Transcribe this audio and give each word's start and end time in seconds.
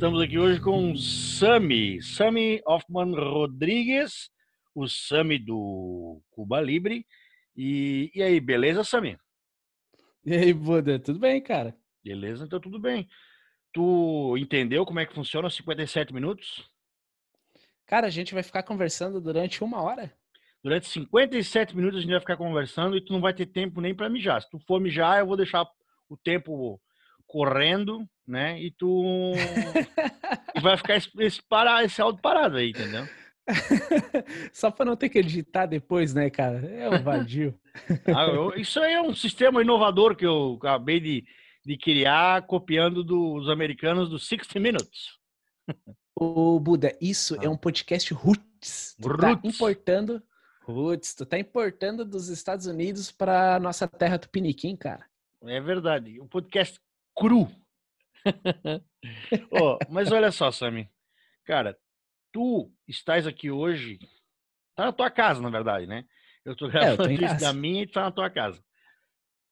Estamos 0.00 0.22
aqui 0.22 0.38
hoje 0.38 0.58
com 0.58 0.96
Sami, 0.96 2.00
Sami 2.00 2.62
Hoffman 2.66 3.14
Rodrigues, 3.14 4.30
o 4.74 4.88
Sami 4.88 5.38
do 5.38 6.22
Cuba 6.30 6.58
Libre. 6.58 7.06
E, 7.54 8.10
e 8.14 8.22
aí, 8.22 8.40
beleza, 8.40 8.82
Sami? 8.82 9.18
E 10.24 10.34
aí, 10.34 10.54
Buda, 10.54 10.98
tudo 10.98 11.18
bem, 11.18 11.42
cara? 11.42 11.76
Beleza, 12.02 12.46
então 12.46 12.58
tudo 12.58 12.80
bem. 12.80 13.06
Tu 13.74 14.38
entendeu 14.38 14.86
como 14.86 15.00
é 15.00 15.04
que 15.04 15.12
funciona 15.12 15.48
os 15.48 15.54
57 15.54 16.14
minutos? 16.14 16.66
Cara, 17.84 18.06
a 18.06 18.10
gente 18.10 18.32
vai 18.32 18.42
ficar 18.42 18.62
conversando 18.62 19.20
durante 19.20 19.62
uma 19.62 19.82
hora. 19.82 20.10
Durante 20.64 20.88
57 20.88 21.76
minutos 21.76 21.98
a 21.98 22.00
gente 22.00 22.12
vai 22.12 22.20
ficar 22.20 22.38
conversando 22.38 22.96
e 22.96 23.04
tu 23.04 23.12
não 23.12 23.20
vai 23.20 23.34
ter 23.34 23.44
tempo 23.44 23.82
nem 23.82 23.94
para 23.94 24.08
mijar. 24.08 24.40
Se 24.40 24.48
tu 24.48 24.58
for 24.60 24.80
mijar, 24.80 25.18
eu 25.18 25.26
vou 25.26 25.36
deixar 25.36 25.66
o 26.08 26.16
tempo 26.16 26.80
correndo, 27.30 28.04
né? 28.26 28.60
E 28.60 28.72
tu 28.72 29.32
e 30.56 30.60
vai 30.60 30.76
ficar 30.76 30.96
esse, 30.96 31.08
esse, 31.20 31.40
para, 31.40 31.84
esse 31.84 32.02
áudio 32.02 32.20
parado 32.20 32.56
aí, 32.56 32.70
entendeu? 32.70 33.06
Só 34.52 34.68
para 34.68 34.84
não 34.84 34.96
ter 34.96 35.08
que 35.08 35.20
editar 35.20 35.66
depois, 35.66 36.12
né, 36.12 36.28
cara? 36.28 36.58
É 36.66 36.90
um 36.90 37.00
vadio. 37.00 37.56
ah, 38.12 38.26
eu, 38.26 38.52
isso 38.56 38.80
aí 38.80 38.94
é 38.94 39.00
um 39.00 39.14
sistema 39.14 39.62
inovador 39.62 40.16
que 40.16 40.26
eu 40.26 40.58
acabei 40.60 40.98
de, 40.98 41.24
de 41.64 41.76
criar, 41.76 42.42
copiando 42.48 43.04
dos 43.04 43.48
americanos 43.48 44.10
do 44.10 44.18
60 44.18 44.58
Minutes. 44.58 45.16
Ô, 46.12 46.58
Buda, 46.58 46.96
isso 47.00 47.36
ah. 47.38 47.44
é 47.44 47.48
um 47.48 47.56
podcast 47.56 48.12
roots. 48.12 48.96
Tu 49.00 49.08
tá 49.16 49.28
roots. 49.28 49.42
tá 49.42 49.48
importando 49.48 50.22
roots, 50.66 51.14
tu 51.14 51.24
tá 51.24 51.38
importando 51.38 52.04
dos 52.04 52.28
Estados 52.28 52.66
Unidos 52.66 53.12
para 53.12 53.60
nossa 53.60 53.86
terra 53.86 54.18
tupiniquim, 54.18 54.74
cara. 54.76 55.06
É 55.44 55.60
verdade. 55.60 56.20
Um 56.20 56.26
podcast 56.26 56.78
cru. 57.16 57.48
oh, 59.50 59.78
mas 59.88 60.12
olha 60.12 60.30
só, 60.30 60.50
Sami. 60.50 60.88
Cara, 61.44 61.76
tu 62.32 62.72
estás 62.86 63.26
aqui 63.26 63.50
hoje. 63.50 63.98
Tá 64.74 64.86
na 64.86 64.92
tua 64.92 65.10
casa, 65.10 65.40
na 65.40 65.50
verdade, 65.50 65.86
né? 65.86 66.04
Eu 66.44 66.56
tô 66.56 66.68
gravando 66.68 67.10
é, 67.10 67.14
eu 67.14 67.20
isso 67.26 67.40
da 67.40 67.52
minha 67.52 67.82
e 67.82 67.86
tu 67.86 67.92
tá 67.92 68.02
na 68.02 68.12
tua 68.12 68.30
casa. 68.30 68.62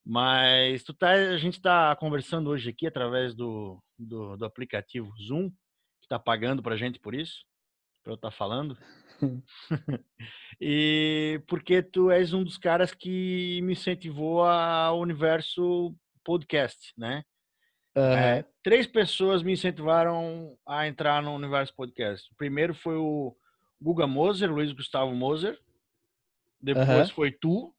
Mas 0.04 0.82
tu 0.84 0.94
tá, 0.94 1.10
a 1.10 1.36
gente 1.36 1.54
está 1.54 1.94
conversando 1.96 2.48
hoje 2.48 2.70
aqui 2.70 2.86
através 2.86 3.34
do, 3.34 3.82
do, 3.98 4.36
do, 4.38 4.44
aplicativo 4.44 5.12
Zoom, 5.22 5.50
que 6.00 6.08
tá 6.08 6.18
pagando 6.18 6.62
pra 6.62 6.78
gente 6.78 6.98
por 6.98 7.14
isso, 7.14 7.44
para 8.02 8.12
eu 8.12 8.14
estar 8.14 8.30
tá 8.30 8.36
falando. 8.36 8.78
e 10.58 11.42
porque 11.46 11.82
tu 11.82 12.10
és 12.10 12.32
um 12.32 12.42
dos 12.42 12.56
caras 12.56 12.94
que 12.94 13.60
me 13.62 13.74
incentivou 13.74 14.44
ao 14.44 14.98
universo 14.98 15.94
podcast, 16.24 16.94
né? 16.96 17.22
É, 17.98 18.44
três 18.62 18.86
pessoas 18.86 19.42
me 19.42 19.52
incentivaram 19.52 20.56
a 20.66 20.86
entrar 20.86 21.22
no 21.22 21.34
universo 21.34 21.74
podcast. 21.74 22.30
O 22.32 22.36
primeiro 22.36 22.74
foi 22.74 22.96
o 22.96 23.36
Guga 23.80 24.06
Moser, 24.06 24.52
Luiz 24.52 24.72
Gustavo 24.72 25.14
Moser. 25.14 25.58
Depois 26.60 27.08
uhum. 27.08 27.14
foi 27.14 27.32
tu, 27.32 27.74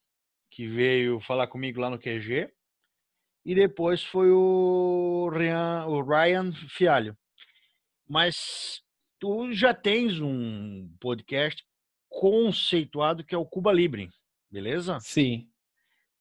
que 0.49 0.67
veio 0.67 1.19
falar 1.21 1.47
comigo 1.47 1.79
lá 1.79 1.89
no 1.89 1.99
QG. 1.99 2.51
E 3.45 3.55
depois 3.55 4.03
foi 4.03 4.31
o 4.31 5.29
Ryan, 5.31 5.85
o 5.87 6.01
Ryan 6.01 6.51
Fialho. 6.69 7.17
Mas 8.07 8.81
tu 9.19 9.51
já 9.53 9.73
tens 9.73 10.19
um 10.19 10.89
podcast 10.99 11.63
conceituado 12.09 13.23
que 13.23 13.35
é 13.35 13.37
o 13.37 13.45
Cuba 13.45 13.71
Libre, 13.71 14.09
beleza? 14.51 14.99
Sim. 14.99 15.47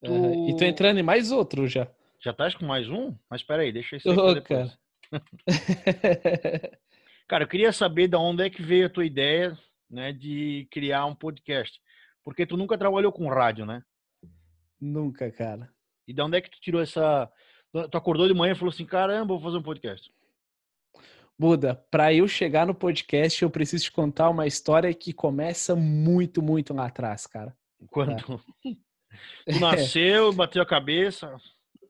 Tu... 0.03 0.11
Uhum. 0.11 0.49
E 0.49 0.57
tô 0.57 0.63
entrando 0.63 0.99
em 0.99 1.03
mais 1.03 1.31
outro 1.31 1.67
já. 1.67 1.87
Já 2.21 2.33
tá 2.33 2.51
com 2.51 2.65
mais 2.65 2.89
um? 2.89 3.15
Mas 3.29 3.41
espera 3.41 3.61
aí, 3.61 3.71
deixa 3.71 3.95
isso 3.95 4.09
aí 4.09 4.33
depois. 4.33 4.77
Cara. 5.09 5.23
cara, 7.27 7.43
eu 7.45 7.47
queria 7.47 7.71
saber 7.71 8.09
de 8.09 8.17
onde 8.17 8.43
é 8.43 8.49
que 8.49 8.61
veio 8.61 8.87
a 8.87 8.89
tua 8.89 9.05
ideia, 9.05 9.57
né, 9.89 10.11
de 10.11 10.67
criar 10.69 11.05
um 11.05 11.15
podcast. 11.15 11.81
Porque 12.23 12.45
tu 12.45 12.57
nunca 12.57 12.77
trabalhou 12.77 13.11
com 13.11 13.29
rádio, 13.29 13.65
né? 13.65 13.81
Nunca, 14.79 15.31
cara. 15.31 15.71
E 16.05 16.13
de 16.13 16.21
onde 16.21 16.37
é 16.37 16.41
que 16.41 16.51
tu 16.51 16.59
tirou 16.59 16.81
essa... 16.81 17.31
Tu 17.71 17.97
acordou 17.97 18.27
de 18.27 18.33
manhã 18.33 18.51
e 18.51 18.55
falou 18.55 18.73
assim, 18.73 18.85
caramba, 18.85 19.33
vou 19.35 19.41
fazer 19.41 19.57
um 19.57 19.63
podcast. 19.63 20.11
Buda, 21.37 21.75
para 21.89 22.13
eu 22.13 22.27
chegar 22.27 22.67
no 22.67 22.75
podcast, 22.75 23.41
eu 23.41 23.49
preciso 23.49 23.85
te 23.85 23.91
contar 23.93 24.29
uma 24.29 24.45
história 24.45 24.93
que 24.93 25.13
começa 25.13 25.73
muito, 25.73 26.41
muito 26.41 26.73
lá 26.73 26.87
atrás, 26.87 27.25
cara. 27.25 27.55
Quando 27.89 28.17
tá? 28.17 28.43
tu 29.45 29.59
nasceu, 29.59 30.33
bateu 30.33 30.61
a 30.61 30.65
cabeça. 30.65 31.39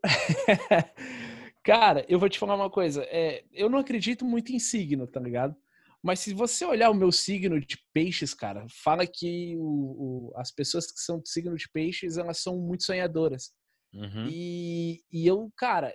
Cara, 1.63 2.05
eu 2.07 2.17
vou 2.17 2.29
te 2.29 2.39
falar 2.39 2.55
uma 2.55 2.69
coisa. 2.69 3.03
É, 3.09 3.43
eu 3.53 3.69
não 3.69 3.79
acredito 3.79 4.25
muito 4.25 4.51
em 4.51 4.59
signo, 4.59 5.05
tá 5.05 5.19
ligado? 5.19 5.55
Mas 6.01 6.19
se 6.19 6.33
você 6.33 6.65
olhar 6.65 6.89
o 6.89 6.95
meu 6.95 7.11
signo 7.11 7.59
de 7.59 7.77
peixes, 7.93 8.33
cara, 8.33 8.65
fala 8.69 9.05
que 9.05 9.55
o, 9.57 9.61
o, 9.61 10.33
as 10.35 10.49
pessoas 10.49 10.89
que 10.89 10.99
são 10.99 11.19
do 11.19 11.27
signo 11.27 11.55
de 11.57 11.69
peixes, 11.69 12.17
elas 12.17 12.37
são 12.41 12.57
muito 12.57 12.83
sonhadoras. 12.83 13.51
Uhum. 13.93 14.27
E, 14.29 15.03
e 15.11 15.27
eu, 15.27 15.51
cara, 15.57 15.93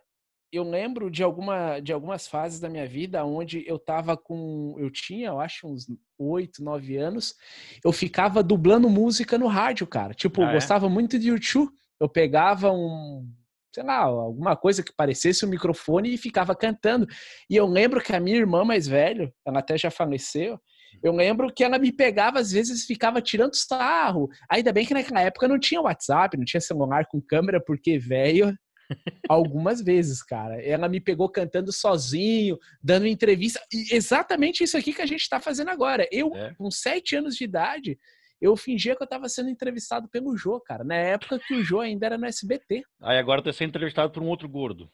eu 0.52 0.62
lembro 0.62 1.10
de, 1.10 1.22
alguma, 1.22 1.80
de 1.80 1.92
algumas 1.92 2.28
fases 2.28 2.60
da 2.60 2.68
minha 2.68 2.86
vida 2.86 3.24
onde 3.24 3.64
eu 3.66 3.78
tava 3.78 4.16
com. 4.16 4.76
Eu 4.78 4.90
tinha, 4.90 5.28
eu 5.28 5.40
acho, 5.40 5.66
uns 5.66 5.86
oito, 6.18 6.62
nove 6.62 6.96
anos. 6.96 7.34
Eu 7.82 7.92
ficava 7.92 8.42
dublando 8.42 8.88
música 8.90 9.38
no 9.38 9.46
rádio, 9.46 9.86
cara. 9.86 10.12
Tipo, 10.12 10.42
ah, 10.42 10.44
eu 10.44 10.50
é? 10.50 10.54
gostava 10.54 10.88
muito 10.88 11.18
de 11.18 11.28
YouTube. 11.28 11.72
Eu 11.98 12.08
pegava 12.08 12.70
um 12.70 13.26
sei 13.74 13.82
lá, 13.82 13.96
alguma 13.96 14.56
coisa 14.56 14.84
que 14.84 14.92
parecesse 14.96 15.44
um 15.44 15.48
microfone 15.48 16.14
e 16.14 16.16
ficava 16.16 16.54
cantando. 16.54 17.08
E 17.50 17.56
eu 17.56 17.66
lembro 17.66 18.00
que 18.00 18.14
a 18.14 18.20
minha 18.20 18.36
irmã 18.36 18.64
mais 18.64 18.86
velha, 18.86 19.32
ela 19.44 19.58
até 19.58 19.76
já 19.76 19.90
faleceu, 19.90 20.60
eu 21.02 21.12
lembro 21.12 21.52
que 21.52 21.64
ela 21.64 21.76
me 21.76 21.90
pegava, 21.90 22.38
às 22.38 22.52
vezes 22.52 22.86
ficava 22.86 23.20
tirando 23.20 23.56
sarro. 23.56 24.28
Ainda 24.48 24.72
bem 24.72 24.86
que 24.86 24.94
naquela 24.94 25.22
época 25.22 25.48
não 25.48 25.58
tinha 25.58 25.80
WhatsApp, 25.80 26.36
não 26.36 26.44
tinha 26.44 26.60
celular 26.60 27.04
com 27.10 27.20
câmera, 27.20 27.60
porque 27.60 27.98
velho, 27.98 28.56
algumas 29.28 29.82
vezes, 29.82 30.22
cara. 30.22 30.62
Ela 30.62 30.88
me 30.88 31.00
pegou 31.00 31.28
cantando 31.28 31.72
sozinho, 31.72 32.56
dando 32.80 33.08
entrevista. 33.08 33.60
E 33.72 33.92
exatamente 33.92 34.62
isso 34.62 34.78
aqui 34.78 34.92
que 34.92 35.02
a 35.02 35.06
gente 35.06 35.22
está 35.22 35.40
fazendo 35.40 35.70
agora. 35.70 36.06
Eu, 36.12 36.32
é. 36.32 36.54
com 36.54 36.70
sete 36.70 37.16
anos 37.16 37.34
de 37.34 37.42
idade, 37.42 37.98
eu 38.44 38.54
fingia 38.56 38.94
que 38.94 39.02
eu 39.02 39.06
tava 39.06 39.26
sendo 39.26 39.48
entrevistado 39.48 40.06
pelo 40.06 40.36
Jô, 40.36 40.60
cara. 40.60 40.84
Na 40.84 40.94
época 40.94 41.38
que 41.38 41.54
o 41.54 41.64
Jô 41.64 41.80
ainda 41.80 42.04
era 42.04 42.18
no 42.18 42.26
SBT. 42.26 42.84
Aí 43.00 43.16
agora 43.18 43.42
tá 43.42 43.50
sendo 43.50 43.70
entrevistado 43.70 44.12
por 44.12 44.22
um 44.22 44.28
outro 44.28 44.46
gordo. 44.46 44.92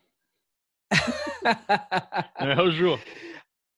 é 2.38 2.62
o 2.62 2.70
Jô. 2.70 2.96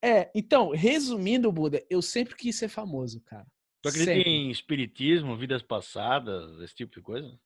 É, 0.04 0.30
então, 0.34 0.70
resumindo, 0.70 1.50
Buda, 1.50 1.82
eu 1.88 2.02
sempre 2.02 2.36
quis 2.36 2.56
ser 2.56 2.68
famoso, 2.68 3.22
cara. 3.22 3.46
Tu 3.80 3.88
acredita 3.88 4.12
sempre. 4.12 4.30
em 4.30 4.50
espiritismo, 4.50 5.38
vidas 5.38 5.62
passadas, 5.62 6.60
esse 6.60 6.74
tipo 6.74 6.94
de 6.94 7.00
coisa? 7.00 7.40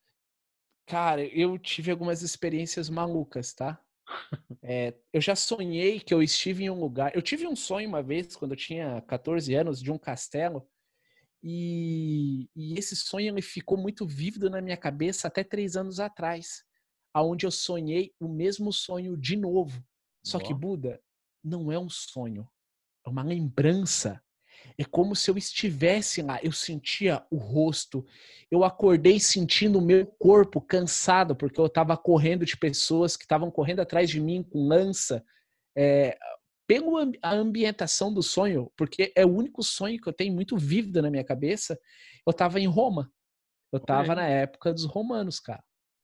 Cara, 0.89 1.25
eu 1.25 1.57
tive 1.57 1.93
algumas 1.93 2.23
experiências 2.23 2.91
malucas, 2.91 3.55
tá? 3.55 3.81
É, 4.69 4.95
eu 5.13 5.21
já 5.21 5.37
sonhei 5.37 6.01
que 6.01 6.13
eu 6.13 6.21
estive 6.21 6.65
em 6.65 6.71
um 6.71 6.81
lugar. 6.81 7.15
Eu 7.15 7.23
tive 7.23 7.47
um 7.47 7.55
sonho 7.55 7.89
uma 7.89 8.03
vez, 8.03 8.35
quando 8.35 8.51
eu 8.51 8.57
tinha 8.57 9.01
14 9.03 9.55
anos, 9.55 9.81
de 9.81 9.93
um 9.93 9.99
castelo 9.99 10.69
e, 11.43 12.49
e, 12.57 12.79
esse 12.79 12.97
sonho 12.97 13.29
ele 13.29 13.43
ficou 13.43 13.79
muito 13.79 14.07
vívido 14.07 14.51
na 14.51 14.61
minha 14.61 14.77
cabeça 14.77 15.29
até 15.29 15.45
três 15.45 15.77
anos 15.77 16.01
atrás, 16.01 16.65
aonde 17.13 17.47
eu 17.47 17.51
sonhei 17.51 18.13
o 18.21 18.29
mesmo 18.29 18.73
sonho 18.73 19.17
de 19.17 19.37
novo. 19.37 19.85
Só 20.25 20.39
que 20.41 20.53
Buda 20.53 21.01
não 21.43 21.71
é 21.71 21.79
um 21.79 21.89
sonho, 21.89 22.49
é 23.07 23.09
uma 23.09 23.23
lembrança. 23.23 24.21
É 24.77 24.85
como 24.85 25.15
se 25.15 25.31
eu 25.31 25.39
estivesse 25.39 26.21
lá, 26.21 26.41
eu 26.43 26.51
sentia 26.51 27.25
o 27.31 27.37
rosto, 27.37 28.05
eu 28.51 28.65
acordei 28.65 29.21
sentindo 29.21 29.79
o 29.79 29.83
meu 29.83 30.05
corpo 30.19 30.61
cansado, 30.61 31.37
porque 31.37 31.61
eu 31.61 31.67
estava 31.67 31.97
correndo 31.97 32.45
de 32.45 32.57
pessoas 32.57 33.17
que 33.17 33.25
estavam 33.25 33.51
correndo 33.51 33.81
atrás 33.81 34.11
de 34.11 34.21
mim 34.21 34.43
com 34.43 34.67
lança. 34.67 35.25
É, 35.77 36.19
pela 36.67 37.09
ambientação 37.25 38.13
do 38.13 38.23
sonho, 38.23 38.73
porque 38.77 39.13
é 39.15 39.25
o 39.25 39.35
único 39.35 39.63
sonho 39.63 40.01
que 40.01 40.09
eu 40.09 40.13
tenho 40.13 40.35
muito 40.35 40.57
vívido 40.57 41.01
na 41.01 41.11
minha 41.11 41.25
cabeça, 41.25 41.79
eu 42.27 42.33
tava 42.33 42.59
em 42.61 42.67
Roma. 42.67 43.11
Eu 43.73 43.81
tava 43.81 44.15
na 44.15 44.27
época 44.27 44.73
dos 44.73 44.85
romanos, 44.85 45.39
cara. 45.39 45.63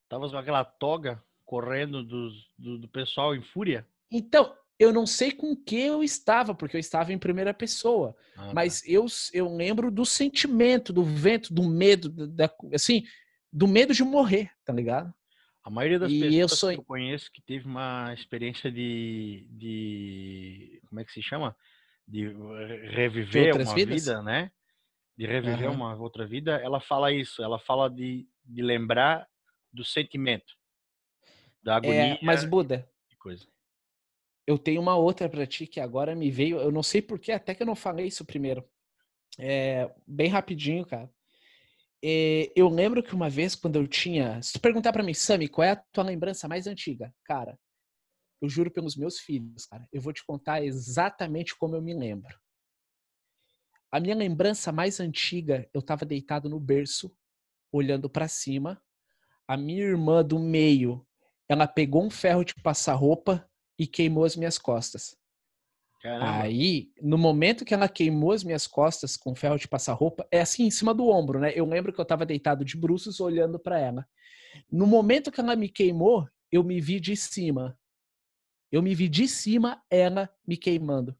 Tava 0.08 0.28
com 0.28 0.36
aquela 0.36 0.64
toga 0.64 1.22
correndo 1.44 2.02
do, 2.04 2.30
do, 2.58 2.78
do 2.78 2.88
pessoal 2.88 3.34
em 3.34 3.42
fúria? 3.42 3.86
Então, 4.10 4.54
Eu 4.78 4.92
não 4.92 5.06
sei 5.06 5.30
com 5.30 5.54
que 5.54 5.78
eu 5.78 6.02
estava, 6.02 6.54
porque 6.56 6.76
eu 6.76 6.80
estava 6.80 7.12
em 7.12 7.18
primeira 7.18 7.54
pessoa. 7.54 8.16
Ah, 8.36 8.46
tá. 8.46 8.54
mas 8.54 8.82
eu, 8.84 9.06
eu 9.32 9.54
lembro 9.54 9.92
do 9.92 10.04
sentimento, 10.04 10.92
do 10.92 11.04
vento, 11.04 11.54
do 11.54 11.62
medo, 11.62 12.08
da, 12.08 12.50
assim, 12.74 13.04
do 13.52 13.68
medo 13.68 13.94
de 13.94 14.02
morrer, 14.02 14.50
tá 14.64 14.72
ligado? 14.72 15.14
A 15.64 15.70
maioria 15.70 15.98
das 15.98 16.10
e 16.10 16.20
pessoas 16.20 16.34
eu 16.34 16.48
sou... 16.48 16.70
que 16.70 16.80
eu 16.80 16.84
conheço 16.84 17.30
que 17.32 17.40
teve 17.40 17.66
uma 17.66 18.12
experiência 18.12 18.70
de, 18.70 19.46
de 19.50 20.80
como 20.88 21.00
é 21.00 21.04
que 21.04 21.12
se 21.12 21.22
chama? 21.22 21.56
De 22.06 22.28
reviver 22.90 23.52
de 23.56 23.62
uma 23.62 23.74
vidas? 23.74 24.04
vida, 24.04 24.22
né? 24.22 24.50
De 25.16 25.26
reviver 25.26 25.68
uhum. 25.68 25.74
uma 25.74 25.94
outra 25.94 26.26
vida, 26.26 26.56
ela 26.56 26.80
fala 26.80 27.12
isso, 27.12 27.42
ela 27.42 27.60
fala 27.60 27.88
de, 27.88 28.26
de 28.44 28.62
lembrar 28.62 29.28
do 29.72 29.84
sentimento, 29.84 30.52
da 31.62 31.74
é, 31.74 31.76
agonia. 31.76 32.14
É, 32.14 32.18
mas 32.22 32.44
Buda, 32.44 32.88
coisa. 33.18 33.46
Eu 34.44 34.58
tenho 34.58 34.80
uma 34.80 34.96
outra 34.96 35.28
para 35.28 35.46
ti 35.46 35.66
que 35.66 35.78
agora 35.78 36.16
me 36.16 36.30
veio, 36.30 36.58
eu 36.58 36.72
não 36.72 36.82
sei 36.82 37.00
porquê, 37.00 37.30
até 37.30 37.54
que 37.54 37.62
eu 37.62 37.66
não 37.66 37.76
falei 37.76 38.06
isso 38.06 38.24
primeiro. 38.24 38.68
É, 39.38 39.90
bem 40.06 40.28
rapidinho, 40.28 40.84
cara. 40.84 41.08
É, 42.04 42.52
eu 42.56 42.68
lembro 42.68 43.02
que 43.02 43.14
uma 43.14 43.30
vez, 43.30 43.54
quando 43.54 43.76
eu 43.76 43.86
tinha. 43.86 44.42
Se 44.42 44.54
tu 44.54 44.60
perguntar 44.60 44.92
para 44.92 45.02
mim, 45.02 45.14
Sami, 45.14 45.48
qual 45.48 45.64
é 45.64 45.70
a 45.70 45.76
tua 45.76 46.04
lembrança 46.04 46.48
mais 46.48 46.66
antiga? 46.66 47.14
Cara, 47.24 47.58
eu 48.40 48.48
juro 48.48 48.70
pelos 48.70 48.96
meus 48.96 49.20
filhos, 49.20 49.66
cara, 49.66 49.86
eu 49.92 50.00
vou 50.00 50.12
te 50.12 50.24
contar 50.24 50.64
exatamente 50.64 51.56
como 51.56 51.76
eu 51.76 51.82
me 51.82 51.94
lembro. 51.94 52.36
A 53.90 54.00
minha 54.00 54.16
lembrança 54.16 54.72
mais 54.72 54.98
antiga, 54.98 55.68
eu 55.72 55.80
tava 55.80 56.04
deitado 56.04 56.48
no 56.48 56.58
berço, 56.58 57.14
olhando 57.70 58.10
para 58.10 58.26
cima. 58.26 58.82
A 59.46 59.56
minha 59.56 59.84
irmã 59.84 60.24
do 60.24 60.40
meio, 60.40 61.06
ela 61.48 61.68
pegou 61.68 62.02
um 62.02 62.10
ferro 62.10 62.42
de 62.42 62.54
passar 62.62 62.94
roupa 62.94 63.48
e 63.78 63.86
queimou 63.86 64.24
as 64.24 64.34
minhas 64.34 64.58
costas. 64.58 65.16
Caramba. 66.02 66.42
Aí, 66.42 66.90
no 67.00 67.16
momento 67.16 67.64
que 67.64 67.72
ela 67.72 67.88
queimou 67.88 68.32
as 68.32 68.42
minhas 68.42 68.66
costas 68.66 69.16
com 69.16 69.36
ferro 69.36 69.56
de 69.56 69.68
passar 69.68 69.92
roupa, 69.92 70.26
é 70.32 70.40
assim 70.40 70.64
em 70.64 70.70
cima 70.70 70.92
do 70.92 71.06
ombro, 71.06 71.38
né? 71.38 71.52
Eu 71.54 71.64
lembro 71.64 71.92
que 71.92 72.00
eu 72.00 72.04
tava 72.04 72.26
deitado 72.26 72.64
de 72.64 72.76
bruços 72.76 73.20
olhando 73.20 73.56
para 73.56 73.78
ela. 73.78 74.08
No 74.70 74.84
momento 74.84 75.30
que 75.30 75.40
ela 75.40 75.54
me 75.54 75.68
queimou, 75.68 76.28
eu 76.50 76.64
me 76.64 76.80
vi 76.80 76.98
de 76.98 77.16
cima. 77.16 77.78
Eu 78.70 78.82
me 78.82 78.96
vi 78.96 79.08
de 79.08 79.28
cima, 79.28 79.80
ela 79.88 80.28
me 80.44 80.56
queimando. 80.56 81.16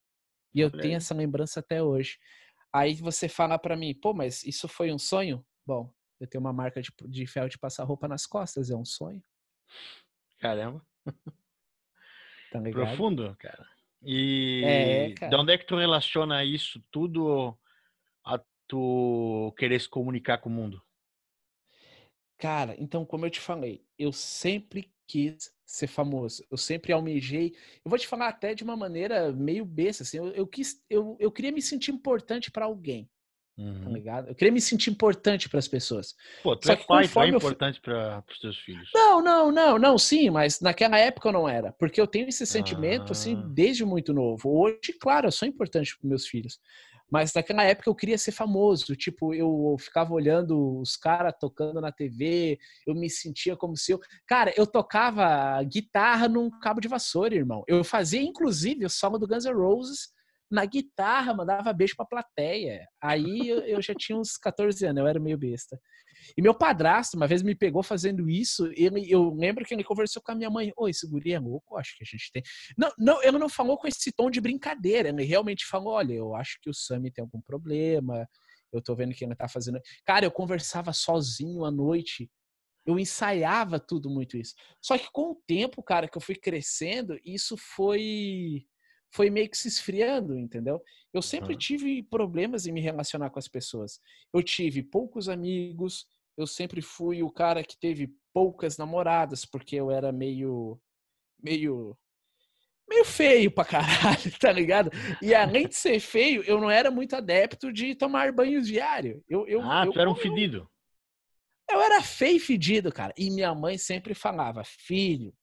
E 0.52 0.60
eu 0.60 0.68
tenho 0.68 0.96
essa 0.96 1.14
lembrança 1.14 1.60
até 1.60 1.80
hoje. 1.80 2.18
Aí 2.72 2.94
você 2.94 3.28
fala 3.28 3.58
para 3.58 3.76
mim, 3.76 3.94
pô, 3.94 4.12
mas 4.12 4.42
isso 4.42 4.66
foi 4.66 4.90
um 4.90 4.98
sonho? 4.98 5.46
Bom, 5.64 5.94
eu 6.18 6.26
tenho 6.26 6.42
uma 6.42 6.52
marca 6.52 6.82
de, 6.82 6.90
de 7.08 7.26
ferro 7.26 7.48
de 7.48 7.58
passar 7.58 7.84
roupa 7.84 8.08
nas 8.08 8.26
costas, 8.26 8.68
é 8.68 8.74
um 8.74 8.84
sonho. 8.84 9.22
Caramba. 10.40 10.84
Tá 12.50 12.60
Profundo, 12.72 13.36
cara. 13.38 13.71
E 14.04 15.14
é, 15.20 15.28
de 15.28 15.36
onde 15.36 15.52
é 15.52 15.58
que 15.58 15.66
tu 15.66 15.76
relaciona 15.76 16.44
isso 16.44 16.82
tudo 16.90 17.56
a 18.24 18.40
tu 18.66 19.54
querer 19.56 19.80
se 19.80 19.88
comunicar 19.88 20.38
com 20.38 20.48
o 20.48 20.52
mundo? 20.52 20.82
Cara, 22.38 22.74
então, 22.78 23.04
como 23.04 23.24
eu 23.24 23.30
te 23.30 23.38
falei, 23.38 23.84
eu 23.96 24.12
sempre 24.12 24.92
quis 25.06 25.54
ser 25.64 25.86
famoso. 25.86 26.44
Eu 26.50 26.56
sempre 26.56 26.92
almejei. 26.92 27.54
Eu 27.84 27.88
vou 27.88 27.98
te 27.98 28.08
falar 28.08 28.28
até 28.28 28.54
de 28.54 28.64
uma 28.64 28.76
maneira 28.76 29.30
meio 29.32 29.64
besta, 29.64 30.02
assim. 30.02 30.16
Eu, 30.16 30.28
eu 30.32 30.46
quis, 30.46 30.82
eu, 30.90 31.16
eu 31.20 31.30
queria 31.30 31.52
me 31.52 31.62
sentir 31.62 31.92
importante 31.92 32.50
para 32.50 32.64
alguém. 32.64 33.08
Tá 33.62 33.68
uhum. 33.68 33.84
Tá 33.84 33.90
ligado? 33.90 34.28
Eu 34.28 34.34
queria 34.34 34.52
me 34.52 34.60
sentir 34.60 34.90
importante 34.90 35.48
para 35.48 35.58
as 35.58 35.68
pessoas. 35.68 36.14
Pô, 36.42 36.56
tu 36.56 36.66
Só 36.66 36.72
é 36.72 36.76
pai, 36.76 37.08
tu 37.08 37.20
é 37.20 37.28
importante 37.28 37.80
para 37.80 38.24
os 38.30 38.38
teus 38.38 38.58
filhos. 38.58 38.88
Não, 38.94 39.22
não, 39.22 39.52
não, 39.52 39.78
não, 39.78 39.98
sim, 39.98 40.30
mas 40.30 40.60
naquela 40.60 40.98
época 40.98 41.28
eu 41.28 41.32
não 41.32 41.48
era. 41.48 41.72
Porque 41.72 42.00
eu 42.00 42.06
tenho 42.06 42.28
esse 42.28 42.46
sentimento, 42.46 43.12
assim, 43.12 43.34
ah. 43.34 43.38
assim, 43.38 43.54
desde 43.54 43.84
muito 43.84 44.12
novo. 44.12 44.50
Hoje, 44.50 44.92
claro, 45.00 45.28
eu 45.28 45.32
sou 45.32 45.46
importante 45.46 45.96
para 45.96 46.08
meus 46.08 46.26
filhos. 46.26 46.58
Mas 47.10 47.34
naquela 47.34 47.62
época 47.62 47.90
eu 47.90 47.94
queria 47.94 48.16
ser 48.16 48.32
famoso. 48.32 48.96
Tipo, 48.96 49.34
eu 49.34 49.76
ficava 49.78 50.14
olhando 50.14 50.80
os 50.80 50.96
caras 50.96 51.34
tocando 51.38 51.78
na 51.78 51.92
TV, 51.92 52.58
eu 52.86 52.94
me 52.94 53.10
sentia 53.10 53.54
como 53.54 53.76
se 53.76 53.92
eu. 53.92 54.00
Cara, 54.26 54.52
eu 54.56 54.66
tocava 54.66 55.62
guitarra 55.62 56.26
num 56.26 56.50
cabo 56.58 56.80
de 56.80 56.88
vassoura, 56.88 57.34
irmão. 57.34 57.62
Eu 57.68 57.84
fazia, 57.84 58.22
inclusive, 58.22 58.86
o 58.86 58.90
solo 58.90 59.18
do 59.18 59.28
Guns 59.28 59.44
N' 59.44 59.52
Roses 59.52 60.11
na 60.52 60.66
guitarra, 60.66 61.34
mandava 61.34 61.72
beijo 61.72 61.96
pra 61.96 62.04
plateia. 62.04 62.86
Aí 63.02 63.48
eu, 63.48 63.80
já 63.80 63.94
tinha 63.94 64.18
uns 64.18 64.36
14 64.36 64.84
anos, 64.84 65.00
eu 65.00 65.06
era 65.06 65.18
meio 65.18 65.38
besta. 65.38 65.80
E 66.36 66.42
meu 66.42 66.54
padrasto, 66.54 67.16
uma 67.16 67.26
vez 67.26 67.42
me 67.42 67.54
pegou 67.54 67.82
fazendo 67.82 68.28
isso, 68.28 68.70
ele, 68.76 69.10
eu 69.10 69.34
lembro 69.34 69.64
que 69.64 69.72
ele 69.72 69.82
conversou 69.82 70.22
com 70.22 70.30
a 70.30 70.34
minha 70.34 70.50
mãe, 70.50 70.70
oi, 70.76 70.90
esse 70.90 71.08
guri 71.08 71.32
é 71.32 71.38
louco, 71.38 71.76
acho 71.78 71.96
que 71.96 72.04
a 72.04 72.06
gente 72.06 72.30
tem... 72.30 72.42
Não, 72.76 72.92
não, 72.98 73.22
ele 73.22 73.38
não 73.38 73.48
falou 73.48 73.78
com 73.78 73.88
esse 73.88 74.12
tom 74.12 74.30
de 74.30 74.40
brincadeira, 74.40 75.08
ele 75.08 75.24
realmente 75.24 75.66
falou, 75.66 75.94
olha, 75.94 76.12
eu 76.12 76.36
acho 76.36 76.58
que 76.60 76.68
o 76.68 76.74
Sammy 76.74 77.10
tem 77.10 77.22
algum 77.22 77.40
problema, 77.40 78.28
eu 78.72 78.82
tô 78.82 78.94
vendo 78.94 79.14
que 79.14 79.24
ele 79.24 79.34
tá 79.34 79.48
fazendo... 79.48 79.80
Cara, 80.04 80.26
eu 80.26 80.30
conversava 80.30 80.92
sozinho 80.92 81.64
à 81.64 81.70
noite, 81.70 82.30
eu 82.84 82.98
ensaiava 82.98 83.80
tudo 83.80 84.10
muito 84.10 84.36
isso. 84.36 84.54
Só 84.82 84.98
que 84.98 85.08
com 85.10 85.30
o 85.30 85.42
tempo, 85.46 85.82
cara, 85.82 86.06
que 86.06 86.16
eu 86.16 86.22
fui 86.22 86.34
crescendo, 86.34 87.18
isso 87.24 87.56
foi 87.56 88.66
foi 89.12 89.28
meio 89.28 89.48
que 89.48 89.58
se 89.58 89.68
esfriando, 89.68 90.38
entendeu? 90.38 90.82
Eu 91.12 91.20
sempre 91.20 91.52
uhum. 91.52 91.58
tive 91.58 92.02
problemas 92.02 92.66
em 92.66 92.72
me 92.72 92.80
relacionar 92.80 93.30
com 93.30 93.38
as 93.38 93.46
pessoas. 93.46 94.00
Eu 94.32 94.42
tive 94.42 94.82
poucos 94.82 95.28
amigos, 95.28 96.06
eu 96.36 96.46
sempre 96.46 96.80
fui 96.80 97.22
o 97.22 97.30
cara 97.30 97.62
que 97.62 97.78
teve 97.78 98.14
poucas 98.32 98.78
namoradas, 98.78 99.44
porque 99.44 99.76
eu 99.76 99.90
era 99.90 100.10
meio. 100.10 100.80
meio. 101.42 101.96
meio 102.88 103.04
feio 103.04 103.50
pra 103.50 103.66
caralho, 103.66 104.32
tá 104.40 104.50
ligado? 104.50 104.90
E 105.20 105.34
além 105.34 105.68
de 105.68 105.76
ser 105.76 106.00
feio, 106.00 106.42
eu 106.44 106.58
não 106.58 106.70
era 106.70 106.90
muito 106.90 107.14
adepto 107.14 107.70
de 107.70 107.94
tomar 107.94 108.32
banhos 108.32 108.66
diário. 108.66 109.22
Eu, 109.28 109.46
eu, 109.46 109.60
ah, 109.60 109.84
eu, 109.84 109.92
tu 109.92 110.00
era 110.00 110.10
um 110.10 110.16
fedido. 110.16 110.66
Eu, 111.70 111.76
eu 111.76 111.82
era 111.82 112.02
feio 112.02 112.36
e 112.36 112.40
fedido, 112.40 112.90
cara. 112.90 113.12
E 113.16 113.30
minha 113.30 113.54
mãe 113.54 113.76
sempre 113.76 114.14
falava: 114.14 114.64
filho, 114.64 115.34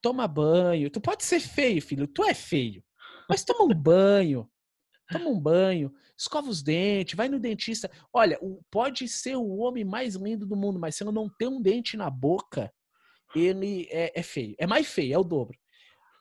toma 0.00 0.26
banho. 0.26 0.90
Tu 0.90 1.00
pode 1.00 1.24
ser 1.24 1.40
feio, 1.40 1.80
filho, 1.82 2.06
tu 2.06 2.24
é 2.24 2.34
feio. 2.34 2.82
Mas 3.28 3.44
toma 3.44 3.64
um 3.64 3.74
banho. 3.74 4.50
Toma 5.10 5.28
um 5.28 5.40
banho, 5.40 5.92
escova 6.16 6.48
os 6.48 6.62
dentes, 6.62 7.16
vai 7.16 7.28
no 7.28 7.40
dentista. 7.40 7.90
Olha, 8.12 8.38
pode 8.70 9.08
ser 9.08 9.36
o 9.36 9.56
homem 9.56 9.84
mais 9.84 10.14
lindo 10.14 10.46
do 10.46 10.56
mundo, 10.56 10.78
mas 10.78 10.94
se 10.94 11.02
ele 11.02 11.10
não 11.10 11.28
tem 11.28 11.48
um 11.48 11.60
dente 11.60 11.96
na 11.96 12.08
boca, 12.08 12.72
ele 13.34 13.88
é, 13.90 14.12
é 14.18 14.22
feio. 14.22 14.54
É 14.58 14.66
mais 14.66 14.86
feio, 14.86 15.14
é 15.14 15.18
o 15.18 15.24
dobro. 15.24 15.58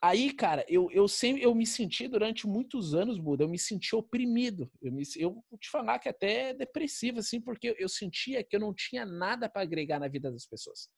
Aí, 0.01 0.32
cara, 0.32 0.65
eu, 0.70 0.89
eu 0.92 1.08
sempre 1.10 1.44
eu 1.44 1.53
me 1.53 1.68
senti 1.68 2.08
durante 2.08 2.48
muitos 2.48 2.96
anos, 2.96 3.20
Buda, 3.20 3.44
eu 3.44 3.50
me 3.50 3.60
senti 3.60 3.96
oprimido. 3.96 4.72
Eu, 4.82 4.94
me, 4.94 5.03
eu 5.18 5.34
vou 5.50 5.60
te 5.60 5.70
falar 5.70 6.00
que 6.00 6.08
até 6.08 6.53
depressivo, 6.53 7.20
assim, 7.20 7.42
porque 7.42 7.75
eu 7.77 7.89
sentia 7.89 8.44
que 8.44 8.56
eu 8.56 8.62
não 8.62 8.74
tinha 8.74 9.06
nada 9.06 9.50
para 9.50 9.62
agregar 9.62 10.00
na 10.00 10.08
vida 10.08 10.32
das 10.32 10.46
pessoas. 10.48 10.89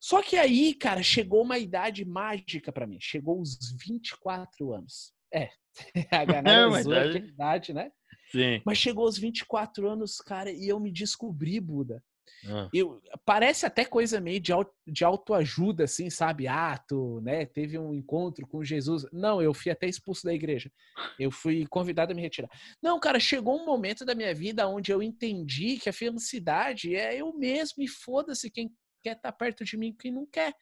Só 0.00 0.22
que 0.22 0.36
aí, 0.36 0.74
cara, 0.74 1.02
chegou 1.02 1.42
uma 1.42 1.58
idade 1.58 2.04
mágica 2.04 2.72
para 2.72 2.86
mim. 2.86 2.98
Chegou 3.00 3.40
os 3.40 3.58
24 3.82 4.72
anos. 4.72 5.12
É, 5.32 5.50
a 6.10 6.24
galera 6.24 6.78
é, 6.78 6.82
zoa 6.82 7.00
a 7.00 7.16
idade, 7.16 7.72
né? 7.72 7.90
Sim. 8.30 8.62
Mas 8.64 8.78
chegou 8.78 9.04
aos 9.04 9.18
24 9.18 9.88
anos, 9.88 10.18
cara, 10.18 10.50
e 10.50 10.68
eu 10.68 10.78
me 10.78 10.92
descobri, 10.92 11.58
Buda. 11.60 12.02
Ah. 12.46 12.68
Eu, 12.72 13.00
parece 13.24 13.66
até 13.66 13.84
coisa 13.84 14.20
meio 14.20 14.40
de, 14.40 14.52
de 14.86 15.04
autoajuda, 15.04 15.84
assim, 15.84 16.08
sabe? 16.10 16.46
Ah, 16.46 16.78
tu, 16.88 17.20
né, 17.22 17.46
teve 17.46 17.78
um 17.78 17.92
encontro 17.94 18.46
com 18.46 18.62
Jesus. 18.62 19.06
Não, 19.12 19.42
eu 19.42 19.52
fui 19.52 19.72
até 19.72 19.88
expulso 19.88 20.24
da 20.24 20.32
igreja. 20.32 20.70
Eu 21.18 21.30
fui 21.30 21.66
convidado 21.66 22.12
a 22.12 22.14
me 22.14 22.22
retirar. 22.22 22.50
Não, 22.82 23.00
cara, 23.00 23.18
chegou 23.18 23.60
um 23.60 23.66
momento 23.66 24.04
da 24.04 24.14
minha 24.14 24.34
vida 24.34 24.68
onde 24.68 24.92
eu 24.92 25.02
entendi 25.02 25.78
que 25.78 25.88
a 25.88 25.92
felicidade 25.92 26.94
é 26.94 27.16
eu 27.16 27.32
mesmo 27.36 27.82
e 27.82 27.88
foda-se 27.88 28.50
quem 28.50 28.70
quer 29.02 29.16
estar 29.16 29.32
tá 29.32 29.32
perto 29.32 29.64
de 29.64 29.76
mim 29.76 29.94
quem 29.98 30.12
não 30.12 30.26
quer. 30.26 30.54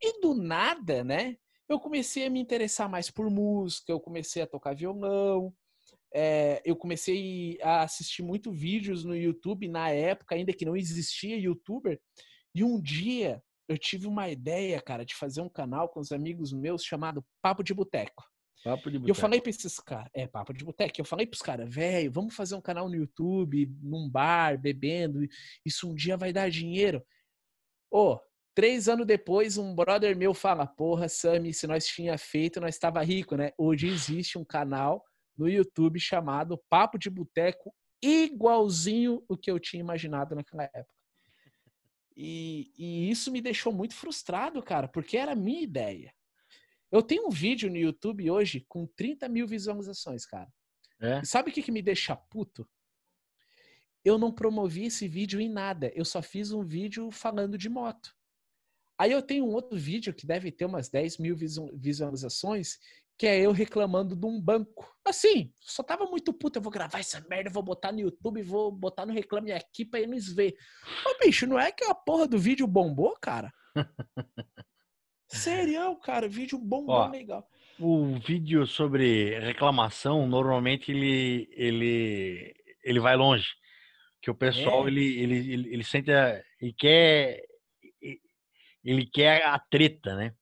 E 0.00 0.20
do 0.20 0.34
nada, 0.34 1.04
né? 1.04 1.36
Eu 1.68 1.78
comecei 1.78 2.26
a 2.26 2.30
me 2.30 2.40
interessar 2.40 2.88
mais 2.88 3.10
por 3.10 3.30
música, 3.30 3.92
eu 3.92 4.00
comecei 4.00 4.42
a 4.42 4.46
tocar 4.46 4.74
violão, 4.74 5.54
é, 6.14 6.60
eu 6.64 6.76
comecei 6.76 7.58
a 7.62 7.82
assistir 7.82 8.22
muito 8.22 8.52
vídeos 8.52 9.04
no 9.04 9.16
YouTube 9.16 9.68
na 9.68 9.88
época, 9.88 10.34
ainda 10.34 10.52
que 10.52 10.64
não 10.64 10.76
existia 10.76 11.38
youtuber, 11.38 12.00
e 12.54 12.62
um 12.62 12.80
dia 12.80 13.42
eu 13.68 13.78
tive 13.78 14.06
uma 14.06 14.28
ideia, 14.28 14.80
cara, 14.82 15.04
de 15.04 15.14
fazer 15.14 15.40
um 15.40 15.48
canal 15.48 15.88
com 15.88 16.00
os 16.00 16.12
amigos 16.12 16.52
meus 16.52 16.84
chamado 16.84 17.24
Papo 17.40 17.62
de 17.62 17.72
Boteco. 17.72 18.24
Papo 18.62 18.90
de 18.90 18.98
boteco. 18.98 19.08
E 19.08 19.10
eu 19.10 19.14
falei 19.14 19.40
pra 19.40 19.50
esses 19.50 19.80
caras, 19.80 20.10
é, 20.14 20.26
papo 20.26 20.52
de 20.52 20.64
boteco. 20.64 21.00
Eu 21.00 21.04
falei 21.04 21.26
pros 21.26 21.42
caras, 21.42 21.72
velho, 21.72 22.12
vamos 22.12 22.34
fazer 22.34 22.54
um 22.54 22.60
canal 22.60 22.88
no 22.88 22.94
YouTube, 22.94 23.66
num 23.82 24.08
bar, 24.08 24.60
bebendo. 24.60 25.20
Isso 25.64 25.90
um 25.90 25.94
dia 25.94 26.16
vai 26.16 26.32
dar 26.32 26.50
dinheiro. 26.50 27.04
Ô, 27.92 28.14
oh, 28.14 28.20
três 28.54 28.88
anos 28.88 29.06
depois, 29.06 29.58
um 29.58 29.74
brother 29.74 30.16
meu 30.16 30.32
fala: 30.32 30.66
Porra, 30.66 31.10
Sammy, 31.10 31.52
se 31.52 31.66
nós 31.66 31.86
tinha 31.86 32.16
feito, 32.16 32.58
nós 32.58 32.74
estava 32.74 33.02
rico, 33.02 33.36
né? 33.36 33.52
Hoje 33.58 33.86
existe 33.86 34.38
um 34.38 34.44
canal 34.44 35.04
no 35.36 35.46
YouTube 35.46 36.00
chamado 36.00 36.56
Papo 36.70 36.98
de 36.98 37.10
Boteco, 37.10 37.70
igualzinho 38.02 39.22
o 39.28 39.36
que 39.36 39.50
eu 39.50 39.60
tinha 39.60 39.80
imaginado 39.80 40.34
naquela 40.34 40.64
época. 40.64 40.94
E, 42.16 42.72
e, 42.78 43.10
isso 43.10 43.30
me 43.30 43.42
deixou 43.42 43.72
muito 43.72 43.94
frustrado, 43.94 44.62
cara, 44.62 44.88
porque 44.88 45.18
era 45.18 45.32
a 45.32 45.36
minha 45.36 45.60
ideia. 45.60 46.14
Eu 46.90 47.02
tenho 47.02 47.26
um 47.26 47.30
vídeo 47.30 47.70
no 47.70 47.76
YouTube 47.76 48.30
hoje 48.30 48.64
com 48.68 48.86
30 48.86 49.28
mil 49.28 49.46
visualizações, 49.46 50.24
cara. 50.24 50.50
É? 50.98 51.20
E 51.20 51.26
sabe 51.26 51.50
o 51.50 51.52
que, 51.52 51.62
que 51.62 51.72
me 51.72 51.82
deixa 51.82 52.16
puto? 52.16 52.66
Eu 54.04 54.18
não 54.18 54.32
promovi 54.32 54.86
esse 54.86 55.06
vídeo 55.06 55.40
em 55.40 55.48
nada. 55.48 55.92
Eu 55.94 56.04
só 56.04 56.20
fiz 56.20 56.52
um 56.52 56.62
vídeo 56.62 57.10
falando 57.10 57.56
de 57.56 57.68
moto. 57.68 58.14
Aí 58.98 59.12
eu 59.12 59.22
tenho 59.22 59.44
um 59.44 59.52
outro 59.52 59.78
vídeo 59.78 60.14
que 60.14 60.26
deve 60.26 60.50
ter 60.52 60.64
umas 60.64 60.88
10 60.88 61.18
mil 61.18 61.36
visualizações, 61.36 62.78
que 63.18 63.26
é 63.26 63.40
eu 63.40 63.52
reclamando 63.52 64.14
de 64.14 64.26
um 64.26 64.40
banco. 64.40 64.92
Assim, 65.04 65.52
só 65.60 65.82
tava 65.82 66.06
muito 66.06 66.32
puto, 66.32 66.58
eu 66.58 66.62
vou 66.62 66.72
gravar 66.72 66.98
essa 66.98 67.24
merda, 67.28 67.50
vou 67.50 67.62
botar 67.62 67.92
no 67.92 68.00
YouTube, 68.00 68.42
vou 68.42 68.70
botar 68.70 69.06
no 69.06 69.12
Reclame 69.12 69.52
Aqui 69.52 69.84
pra 69.84 70.00
eles 70.00 70.32
ver. 70.32 70.56
Ô, 71.06 71.24
bicho, 71.24 71.46
não 71.46 71.58
é 71.58 71.72
que 71.72 71.84
a 71.84 71.94
porra 71.94 72.26
do 72.26 72.38
vídeo 72.38 72.66
bombou, 72.66 73.16
cara? 73.20 73.52
Sério, 75.26 75.96
cara, 75.96 76.28
vídeo 76.28 76.58
bombou 76.58 76.96
Ó, 76.96 77.08
legal. 77.08 77.48
O 77.80 78.18
vídeo 78.18 78.66
sobre 78.66 79.38
reclamação, 79.40 80.26
normalmente 80.26 80.92
ele, 80.92 81.48
ele, 81.52 82.54
ele 82.84 83.00
vai 83.00 83.16
longe. 83.16 83.48
Que 84.22 84.30
o 84.30 84.34
pessoal, 84.34 84.86
é. 84.86 84.90
ele, 84.90 85.18
ele, 85.18 85.52
ele, 85.52 85.74
ele 85.74 85.84
sente, 85.84 86.10
ele 86.60 86.72
quer, 86.72 87.42
ele 88.84 89.06
quer 89.06 89.44
a 89.44 89.58
treta, 89.58 90.14
né? 90.14 90.32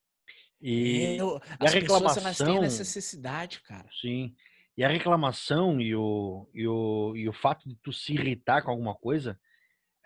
E, 0.60 1.16
eu, 1.16 1.40
e 1.58 1.66
a 1.66 1.70
reclamação, 1.70 2.22
pessoas 2.22 2.36
têm 2.36 2.60
necessidade, 2.60 3.62
cara. 3.62 3.88
Sim. 3.98 4.34
E 4.76 4.84
a 4.84 4.88
reclamação 4.88 5.80
e 5.80 5.96
o, 5.96 6.46
e, 6.52 6.68
o, 6.68 7.16
e 7.16 7.28
o 7.28 7.32
fato 7.32 7.66
de 7.66 7.74
tu 7.76 7.90
se 7.90 8.12
irritar 8.12 8.62
com 8.62 8.70
alguma 8.70 8.94
coisa, 8.94 9.40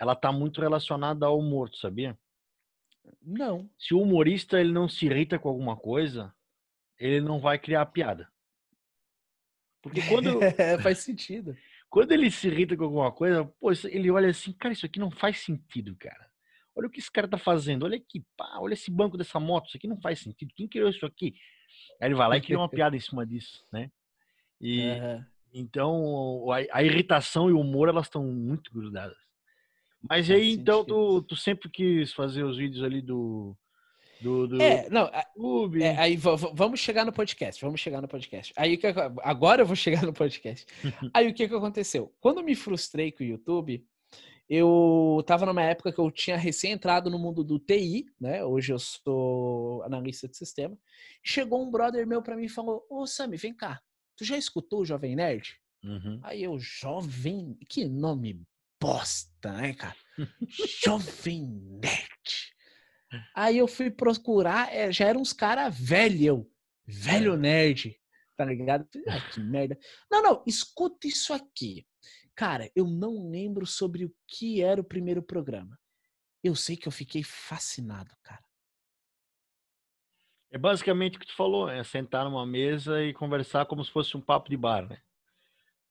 ela 0.01 0.15
tá 0.15 0.31
muito 0.31 0.61
relacionada 0.61 1.27
ao 1.27 1.39
humor, 1.39 1.69
tu 1.69 1.79
sabia? 1.79 2.17
Não. 3.21 3.69
Se 3.77 3.93
o 3.93 4.01
humorista 4.01 4.61
ele 4.61 4.73
não 4.73 4.89
se 4.89 5.07
irrita 5.07 5.39
com 5.39 5.49
alguma 5.49 5.77
coisa, 5.77 6.33
ele 6.97 7.21
não 7.21 7.41
vai 7.41 7.59
criar 7.59 7.87
piada. 7.87 8.29
Porque 9.83 10.01
quando. 10.09 10.39
faz 10.83 10.99
sentido. 10.99 11.57
Quando 11.95 12.11
ele 12.11 12.29
se 12.29 12.49
irrita 12.49 12.77
com 12.77 12.83
alguma 12.83 13.13
coisa, 13.13 13.45
pô, 13.61 13.71
ele 13.85 14.11
olha 14.11 14.29
assim, 14.29 14.53
cara, 14.53 14.73
isso 14.73 14.85
aqui 14.85 14.99
não 14.99 15.13
faz 15.13 15.39
sentido, 15.39 15.95
cara. 15.95 16.29
Olha 16.75 16.89
o 16.89 16.91
que 16.91 16.99
esse 16.99 17.09
cara 17.09 17.29
tá 17.29 17.39
fazendo. 17.39 17.85
Olha 17.85 17.97
aqui, 17.97 18.27
pá, 18.37 18.59
olha 18.59 18.75
esse 18.75 18.91
banco 18.91 19.17
dessa 19.17 19.39
moto. 19.39 19.69
Isso 19.69 19.77
aqui 19.77 19.87
não 19.87 20.01
faz 20.01 20.19
sentido. 20.19 20.53
Quem 20.57 20.67
criou 20.67 20.91
isso 20.91 21.07
aqui? 21.07 21.37
Aí 22.01 22.09
ele 22.09 22.17
vai 22.17 22.29
lá 22.29 22.37
e 22.37 22.41
cria 22.41 22.59
uma 22.59 22.67
piada 22.69 22.97
em 22.97 23.01
cima 23.01 23.25
disso, 23.25 23.65
né? 23.73 23.93
E 24.61 24.81
uhum. 24.89 25.25
então 25.53 26.51
a, 26.51 26.79
a, 26.79 26.83
irritação 26.83 27.49
e 27.49 27.53
o 27.53 27.61
humor 27.61 27.89
elas 27.89 28.07
estão 28.07 28.25
muito 28.25 28.73
grudadas. 28.73 29.17
Mas 30.03 30.29
aí 30.29 30.51
então 30.51 30.85
tu, 30.85 31.23
tu 31.23 31.37
sempre 31.37 31.71
quis 31.71 32.13
fazer 32.13 32.43
os 32.43 32.57
vídeos 32.57 32.83
ali 32.83 33.01
do 33.01 33.57
do, 34.25 34.49
do 34.49 34.63
é, 34.63 34.89
não, 34.89 35.07
é, 35.83 35.97
aí 35.99 36.17
vamos 36.17 36.81
chegar 36.81 37.05
no 37.05 37.13
podcast, 37.13 37.63
vamos 37.63 37.79
chegar 37.79 38.01
no 38.01 38.09
podcast. 38.09 38.55
Aí 38.57 38.81
agora 39.23 39.61
eu 39.61 39.67
vou 39.67 39.77
chegar 39.77 40.03
no 40.03 40.15
podcast. 40.15 40.67
aí 41.13 41.29
o 41.29 41.35
que 41.35 41.47
que 41.47 41.55
aconteceu? 41.55 42.11
Quando 42.21 42.39
eu 42.39 42.45
me 42.45 42.55
frustrei 42.55 43.13
com 43.13 43.23
o 43.23 43.27
YouTube, 43.27 43.87
eu 44.49 45.19
estava 45.21 45.45
numa 45.45 45.63
época 45.63 45.93
que 45.93 45.99
eu 45.99 46.11
tinha 46.11 46.39
recém 46.39 46.73
entrado 46.73 47.11
no 47.11 47.19
mundo 47.19 47.45
do 47.45 47.59
TI, 47.59 48.07
né? 48.19 48.43
Hoje 48.43 48.73
eu 48.73 48.79
sou 48.79 49.83
analista 49.83 50.27
de 50.27 50.39
sistema. 50.39 50.75
Chegou 51.23 51.63
um 51.63 51.71
brother 51.71 52.07
meu 52.07 52.23
para 52.23 52.35
mim 52.35 52.47
e 52.47 52.49
falou: 52.49 52.87
Ô 52.89 53.07
Sami, 53.07 53.37
vem 53.37 53.53
cá, 53.53 53.79
tu 54.17 54.25
já 54.25 54.39
escutou 54.39 54.81
o 54.81 54.87
Jovem 54.87 55.15
Nerd? 55.15 55.61
Uhum. 55.85 56.19
Aí 56.23 56.43
eu, 56.43 56.59
Jovem, 56.59 57.59
que 57.69 57.85
nome 57.85 58.41
bosta, 58.81 59.53
né, 59.53 59.75
cara? 59.75 59.97
Jovem 60.83 61.43
Nerd. 61.83 62.04
Aí 63.35 63.59
eu 63.59 63.69
fui 63.69 63.91
procurar, 63.91 64.73
é, 64.73 64.91
já 64.93 65.07
eram 65.07 65.21
uns 65.21 65.33
caras 65.33 65.79
velho, 65.79 66.51
velho 66.87 67.37
nerd, 67.37 67.99
tá 68.37 68.45
ligado? 68.45 68.89
Ah, 69.09 69.21
que 69.31 69.41
merda. 69.41 69.79
Não, 70.11 70.23
não, 70.23 70.43
escuta 70.47 71.07
isso 71.07 71.33
aqui. 71.33 71.87
Cara, 72.35 72.71
eu 72.75 72.87
não 72.87 73.31
lembro 73.31 73.65
sobre 73.67 74.05
o 74.05 74.15
que 74.27 74.63
era 74.63 74.81
o 74.81 74.85
primeiro 74.85 75.23
programa. 75.23 75.79
Eu 76.43 76.55
sei 76.55 76.77
que 76.77 76.89
eu 76.89 76.93
fiquei 76.93 77.23
fascinado, 77.23 78.15
cara. 78.23 78.43
É 80.51 80.59
basicamente 80.59 81.17
o 81.17 81.21
que 81.21 81.27
tu 81.27 81.35
falou, 81.35 81.69
é 81.69 81.83
sentar 81.83 82.25
numa 82.25 82.47
mesa 82.47 83.03
e 83.03 83.13
conversar 83.13 83.67
como 83.67 83.85
se 83.85 83.91
fosse 83.91 84.17
um 84.17 84.21
papo 84.21 84.49
de 84.49 84.57
bar, 84.57 84.89
né? 84.89 85.01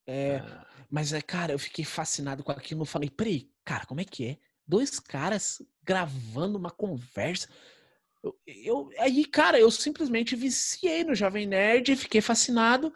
É, 0.06 0.38
ah. 0.38 0.66
mas 0.90 1.12
é, 1.12 1.22
cara, 1.22 1.54
eu 1.54 1.60
fiquei 1.60 1.84
fascinado 1.84 2.44
com 2.44 2.52
aquilo. 2.52 2.82
Eu 2.82 2.86
falei, 2.86 3.10
peraí, 3.10 3.50
cara, 3.66 3.86
como 3.86 4.00
é 4.00 4.06
que 4.06 4.26
é? 4.26 4.38
Dois 4.68 5.00
caras 5.00 5.62
gravando 5.84 6.58
uma 6.58 6.72
conversa. 6.72 7.48
Eu, 8.24 8.36
eu, 8.48 8.90
aí, 9.00 9.26
cara, 9.26 9.60
eu 9.60 9.70
simplesmente 9.70 10.36
viciei 10.36 11.04
no 11.04 11.14
Jovem 11.14 11.46
Nerd 11.46 11.96
fiquei 11.96 12.22
fascinado. 12.22 12.94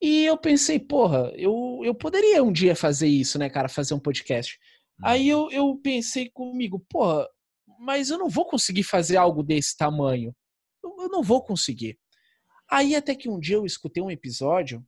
E 0.00 0.24
eu 0.24 0.36
pensei, 0.36 0.78
porra, 0.78 1.32
eu, 1.36 1.80
eu 1.84 1.94
poderia 1.94 2.42
um 2.42 2.52
dia 2.52 2.74
fazer 2.76 3.08
isso, 3.08 3.38
né, 3.38 3.48
cara? 3.48 3.68
Fazer 3.68 3.94
um 3.94 4.00
podcast. 4.00 4.58
Uhum. 5.00 5.08
Aí 5.08 5.28
eu, 5.28 5.50
eu 5.50 5.76
pensei 5.76 6.30
comigo, 6.30 6.84
porra, 6.88 7.26
mas 7.80 8.10
eu 8.10 8.18
não 8.18 8.28
vou 8.28 8.44
conseguir 8.46 8.84
fazer 8.84 9.16
algo 9.16 9.42
desse 9.42 9.76
tamanho. 9.76 10.34
Eu, 10.82 10.96
eu 11.00 11.08
não 11.08 11.22
vou 11.22 11.42
conseguir. 11.42 11.98
Aí 12.70 12.94
até 12.94 13.14
que 13.14 13.28
um 13.28 13.40
dia 13.40 13.56
eu 13.56 13.64
escutei 13.64 14.02
um 14.02 14.10
episódio 14.10 14.84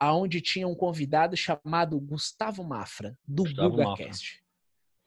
aonde 0.00 0.40
tinha 0.40 0.66
um 0.66 0.74
convidado 0.74 1.36
chamado 1.36 2.00
Gustavo 2.00 2.62
Mafra, 2.62 3.16
do 3.26 3.42
Gustavo 3.42 3.70
GugaCast. 3.70 4.34
Mafra. 4.34 4.47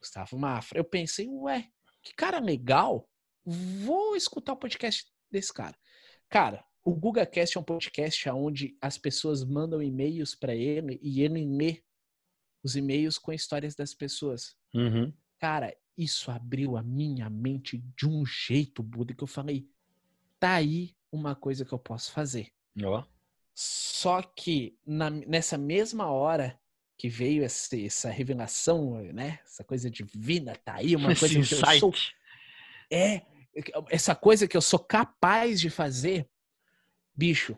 Gustavo 0.01 0.37
Mafra. 0.37 0.79
Eu 0.79 0.83
pensei, 0.83 1.27
ué, 1.29 1.69
que 2.01 2.13
cara 2.13 2.39
legal. 2.39 3.07
Vou 3.45 4.15
escutar 4.15 4.53
o 4.53 4.57
podcast 4.57 5.05
desse 5.31 5.53
cara. 5.53 5.77
Cara, 6.29 6.65
o 6.83 6.95
GugaCast 6.95 7.57
é 7.57 7.61
um 7.61 7.63
podcast 7.63 8.29
onde 8.29 8.77
as 8.81 8.97
pessoas 8.97 9.43
mandam 9.43 9.81
e-mails 9.81 10.35
para 10.35 10.55
ele 10.55 10.99
e 11.01 11.21
ele 11.21 11.45
lê 11.45 11.83
os 12.63 12.75
e-mails 12.75 13.17
com 13.17 13.31
histórias 13.31 13.75
das 13.75 13.93
pessoas. 13.93 14.55
Uhum. 14.73 15.13
Cara, 15.39 15.75
isso 15.97 16.31
abriu 16.31 16.77
a 16.77 16.83
minha 16.83 17.29
mente 17.29 17.83
de 17.97 18.07
um 18.07 18.25
jeito, 18.25 18.83
Buda, 18.83 19.13
que 19.13 19.23
eu 19.23 19.27
falei, 19.27 19.67
tá 20.39 20.55
aí 20.55 20.95
uma 21.11 21.35
coisa 21.35 21.65
que 21.65 21.73
eu 21.73 21.79
posso 21.79 22.11
fazer. 22.11 22.51
Oh. 22.83 23.03
Só 23.53 24.21
que 24.21 24.77
na, 24.85 25.09
nessa 25.09 25.57
mesma 25.57 26.09
hora 26.09 26.59
que 27.01 27.09
veio 27.09 27.43
essa, 27.43 27.75
essa, 27.75 28.11
revelação, 28.11 29.01
né? 29.11 29.39
Essa 29.43 29.63
coisa 29.63 29.89
divina, 29.89 30.55
tá 30.55 30.75
aí 30.75 30.95
uma 30.95 31.07
coisa 31.17 31.25
Esse 31.25 31.33
que 31.33 31.39
insight. 31.39 31.73
eu 31.73 31.79
sou. 31.79 31.93
É, 32.91 33.25
essa 33.89 34.13
coisa 34.13 34.47
que 34.47 34.55
eu 34.55 34.61
sou 34.61 34.77
capaz 34.77 35.59
de 35.59 35.71
fazer 35.71 36.29
Bicho, 37.15 37.57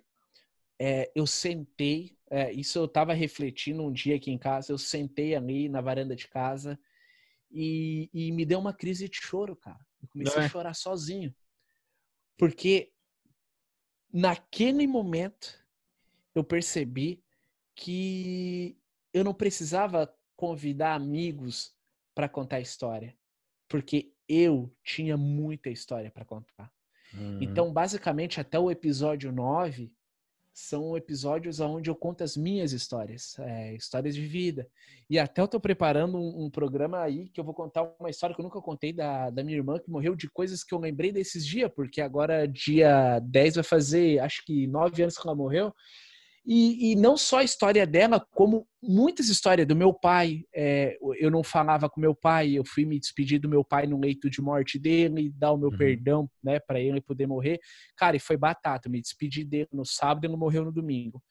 é, 0.79 1.11
eu 1.13 1.27
sentei, 1.27 2.17
é, 2.29 2.53
isso 2.53 2.79
eu 2.79 2.87
tava 2.87 3.13
refletindo 3.13 3.83
um 3.83 3.91
dia 3.91 4.15
aqui 4.15 4.31
em 4.31 4.37
casa, 4.37 4.71
eu 4.71 4.77
sentei 4.77 5.35
ali 5.35 5.67
na 5.67 5.81
varanda 5.81 6.15
de 6.15 6.29
casa 6.29 6.79
e, 7.51 8.09
e 8.13 8.31
me 8.31 8.45
deu 8.45 8.59
uma 8.59 8.73
crise 8.73 9.09
de 9.09 9.17
choro, 9.17 9.57
cara. 9.57 9.85
Eu 10.01 10.07
comecei 10.07 10.41
é. 10.41 10.45
a 10.45 10.49
chorar 10.49 10.73
sozinho. 10.73 11.35
Porque 12.37 12.93
naquele 14.09 14.87
momento 14.87 15.61
eu 16.33 16.45
percebi 16.45 17.21
que 17.75 18.77
eu 19.13 19.23
não 19.23 19.33
precisava 19.33 20.13
convidar 20.35 20.95
amigos 20.95 21.73
para 22.15 22.27
contar 22.27 22.59
história, 22.59 23.15
porque 23.67 24.13
eu 24.27 24.73
tinha 24.83 25.17
muita 25.17 25.69
história 25.69 26.11
para 26.11 26.25
contar. 26.25 26.71
Uhum. 27.13 27.39
Então, 27.41 27.71
basicamente, 27.71 28.39
até 28.39 28.57
o 28.57 28.71
episódio 28.71 29.31
9 29.31 29.91
são 30.53 30.95
episódios 30.95 31.59
onde 31.59 31.89
eu 31.89 31.95
conto 31.95 32.23
as 32.23 32.37
minhas 32.37 32.73
histórias, 32.73 33.37
é, 33.39 33.73
histórias 33.73 34.13
de 34.13 34.21
vida. 34.21 34.69
E 35.09 35.17
até 35.17 35.41
eu 35.41 35.47
tô 35.47 35.59
preparando 35.59 36.17
um, 36.17 36.45
um, 36.45 36.49
programa 36.49 36.99
aí 36.99 37.27
que 37.29 37.39
eu 37.39 37.43
vou 37.43 37.55
contar 37.55 37.91
uma 37.99 38.09
história 38.09 38.35
que 38.35 38.41
eu 38.41 38.43
nunca 38.43 38.61
contei 38.61 38.93
da, 38.93 39.31
da 39.31 39.43
minha 39.43 39.57
irmã, 39.57 39.79
que 39.79 39.89
morreu 39.89 40.15
de 40.15 40.29
coisas 40.29 40.63
que 40.63 40.73
eu 40.73 40.79
lembrei 40.79 41.11
desses 41.11 41.45
dias, 41.45 41.71
porque 41.75 42.01
agora, 42.01 42.47
dia 42.47 43.19
10, 43.19 43.55
vai 43.55 43.63
fazer, 43.63 44.19
acho 44.19 44.45
que 44.45 44.67
nove 44.67 45.01
anos 45.01 45.17
que 45.17 45.27
ela 45.27 45.35
morreu. 45.35 45.73
E, 46.45 46.91
e, 46.91 46.95
não 46.95 47.15
só 47.15 47.37
a 47.37 47.43
história 47.43 47.87
dela, 47.87 48.19
como 48.31 48.67
muitas 48.81 49.29
histórias 49.29 49.65
do 49.65 49.75
meu 49.75 49.93
pai. 49.93 50.43
É, 50.53 50.97
eu 51.17 51.31
não 51.31 51.41
falava 51.41 51.89
com 51.89 52.01
meu 52.01 52.13
pai, 52.13 52.51
eu 52.51 52.65
fui 52.65 52.85
me 52.85 52.99
despedir 52.99 53.39
do 53.39 53.47
meu 53.47 53.63
pai 53.63 53.87
no 53.87 53.99
leito 53.99 54.29
de 54.29 54.41
morte 54.41 54.77
dele, 54.77 55.31
dar 55.35 55.53
o 55.53 55.57
meu 55.57 55.69
uhum. 55.69 55.77
perdão, 55.77 56.29
né, 56.43 56.59
para 56.59 56.81
ele 56.81 56.99
poder 56.99 57.27
morrer. 57.27 57.59
Cara, 57.95 58.17
e 58.17 58.19
foi 58.19 58.35
batata. 58.35 58.87
Eu 58.87 58.91
me 58.91 59.01
despedi 59.01 59.45
dele 59.45 59.69
no 59.71 59.85
sábado 59.85 60.25
e 60.25 60.27
ele 60.27 60.35
morreu 60.35 60.65
no 60.65 60.71
domingo. 60.71 61.23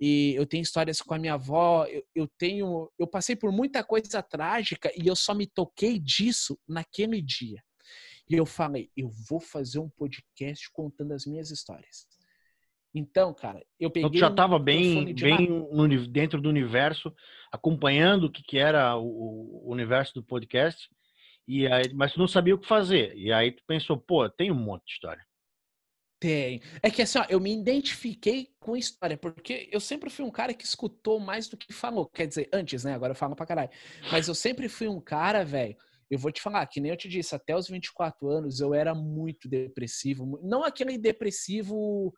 E 0.00 0.34
eu 0.34 0.46
tenho 0.46 0.62
histórias 0.62 1.00
com 1.00 1.14
a 1.14 1.18
minha 1.18 1.34
avó, 1.34 1.84
eu, 1.86 2.04
eu 2.14 2.28
tenho. 2.38 2.90
Eu 2.98 3.06
passei 3.06 3.34
por 3.36 3.52
muita 3.52 3.82
coisa 3.82 4.22
trágica 4.22 4.92
e 4.96 5.06
eu 5.06 5.16
só 5.16 5.34
me 5.34 5.46
toquei 5.46 5.98
disso 5.98 6.58
naquele 6.68 7.20
dia. 7.22 7.62
E 8.28 8.34
eu 8.34 8.44
falei, 8.44 8.90
eu 8.96 9.08
vou 9.28 9.40
fazer 9.40 9.78
um 9.78 9.88
podcast 9.88 10.70
contando 10.72 11.12
as 11.12 11.24
minhas 11.24 11.50
histórias. 11.50 12.06
Então, 12.94 13.34
cara, 13.34 13.62
eu 13.78 13.90
peguei. 13.90 14.08
Então, 14.08 14.18
já 14.18 14.28
estava 14.28 14.58
bem, 14.58 15.14
bem 15.14 15.48
no, 15.48 16.06
dentro 16.06 16.40
do 16.40 16.48
universo, 16.48 17.14
acompanhando 17.52 18.24
o 18.24 18.30
que, 18.30 18.42
que 18.42 18.58
era 18.58 18.96
o, 18.96 19.66
o, 19.66 19.70
universo 19.70 20.14
do 20.14 20.22
podcast, 20.22 20.88
e 21.46 21.66
aí, 21.66 21.92
mas 21.94 22.12
tu 22.12 22.18
não 22.18 22.28
sabia 22.28 22.54
o 22.54 22.58
que 22.58 22.66
fazer. 22.66 23.14
E 23.16 23.32
aí 23.32 23.52
tu 23.52 23.62
pensou, 23.66 23.96
pô, 23.96 24.28
tem 24.28 24.50
um 24.50 24.54
monte 24.54 24.84
de 24.86 24.92
história. 24.92 25.24
Tem. 26.20 26.60
É 26.82 26.90
que 26.90 27.00
assim, 27.00 27.18
ó, 27.18 27.26
eu 27.28 27.38
me 27.38 27.52
identifiquei 27.54 28.48
com 28.58 28.74
a 28.74 28.78
história, 28.78 29.16
porque 29.16 29.68
eu 29.70 29.78
sempre 29.78 30.10
fui 30.10 30.24
um 30.24 30.30
cara 30.30 30.52
que 30.52 30.64
escutou 30.64 31.20
mais 31.20 31.46
do 31.48 31.56
que 31.56 31.72
falou. 31.72 32.08
Quer 32.08 32.26
dizer, 32.26 32.48
antes, 32.52 32.82
né? 32.84 32.94
Agora 32.94 33.12
eu 33.12 33.16
falo 33.16 33.36
pra 33.36 33.46
caralho. 33.46 33.70
Mas 34.10 34.26
eu 34.26 34.34
sempre 34.34 34.68
fui 34.68 34.88
um 34.88 35.00
cara, 35.00 35.44
velho. 35.44 35.76
Eu 36.10 36.18
vou 36.18 36.32
te 36.32 36.40
falar, 36.40 36.66
que 36.66 36.80
nem 36.80 36.90
eu 36.90 36.96
te 36.96 37.08
disse, 37.08 37.34
até 37.34 37.54
os 37.54 37.68
24 37.68 38.28
anos 38.28 38.60
eu 38.60 38.74
era 38.74 38.94
muito 38.94 39.46
depressivo. 39.46 40.40
Não 40.42 40.64
aquele 40.64 40.98
depressivo 40.98 42.12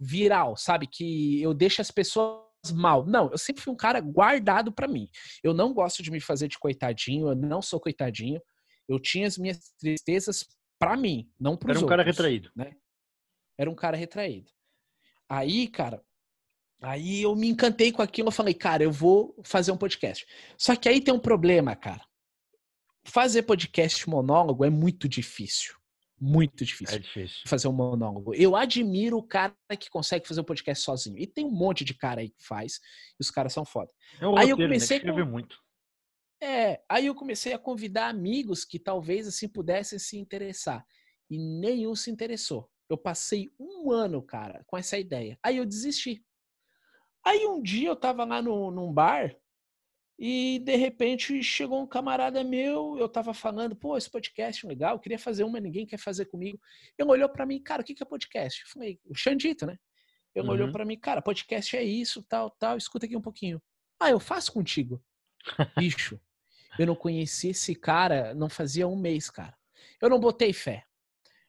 viral, 0.00 0.56
sabe? 0.56 0.86
Que 0.86 1.42
eu 1.42 1.52
deixo 1.52 1.82
as 1.82 1.90
pessoas 1.90 2.40
mal. 2.72 3.04
Não, 3.04 3.30
eu 3.30 3.38
sempre 3.38 3.62
fui 3.62 3.72
um 3.72 3.76
cara 3.76 4.00
guardado 4.00 4.72
para 4.72 4.88
mim. 4.88 5.08
Eu 5.42 5.52
não 5.52 5.74
gosto 5.74 6.02
de 6.02 6.10
me 6.10 6.20
fazer 6.20 6.48
de 6.48 6.58
coitadinho, 6.58 7.28
eu 7.28 7.36
não 7.36 7.60
sou 7.60 7.78
coitadinho. 7.78 8.40
Eu 8.88 8.98
tinha 8.98 9.26
as 9.26 9.36
minhas 9.36 9.72
tristezas 9.78 10.48
para 10.78 10.96
mim, 10.96 11.30
não 11.38 11.56
para 11.56 11.72
os 11.72 11.76
outros. 11.76 11.82
Era 11.82 11.84
um 11.84 11.88
cara 11.88 12.02
retraído. 12.02 12.50
Né? 12.56 12.76
Era 13.58 13.70
um 13.70 13.74
cara 13.74 13.96
retraído. 13.96 14.50
Aí, 15.28 15.68
cara, 15.68 16.02
aí 16.82 17.22
eu 17.22 17.36
me 17.36 17.48
encantei 17.48 17.92
com 17.92 18.02
aquilo, 18.02 18.28
eu 18.28 18.32
falei, 18.32 18.54
cara, 18.54 18.82
eu 18.82 18.90
vou 18.90 19.38
fazer 19.44 19.70
um 19.70 19.76
podcast. 19.76 20.26
Só 20.56 20.74
que 20.74 20.88
aí 20.88 21.00
tem 21.00 21.12
um 21.12 21.20
problema, 21.20 21.76
cara. 21.76 22.04
Fazer 23.04 23.42
podcast 23.42 24.08
monólogo 24.08 24.64
é 24.64 24.70
muito 24.70 25.08
difícil. 25.08 25.79
Muito 26.20 26.64
difícil. 26.64 26.96
É 26.96 26.98
difícil. 26.98 27.42
Fazer 27.46 27.66
um 27.66 27.72
monólogo. 27.72 28.34
Eu 28.34 28.54
admiro 28.54 29.16
o 29.16 29.22
cara 29.22 29.56
que 29.78 29.88
consegue 29.88 30.28
fazer 30.28 30.42
um 30.42 30.44
podcast 30.44 30.84
sozinho. 30.84 31.16
E 31.16 31.26
tem 31.26 31.46
um 31.46 31.50
monte 31.50 31.82
de 31.82 31.94
cara 31.94 32.20
aí 32.20 32.28
que 32.28 32.44
faz. 32.44 32.78
E 33.18 33.22
os 33.22 33.30
caras 33.30 33.54
são 33.54 33.64
foda. 33.64 33.90
É 34.20 34.26
um 34.26 34.36
aí 34.36 34.50
roteiro, 34.50 34.62
eu 34.62 34.66
comecei 34.66 35.02
né? 35.02 35.12
com... 35.12 35.24
muito. 35.24 35.56
É, 36.42 36.82
aí 36.88 37.06
eu 37.06 37.14
comecei 37.14 37.54
a 37.54 37.58
convidar 37.58 38.08
amigos 38.08 38.64
que 38.64 38.78
talvez 38.78 39.26
assim 39.26 39.48
pudessem 39.48 39.98
se 39.98 40.18
interessar. 40.18 40.84
E 41.30 41.38
nenhum 41.38 41.94
se 41.94 42.10
interessou. 42.10 42.68
Eu 42.88 42.98
passei 42.98 43.50
um 43.58 43.90
ano, 43.90 44.20
cara, 44.20 44.62
com 44.66 44.76
essa 44.76 44.98
ideia. 44.98 45.38
Aí 45.42 45.56
eu 45.56 45.64
desisti. 45.64 46.22
Aí 47.24 47.46
um 47.46 47.62
dia 47.62 47.88
eu 47.88 47.96
tava 47.96 48.24
lá 48.24 48.42
no, 48.42 48.70
num 48.70 48.92
bar 48.92 49.34
e 50.22 50.58
de 50.58 50.76
repente 50.76 51.42
chegou 51.42 51.82
um 51.82 51.86
camarada 51.86 52.44
meu, 52.44 52.98
eu 52.98 53.08
tava 53.08 53.32
falando, 53.32 53.74
pô, 53.74 53.96
esse 53.96 54.10
podcast 54.10 54.66
é 54.66 54.68
legal, 54.68 54.94
eu 54.94 54.98
queria 54.98 55.18
fazer 55.18 55.44
uma, 55.44 55.58
ninguém 55.58 55.86
quer 55.86 55.96
fazer 55.96 56.26
comigo. 56.26 56.60
Ele 56.98 57.08
olhou 57.08 57.26
para 57.26 57.46
mim, 57.46 57.58
cara, 57.58 57.80
o 57.80 57.84
que 57.84 57.94
é 57.98 58.04
podcast? 58.04 58.62
Eu 58.62 58.68
falei, 58.68 59.00
o 59.06 59.14
Xandito, 59.14 59.64
né? 59.64 59.78
Ele 60.34 60.46
uhum. 60.46 60.52
olhou 60.52 60.70
para 60.70 60.84
mim, 60.84 60.98
cara, 60.98 61.22
podcast 61.22 61.74
é 61.74 61.82
isso, 61.82 62.22
tal, 62.28 62.50
tal, 62.50 62.76
escuta 62.76 63.06
aqui 63.06 63.16
um 63.16 63.22
pouquinho. 63.22 63.62
Ah, 63.98 64.10
eu 64.10 64.20
faço 64.20 64.52
contigo. 64.52 65.02
Bicho, 65.78 66.20
eu 66.78 66.86
não 66.86 66.94
conheci 66.94 67.48
esse 67.48 67.74
cara, 67.74 68.34
não 68.34 68.50
fazia 68.50 68.86
um 68.86 68.96
mês, 68.96 69.30
cara. 69.30 69.56
Eu 70.02 70.10
não 70.10 70.20
botei 70.20 70.52
fé. 70.52 70.84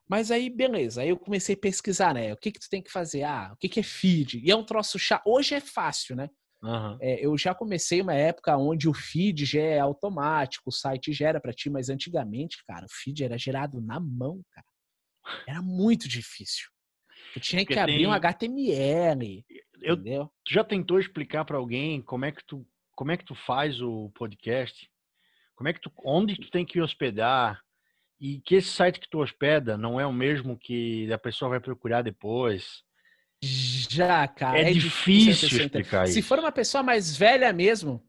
Mas 0.07 0.31
aí, 0.31 0.49
beleza. 0.49 1.01
Aí 1.01 1.09
eu 1.09 1.17
comecei 1.17 1.55
a 1.55 1.59
pesquisar, 1.59 2.13
né? 2.13 2.31
O 2.31 2.37
que 2.37 2.53
que 2.53 2.59
tu 2.59 2.69
tem 2.69 2.81
que 2.81 2.91
fazer? 2.91 3.23
Ah, 3.23 3.51
o 3.53 3.57
que 3.57 3.67
que 3.67 3.81
é 3.81 3.83
feed? 3.83 4.39
E 4.41 4.49
é 4.49 4.55
um 4.55 4.63
troço 4.63 4.97
chato. 4.97 5.23
Hoje 5.25 5.55
é 5.55 5.59
fácil, 5.59 6.15
né? 6.15 6.29
Uhum. 6.63 6.97
É, 7.01 7.25
eu 7.25 7.35
já 7.37 7.55
comecei 7.55 8.01
uma 8.01 8.13
época 8.13 8.55
onde 8.55 8.87
o 8.87 8.93
feed 8.93 9.45
já 9.45 9.61
é 9.61 9.79
automático, 9.79 10.69
o 10.69 10.71
site 10.71 11.11
gera 11.11 11.41
para 11.41 11.53
ti, 11.53 11.69
mas 11.69 11.89
antigamente, 11.89 12.63
cara, 12.67 12.85
o 12.85 12.91
feed 12.91 13.23
era 13.23 13.37
gerado 13.37 13.81
na 13.81 13.99
mão, 13.99 14.41
cara. 14.51 14.67
Era 15.47 15.61
muito 15.61 16.07
difícil. 16.07 16.69
Tu 17.33 17.39
tinha 17.39 17.61
Porque 17.61 17.73
que 17.73 17.79
abrir 17.79 17.97
tem... 17.97 18.07
um 18.07 18.13
HTML. 18.13 19.45
Eu, 19.81 19.95
entendeu? 19.95 20.31
Tu 20.45 20.53
já 20.53 20.63
tentou 20.63 20.99
explicar 20.99 21.45
para 21.45 21.57
alguém 21.57 22.01
como 22.01 22.25
é 22.25 22.31
que 22.31 22.43
tu 22.45 22.65
como 22.95 23.11
é 23.11 23.17
que 23.17 23.25
tu 23.25 23.33
faz 23.33 23.81
o 23.81 24.11
podcast? 24.11 24.87
Como 25.55 25.67
é 25.67 25.73
que 25.73 25.81
tu 25.81 25.91
onde 26.05 26.35
tu 26.35 26.51
tem 26.51 26.65
que 26.65 26.79
hospedar? 26.79 27.59
E 28.19 28.39
que 28.41 28.55
esse 28.55 28.67
site 28.67 28.99
que 28.99 29.09
tu 29.09 29.19
hospeda 29.19 29.77
não 29.77 29.99
é 29.99 30.05
o 30.05 30.13
mesmo 30.13 30.57
que 30.57 31.11
a 31.11 31.17
pessoa 31.17 31.49
vai 31.49 31.59
procurar 31.59 32.03
depois? 32.03 32.83
Já, 33.43 34.27
cara. 34.27 34.59
É, 34.59 34.69
é 34.69 34.73
difícil, 34.73 35.33
difícil 35.33 35.65
explicar 35.65 36.05
isso. 36.05 36.13
Se 36.13 36.21
for 36.21 36.37
uma 36.37 36.51
pessoa 36.51 36.83
mais 36.83 37.17
velha 37.17 37.51
mesmo, 37.51 38.03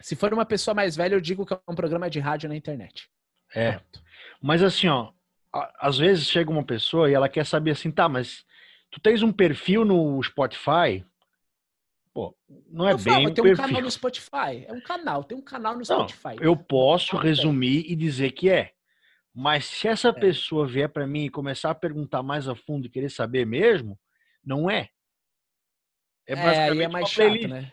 se 0.00 0.14
for 0.14 0.32
uma 0.34 0.44
pessoa 0.44 0.74
mais 0.74 0.94
velha, 0.94 1.14
eu 1.14 1.20
digo 1.20 1.46
que 1.46 1.54
é 1.54 1.60
um 1.68 1.74
programa 1.74 2.10
de 2.10 2.20
rádio 2.20 2.48
na 2.48 2.56
internet. 2.56 3.08
É. 3.54 3.72
Pronto. 3.72 4.02
Mas 4.42 4.62
assim, 4.62 4.88
ó, 4.88 5.12
às 5.80 5.96
vezes 5.96 6.28
chega 6.28 6.50
uma 6.50 6.64
pessoa 6.64 7.08
e 7.08 7.14
ela 7.14 7.28
quer 7.28 7.46
saber 7.46 7.70
assim, 7.70 7.90
tá, 7.90 8.08
mas 8.08 8.44
tu 8.90 9.00
tens 9.00 9.22
um 9.22 9.32
perfil 9.32 9.84
no 9.84 10.22
Spotify? 10.22 11.04
Pô, 12.12 12.36
não 12.70 12.86
é 12.86 12.92
eu 12.92 12.98
bem 12.98 13.14
falo, 13.14 13.28
um 13.30 13.34
tem 13.34 13.44
perfil. 13.44 13.64
um 13.64 13.68
canal 13.68 13.82
no 13.82 13.90
Spotify. 13.90 14.64
É 14.66 14.72
um 14.72 14.80
canal, 14.80 15.24
tem 15.24 15.38
um 15.38 15.42
canal 15.42 15.76
no 15.76 15.84
Spotify. 15.84 16.36
eu 16.40 16.56
posso 16.56 17.16
resumir 17.16 17.90
e 17.90 17.96
dizer 17.96 18.32
que 18.32 18.50
é. 18.50 18.72
Mas 19.34 19.64
se 19.64 19.88
essa 19.88 20.10
é. 20.10 20.12
pessoa 20.12 20.66
vier 20.66 20.88
para 20.88 21.06
mim 21.06 21.24
e 21.24 21.30
começar 21.30 21.70
a 21.70 21.74
perguntar 21.74 22.22
mais 22.22 22.46
a 22.46 22.54
fundo 22.54 22.86
e 22.86 22.90
querer 22.90 23.10
saber 23.10 23.44
mesmo, 23.44 23.98
não 24.44 24.70
é. 24.70 24.88
É, 26.26 26.34
basicamente 26.34 26.80
é, 26.80 26.84
é 26.84 26.88
mais 26.88 27.08
chato, 27.08 27.26
playlist, 27.26 27.48
né? 27.48 27.72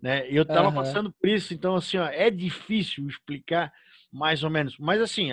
né? 0.00 0.28
Eu 0.28 0.44
tava 0.44 0.68
uhum. 0.68 0.74
passando 0.74 1.12
por 1.12 1.28
isso, 1.28 1.54
então 1.54 1.74
assim, 1.76 1.96
ó, 1.96 2.06
é 2.06 2.30
difícil 2.30 3.08
explicar 3.08 3.72
mais 4.12 4.42
ou 4.42 4.50
menos. 4.50 4.76
Mas 4.78 5.00
assim, 5.00 5.30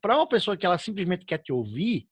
para 0.00 0.16
uma 0.16 0.28
pessoa 0.28 0.56
que 0.56 0.64
ela 0.64 0.78
simplesmente 0.78 1.24
quer 1.24 1.38
te 1.38 1.52
ouvir, 1.52 2.08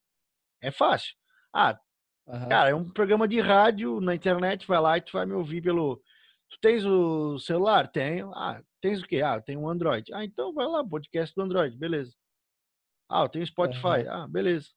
é 0.63 0.71
fácil. 0.71 1.15
Ah, 1.53 1.79
uhum. 2.27 2.49
cara, 2.49 2.71
é 2.71 2.75
um 2.75 2.89
programa 2.89 3.27
de 3.27 3.41
rádio 3.41 4.01
na 4.01 4.15
internet, 4.15 4.67
vai 4.67 4.81
lá 4.81 4.99
e 4.99 5.03
tu 5.03 5.13
vai 5.13 5.27
me 5.27 5.33
ouvir 5.33 5.63
pelo. 5.63 6.03
Tu 6.51 6.59
tens 6.61 6.85
o 6.85 7.39
celular? 7.39 7.89
Tenho. 7.89 8.33
Ah, 8.35 8.61
tens 8.81 9.01
o 9.03 9.07
quê? 9.07 9.23
Ah, 9.23 9.41
tem 9.41 9.57
um 9.57 9.69
Android. 9.69 10.13
Ah, 10.13 10.25
então 10.25 10.53
vai 10.53 10.67
lá, 10.67 10.85
podcast 10.85 11.35
do 11.35 11.43
Android, 11.43 11.77
beleza. 11.77 12.13
Ah, 13.09 13.23
eu 13.23 13.29
tenho 13.29 13.47
Spotify. 13.47 14.05
Uhum. 14.05 14.11
Ah, 14.11 14.29
beleza. 14.29 14.69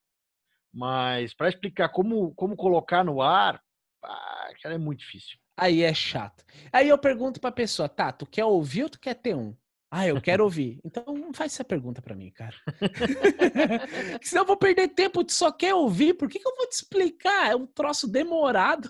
Mas 0.74 1.34
para 1.36 1.50
explicar 1.50 1.90
como, 1.90 2.34
como 2.34 2.56
colocar 2.56 3.04
no 3.04 3.22
ar, 3.22 3.62
ah, 4.04 4.50
cara, 4.62 4.76
é 4.76 4.78
muito 4.78 5.00
difícil. 5.00 5.38
Aí 5.56 5.84
é 5.84 5.94
chato. 5.94 6.44
Aí 6.72 6.90
eu 6.90 6.98
pergunto 6.98 7.40
pra 7.40 7.52
pessoa, 7.52 7.88
tá, 7.88 8.12
tu 8.12 8.26
quer 8.26 8.46
ouvir 8.46 8.84
ou 8.84 8.90
tu 8.90 9.00
quer 9.00 9.14
ter 9.14 9.36
um? 9.36 9.56
Ah, 9.96 10.08
eu 10.08 10.20
quero 10.20 10.44
ouvir. 10.44 10.80
Então 10.84 11.04
não 11.14 11.32
faz 11.32 11.54
essa 11.54 11.64
pergunta 11.64 12.02
para 12.02 12.16
mim, 12.16 12.32
cara. 12.32 12.56
Senão 14.24 14.42
eu 14.42 14.48
vou 14.48 14.58
perder 14.58 14.88
tempo, 14.88 15.24
tu 15.24 15.32
só 15.32 15.52
quer 15.52 15.76
ouvir, 15.76 16.16
por 16.16 16.28
que, 16.28 16.40
que 16.40 16.48
eu 16.48 16.56
vou 16.56 16.68
te 16.68 16.74
explicar? 16.78 17.52
É 17.52 17.56
um 17.56 17.68
troço 17.68 18.12
demorado. 18.12 18.90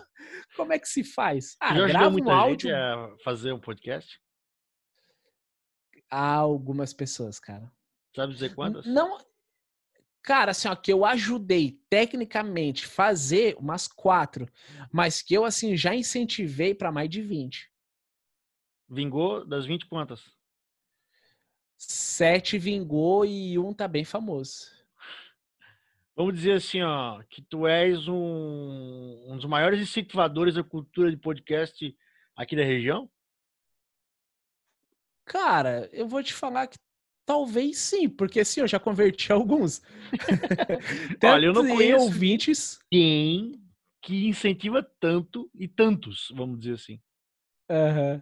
Como 0.55 0.71
é 0.71 0.79
que 0.79 0.87
se 0.87 1.03
faz? 1.03 1.57
Ah, 1.59 1.75
Já 1.75 1.87
grava 1.87 2.15
um 2.15 2.31
áudio. 2.31 2.73
a 2.73 3.13
fazer 3.25 3.51
um 3.51 3.59
podcast? 3.59 4.17
Há 6.09 6.35
algumas 6.35 6.93
pessoas, 6.93 7.37
cara. 7.37 7.69
Sabe 8.15 8.33
dizer 8.33 8.55
quantas? 8.55 8.85
Não, 8.85 9.17
Cara, 10.23 10.51
assim, 10.51 10.69
ó, 10.69 10.75
que 10.75 10.91
eu 10.91 11.03
ajudei 11.03 11.77
tecnicamente 11.89 12.87
fazer 12.87 13.55
umas 13.57 13.89
quatro, 13.89 14.49
mas 14.89 15.21
que 15.21 15.33
eu, 15.33 15.43
assim, 15.43 15.75
já 15.75 15.93
incentivei 15.93 16.73
para 16.73 16.93
mais 16.93 17.09
de 17.09 17.21
20. 17.21 17.69
Vingou 18.89 19.45
das 19.45 19.65
20 19.65 19.85
quantas? 19.85 20.31
Sete 21.77 22.57
vingou 22.57 23.25
e 23.25 23.59
um 23.59 23.73
tá 23.73 23.85
bem 23.85 24.05
famoso. 24.05 24.71
Vamos 26.15 26.35
dizer 26.35 26.53
assim, 26.53 26.81
ó, 26.81 27.21
que 27.23 27.41
tu 27.41 27.67
és 27.67 28.07
um, 28.07 29.25
um 29.27 29.35
dos 29.35 29.45
maiores 29.45 29.81
incentivadores 29.81 30.55
da 30.55 30.63
cultura 30.63 31.11
de 31.11 31.17
podcast 31.17 31.93
aqui 32.35 32.55
da 32.55 32.63
região? 32.63 33.11
Cara, 35.25 35.89
eu 35.91 36.07
vou 36.07 36.23
te 36.23 36.33
falar 36.33 36.67
que 36.67 36.77
Talvez 37.25 37.77
sim, 37.77 38.09
porque 38.09 38.43
sim, 38.43 38.61
eu 38.61 38.67
já 38.67 38.79
converti 38.79 39.31
alguns. 39.33 39.81
Olha, 41.23 41.45
eu 41.45 41.53
não 41.53 41.67
conheço 41.67 42.03
ouvintes. 42.03 42.79
Quem 42.91 43.63
que 44.01 44.27
incentiva 44.27 44.85
tanto 44.99 45.49
e 45.55 45.67
tantos, 45.67 46.31
vamos 46.35 46.59
dizer 46.59 46.73
assim. 46.73 46.99
Uhum. 47.69 48.21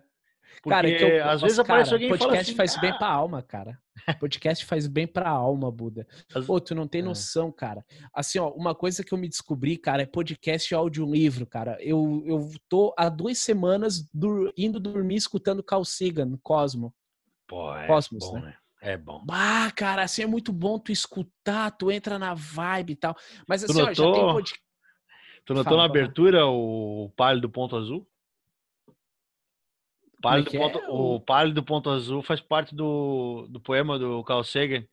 Porque, 0.62 0.70
cara, 0.70 0.90
é 0.90 0.96
que 0.96 1.04
eu, 1.04 1.30
às 1.30 1.42
vezes 1.42 1.58
cara, 1.58 1.68
aparece 1.68 1.94
alguém 1.94 2.14
e 2.14 2.18
fala 2.18 2.38
assim, 2.38 2.56
faz 2.56 2.78
ah, 2.78 2.82
bem 2.82 2.98
pra 2.98 3.08
alma, 3.08 3.42
cara. 3.42 3.80
Podcast 4.20 4.66
faz 4.66 4.86
bem 4.86 5.08
pra 5.08 5.30
alma, 5.30 5.72
Buda. 5.72 6.08
As... 6.36 6.46
Pô, 6.46 6.60
tu 6.60 6.76
não 6.76 6.88
tem 6.88 7.02
é. 7.02 7.04
noção, 7.04 7.52
cara. 7.52 7.84
Assim, 8.14 8.38
ó, 8.38 8.50
uma 8.50 8.76
coisa 8.76 9.04
que 9.04 9.12
eu 9.12 9.18
me 9.18 9.28
descobri, 9.28 9.78
cara, 9.78 10.04
é 10.04 10.06
podcast 10.06 10.72
e 10.72 10.76
audiolivro, 10.76 11.48
cara. 11.48 11.78
Eu, 11.82 12.22
eu 12.26 12.52
tô 12.70 12.94
há 12.98 13.10
duas 13.10 13.40
semanas 13.40 14.08
dur 14.14 14.54
indo 14.56 14.80
dormir 14.80 15.16
escutando 15.16 15.64
Carl 15.64 15.84
Sagan, 15.84 16.38
Cosmo. 16.44 16.94
Pô, 17.48 17.76
é 17.76 17.88
Cosmos, 17.88 18.24
bom, 18.26 18.36
né? 18.36 18.42
né? 18.42 18.56
É 18.82 18.98
bom. 18.98 19.24
Ah, 19.30 19.72
cara, 19.76 20.02
assim 20.02 20.24
é 20.24 20.26
muito 20.26 20.52
bom 20.52 20.80
tu 20.80 20.91
escutar, 20.91 21.70
tu 21.70 21.91
entra 21.91 22.17
na 22.17 22.34
vibe 22.34 22.94
e 22.94 22.96
tal. 22.96 23.15
Mas 23.48 23.63
assim, 23.63 23.74
tu 23.74 23.80
notou, 23.80 24.12
ó, 24.12 24.13
já 24.13 24.20
tem 24.20 24.34
pod... 24.34 24.54
Tu 25.46 25.54
notou 25.54 25.63
Fala, 25.63 25.78
na 25.78 25.84
abertura 25.86 26.48
o 26.48 27.12
pálido 27.15 27.48
ponto 27.48 27.76
azul? 27.76 28.08
Pálido 30.20 30.56
é 30.56 30.60
ponto, 30.60 30.80
é? 30.80 30.88
O 30.89 31.20
pálido 31.20 31.63
ponto 31.63 31.89
azul 31.91 32.24
faz 32.24 32.41
parte 32.41 32.74
do, 32.74 33.48
do 33.50 33.60
poema 33.60 34.00
do 34.00 34.24
Carl 34.24 34.44
Sagan, 34.44 34.84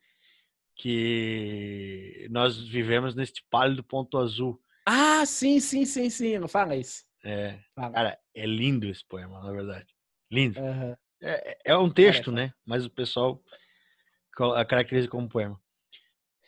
que 0.75 2.29
nós 2.31 2.59
vivemos 2.59 3.15
neste 3.15 3.43
pálido 3.51 3.83
ponto 3.83 4.19
azul. 4.19 4.61
Ah, 4.85 5.25
sim, 5.25 5.61
sim, 5.61 5.87
sim, 5.87 6.11
sim. 6.11 6.39
Não 6.39 6.49
fala 6.49 6.77
isso. 6.77 7.05
É. 7.25 7.59
Fala. 7.75 7.93
Cara, 7.93 8.19
é 8.35 8.47
lindo 8.47 8.87
esse 8.87 9.05
poema, 9.05 9.43
na 9.43 9.51
verdade. 9.51 9.87
Lindo. 10.31 10.61
Uhum. 10.61 10.97
É, 11.21 11.59
é 11.65 11.77
um 11.77 11.91
texto, 11.91 12.31
né? 12.31 12.53
Mas 12.65 12.85
o 12.85 12.91
pessoal 12.91 13.43
caracteriza 14.69 15.09
como 15.09 15.29
poema. 15.29 15.61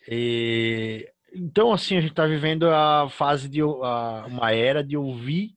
E 0.07 1.11
Então, 1.33 1.71
assim, 1.71 1.97
a 1.97 2.01
gente 2.01 2.11
está 2.11 2.25
vivendo 2.25 2.69
a 2.69 3.09
fase 3.09 3.47
de 3.49 3.61
a, 3.61 4.25
uma 4.27 4.51
era 4.53 4.83
de 4.83 4.97
ouvir 4.97 5.55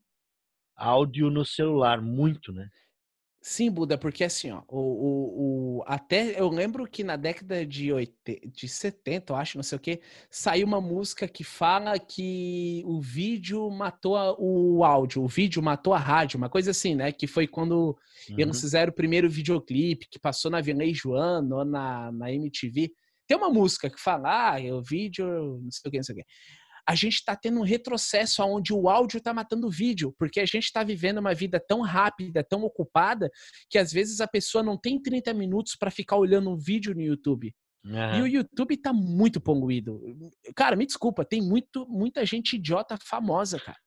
áudio 0.76 1.30
no 1.30 1.44
celular, 1.44 2.00
muito, 2.00 2.52
né? 2.52 2.68
Sim, 3.46 3.70
Buda, 3.70 3.98
porque 3.98 4.24
assim, 4.24 4.50
ó, 4.50 4.62
o, 4.66 4.78
o, 4.78 5.78
o, 5.78 5.84
até 5.86 6.40
eu 6.40 6.48
lembro 6.48 6.86
que 6.88 7.04
na 7.04 7.14
década 7.14 7.66
de, 7.66 7.92
80, 7.92 8.48
de 8.48 8.66
70, 8.66 9.34
eu 9.34 9.36
acho, 9.36 9.58
não 9.58 9.62
sei 9.62 9.76
o 9.76 9.80
que, 9.80 10.00
saiu 10.30 10.66
uma 10.66 10.80
música 10.80 11.28
que 11.28 11.44
fala 11.44 11.98
que 11.98 12.82
o 12.86 13.02
vídeo 13.02 13.70
matou 13.70 14.16
a, 14.16 14.34
o 14.38 14.82
áudio, 14.82 15.22
o 15.22 15.28
vídeo 15.28 15.62
matou 15.62 15.92
a 15.92 15.98
rádio, 15.98 16.38
uma 16.38 16.48
coisa 16.48 16.70
assim, 16.70 16.94
né? 16.94 17.12
Que 17.12 17.26
foi 17.26 17.46
quando 17.46 17.94
uhum. 18.30 18.36
eles 18.38 18.58
fizeram 18.58 18.90
o 18.90 18.94
primeiro 18.94 19.28
videoclipe 19.28 20.08
que 20.10 20.18
passou 20.18 20.50
na 20.50 20.62
Vilnei 20.62 20.94
Joano 20.94 21.56
ou 21.56 21.64
na, 21.66 22.10
na 22.12 22.32
MTV. 22.32 22.92
Tem 23.28 23.36
uma 23.36 23.50
música 23.50 23.90
que 23.90 24.00
fala, 24.00 24.54
ah, 24.54 24.74
o 24.74 24.82
vídeo, 24.82 25.60
não 25.62 25.70
sei 25.70 25.88
o 25.88 25.90
que, 25.90 25.96
não 25.98 26.04
sei 26.04 26.14
o 26.14 26.16
que 26.16 26.24
a 26.86 26.94
gente 26.94 27.14
está 27.14 27.34
tendo 27.34 27.60
um 27.60 27.64
retrocesso 27.64 28.42
onde 28.42 28.72
o 28.72 28.88
áudio 28.88 29.18
está 29.18 29.32
matando 29.32 29.66
o 29.66 29.70
vídeo, 29.70 30.14
porque 30.18 30.40
a 30.40 30.46
gente 30.46 30.64
está 30.64 30.82
vivendo 30.82 31.18
uma 31.18 31.34
vida 31.34 31.58
tão 31.58 31.80
rápida, 31.80 32.44
tão 32.44 32.62
ocupada, 32.62 33.30
que 33.70 33.78
às 33.78 33.92
vezes 33.92 34.20
a 34.20 34.28
pessoa 34.28 34.62
não 34.62 34.76
tem 34.76 35.00
30 35.00 35.32
minutos 35.32 35.76
para 35.76 35.90
ficar 35.90 36.16
olhando 36.16 36.50
um 36.50 36.56
vídeo 36.56 36.94
no 36.94 37.00
YouTube. 37.00 37.54
Uhum. 37.84 38.16
E 38.16 38.22
o 38.22 38.26
YouTube 38.26 38.76
tá 38.76 38.92
muito 38.92 39.40
poluído. 39.40 40.00
Cara, 40.54 40.76
me 40.76 40.86
desculpa, 40.86 41.24
tem 41.24 41.42
muito, 41.42 41.86
muita 41.88 42.24
gente 42.24 42.56
idiota 42.56 42.96
famosa, 43.02 43.58
cara. 43.58 43.78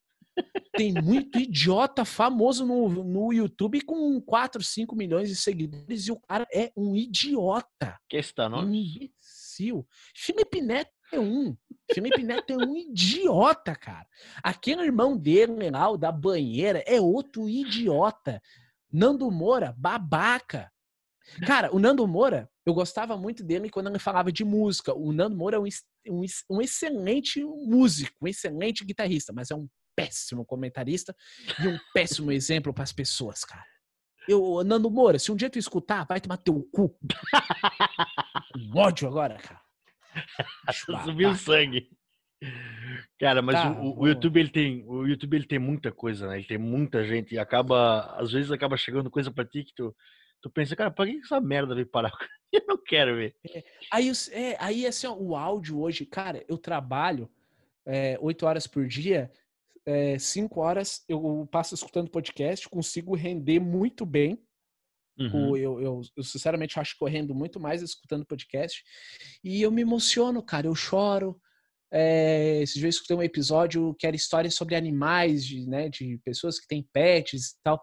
Tem 0.76 0.94
muito 0.94 1.40
idiota 1.40 2.06
famoso 2.06 2.64
no, 2.66 3.04
no 3.04 3.34
YouTube 3.34 3.82
com 3.82 4.22
4, 4.22 4.64
5 4.64 4.96
milhões 4.96 5.30
de 5.30 5.36
seguidores 5.36 6.08
e 6.08 6.12
o 6.12 6.20
cara 6.20 6.46
é 6.54 6.72
um 6.78 6.96
idiota. 6.96 7.98
Que 8.08 8.18
está, 8.18 8.48
não? 8.48 8.60
Um 8.60 8.74
imbecil. 8.74 9.88
Felipe 10.16 10.62
Neto 10.62 10.92
é 11.12 11.20
um. 11.20 11.56
Felipe 11.94 12.22
Neto 12.22 12.52
é 12.52 12.58
um 12.58 12.76
idiota, 12.76 13.76
cara. 13.76 14.06
Aquele 14.44 14.84
irmão 14.84 15.18
dele 15.18 15.70
lá, 15.70 15.90
o 15.90 15.98
da 15.98 16.12
banheira, 16.12 16.84
é 16.86 17.00
outro 17.00 17.48
idiota. 17.48 18.42
Nando 18.92 19.30
Moura, 19.32 19.74
babaca. 19.78 20.72
Cara, 21.46 21.74
o 21.74 21.80
Nando 21.80 22.08
Moura, 22.08 22.50
eu 22.66 22.74
gostava 22.74 23.18
muito 23.18 23.44
dele 23.44 23.70
quando 23.70 23.90
ele 23.90 24.00
falava 24.00 24.32
de 24.32 24.44
música. 24.44 24.94
O 24.94 25.12
Nando 25.12 25.36
Moura 25.36 25.58
é 25.58 25.60
um, 25.60 25.68
um, 26.10 26.26
um 26.50 26.62
excelente 26.62 27.44
músico, 27.44 28.16
um 28.22 28.28
excelente 28.28 28.84
guitarrista, 28.86 29.34
mas 29.34 29.52
é 29.52 29.56
um 29.56 29.68
péssimo 29.96 30.46
comentarista 30.46 31.16
e 31.60 31.68
um 31.68 31.78
péssimo 31.94 32.32
exemplo 32.32 32.74
para 32.74 32.84
as 32.84 32.94
pessoas, 32.94 33.44
cara. 33.44 33.66
Eu, 34.28 34.62
Nando 34.64 34.92
Moura, 34.92 35.18
se 35.18 35.32
um 35.32 35.36
dia 35.36 35.50
tu 35.50 35.58
escutar, 35.58 36.06
vai 36.06 36.20
tomar 36.20 36.38
teu 36.38 36.68
cu. 36.72 36.98
Um 38.58 38.76
ódio 38.76 39.08
agora, 39.08 39.36
cara. 39.36 39.62
Subiu 41.04 41.30
o 41.30 41.36
sangue. 41.36 41.90
Cara, 43.20 43.42
mas 43.42 43.56
tá, 43.56 43.72
o, 43.72 44.02
o, 44.02 44.08
YouTube 44.08 44.40
ele 44.40 44.50
tem, 44.50 44.84
o 44.86 45.06
YouTube 45.08 45.36
ele 45.36 45.48
tem 45.48 45.58
muita 45.58 45.92
coisa, 45.92 46.28
né? 46.28 46.38
Ele 46.38 46.48
tem 46.48 46.58
muita 46.58 47.04
gente 47.04 47.34
e 47.34 47.40
acaba, 47.40 48.16
às 48.16 48.32
vezes 48.32 48.52
acaba 48.52 48.78
chegando 48.78 49.10
coisa 49.10 49.32
para 49.32 49.46
ti 49.46 49.64
que 49.64 49.74
tu, 49.74 49.96
tu 50.42 50.50
pensa, 50.50 50.76
cara, 50.76 50.92
pra 50.92 51.06
que 51.06 51.18
essa 51.18 51.42
merda 51.42 51.74
veio 51.74 51.88
parar? 51.88 52.12
Eu 52.54 52.64
não 52.68 52.78
quero 52.78 53.16
ver. 53.16 53.36
É, 53.54 53.64
aí, 53.92 54.12
é, 54.32 54.58
aí 54.60 54.86
assim, 54.86 55.08
ó, 55.08 55.14
o 55.14 55.36
áudio 55.36 55.82
hoje, 55.82 56.06
cara, 56.06 56.46
eu 56.48 56.58
trabalho 56.58 57.30
é, 57.86 58.18
oito 58.22 58.46
é, 58.46 58.48
horas 58.48 58.66
por 58.66 58.88
dia, 58.88 59.30
é, 59.86 60.18
cinco 60.18 60.62
horas 60.62 61.04
eu 61.10 61.48
passo 61.52 61.76
escutando 61.76 62.10
podcast, 62.10 62.70
consigo 62.70 63.16
render 63.16 63.60
muito 63.60 64.06
bem. 64.06 64.42
Uhum. 65.20 65.58
Eu, 65.58 65.82
eu, 65.82 66.02
eu, 66.16 66.24
sinceramente 66.24 66.80
acho 66.80 66.98
que 66.98 67.04
eu 67.04 67.08
rendo 67.08 67.34
muito 67.34 67.60
mais 67.60 67.82
escutando 67.82 68.26
podcast. 68.26 68.84
E 69.44 69.62
eu 69.62 69.72
me 69.72 69.82
emociono, 69.82 70.44
cara. 70.44 70.68
Eu 70.68 70.76
choro. 70.76 71.40
É, 71.92 72.60
esses 72.62 72.76
dias 72.76 72.84
eu 72.84 72.90
escutei 72.90 73.16
um 73.16 73.24
episódio 73.24 73.96
que 73.98 74.06
era 74.06 74.16
história 74.16 74.52
sobre 74.52 74.76
animais, 74.76 75.46
de, 75.46 75.66
né, 75.66 75.88
de 75.90 76.20
pessoas 76.24 76.60
que 76.60 76.68
têm 76.68 76.88
pets 76.94 77.52
e 77.52 77.56
tal. 77.64 77.82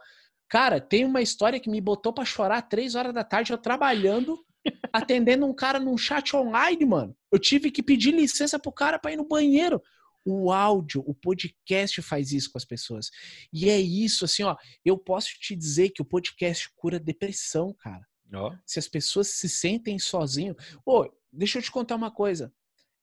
Cara, 0.48 0.80
tem 0.80 1.04
uma 1.04 1.22
história 1.22 1.58
que 1.58 1.70
me 1.70 1.80
botou 1.80 2.12
para 2.12 2.24
chorar 2.24 2.62
três 2.62 2.94
horas 2.94 3.14
da 3.14 3.24
tarde, 3.24 3.52
eu 3.52 3.58
trabalhando, 3.58 4.38
atendendo 4.92 5.46
um 5.46 5.54
cara 5.54 5.80
num 5.80 5.96
chat 5.96 6.36
online, 6.36 6.84
mano. 6.84 7.16
Eu 7.32 7.38
tive 7.38 7.70
que 7.70 7.82
pedir 7.82 8.12
licença 8.12 8.58
pro 8.58 8.70
cara 8.70 8.98
para 8.98 9.12
ir 9.12 9.16
no 9.16 9.26
banheiro. 9.26 9.82
O 10.24 10.50
áudio, 10.50 11.02
o 11.06 11.14
podcast 11.14 12.00
faz 12.02 12.32
isso 12.32 12.50
com 12.50 12.58
as 12.58 12.64
pessoas. 12.64 13.10
E 13.52 13.68
é 13.68 13.78
isso, 13.78 14.24
assim, 14.24 14.42
ó. 14.42 14.56
Eu 14.84 14.96
posso 14.96 15.28
te 15.38 15.54
dizer 15.54 15.90
que 15.90 16.02
o 16.02 16.04
podcast 16.04 16.70
cura 16.74 16.98
depressão, 16.98 17.74
cara. 17.74 18.06
Oh. 18.32 18.52
Se 18.64 18.78
as 18.78 18.88
pessoas 18.88 19.28
se 19.28 19.48
sentem 19.48 19.98
sozinhos. 19.98 20.56
Pô, 20.84 21.12
deixa 21.32 21.58
eu 21.58 21.62
te 21.62 21.70
contar 21.70 21.96
uma 21.96 22.10
coisa. 22.10 22.52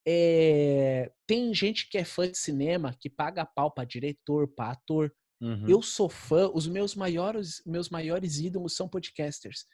É... 0.05 1.11
Tem 1.27 1.53
gente 1.53 1.89
que 1.89 1.97
é 1.97 2.03
fã 2.03 2.29
de 2.29 2.37
cinema 2.37 2.95
que 2.99 3.09
paga 3.09 3.45
pau 3.45 3.71
pra 3.71 3.85
diretor, 3.85 4.47
pra 4.47 4.71
ator. 4.71 5.13
Uhum. 5.39 5.67
Eu 5.67 5.81
sou 5.81 6.09
fã, 6.09 6.49
os 6.53 6.67
meus 6.67 6.95
maiores, 6.95 7.61
meus 7.65 7.89
maiores 7.89 8.39
ídolos 8.39 8.75
são 8.75 8.87
podcasters. 8.87 9.65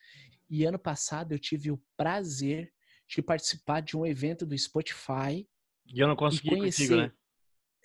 E 0.49 0.63
ano 0.63 0.79
passado 0.79 1.33
eu 1.33 1.39
tive 1.39 1.71
o 1.71 1.81
prazer 1.95 2.71
de 3.07 3.21
participar 3.21 3.81
de 3.81 3.95
um 3.97 4.05
evento 4.05 4.45
do 4.45 4.57
Spotify. 4.57 5.47
E 5.85 5.99
eu 5.99 6.07
não 6.07 6.15
consegui 6.15 6.49
conhecer, 6.49 6.87
contigo, 6.87 7.01
né? 7.01 7.11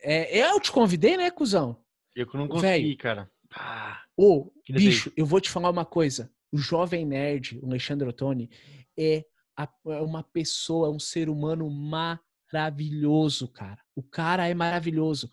É, 0.03 0.38
eu 0.38 0.61
te 0.61 0.73
convidei, 0.73 1.17
né, 1.17 1.31
cuzão? 1.31 1.77
Eu 2.15 2.27
não 2.35 2.49
consegui, 2.49 2.83
Véio, 2.85 2.99
cara. 2.99 3.31
Ah, 3.55 4.03
Ô, 4.17 4.53
bicho, 4.69 5.12
eu 5.17 5.25
vou 5.25 5.41
te 5.41 5.51
falar 5.51 5.71
uma 5.71 5.85
coisa. 5.85 6.31
O 6.53 6.59
jovem 6.59 7.07
nerd, 7.07 7.59
o 7.62 7.67
Alexandre 7.67 8.09
Ottoni, 8.09 8.51
é, 8.99 9.25
a, 9.57 9.69
é 9.87 10.01
uma 10.01 10.23
pessoa, 10.23 10.91
um 10.91 10.99
ser 10.99 11.29
humano 11.29 11.69
maravilhoso, 11.71 13.49
cara. 13.49 13.79
O 13.97 14.03
cara 14.03 14.49
é 14.49 14.55
maravilhoso. 14.55 15.31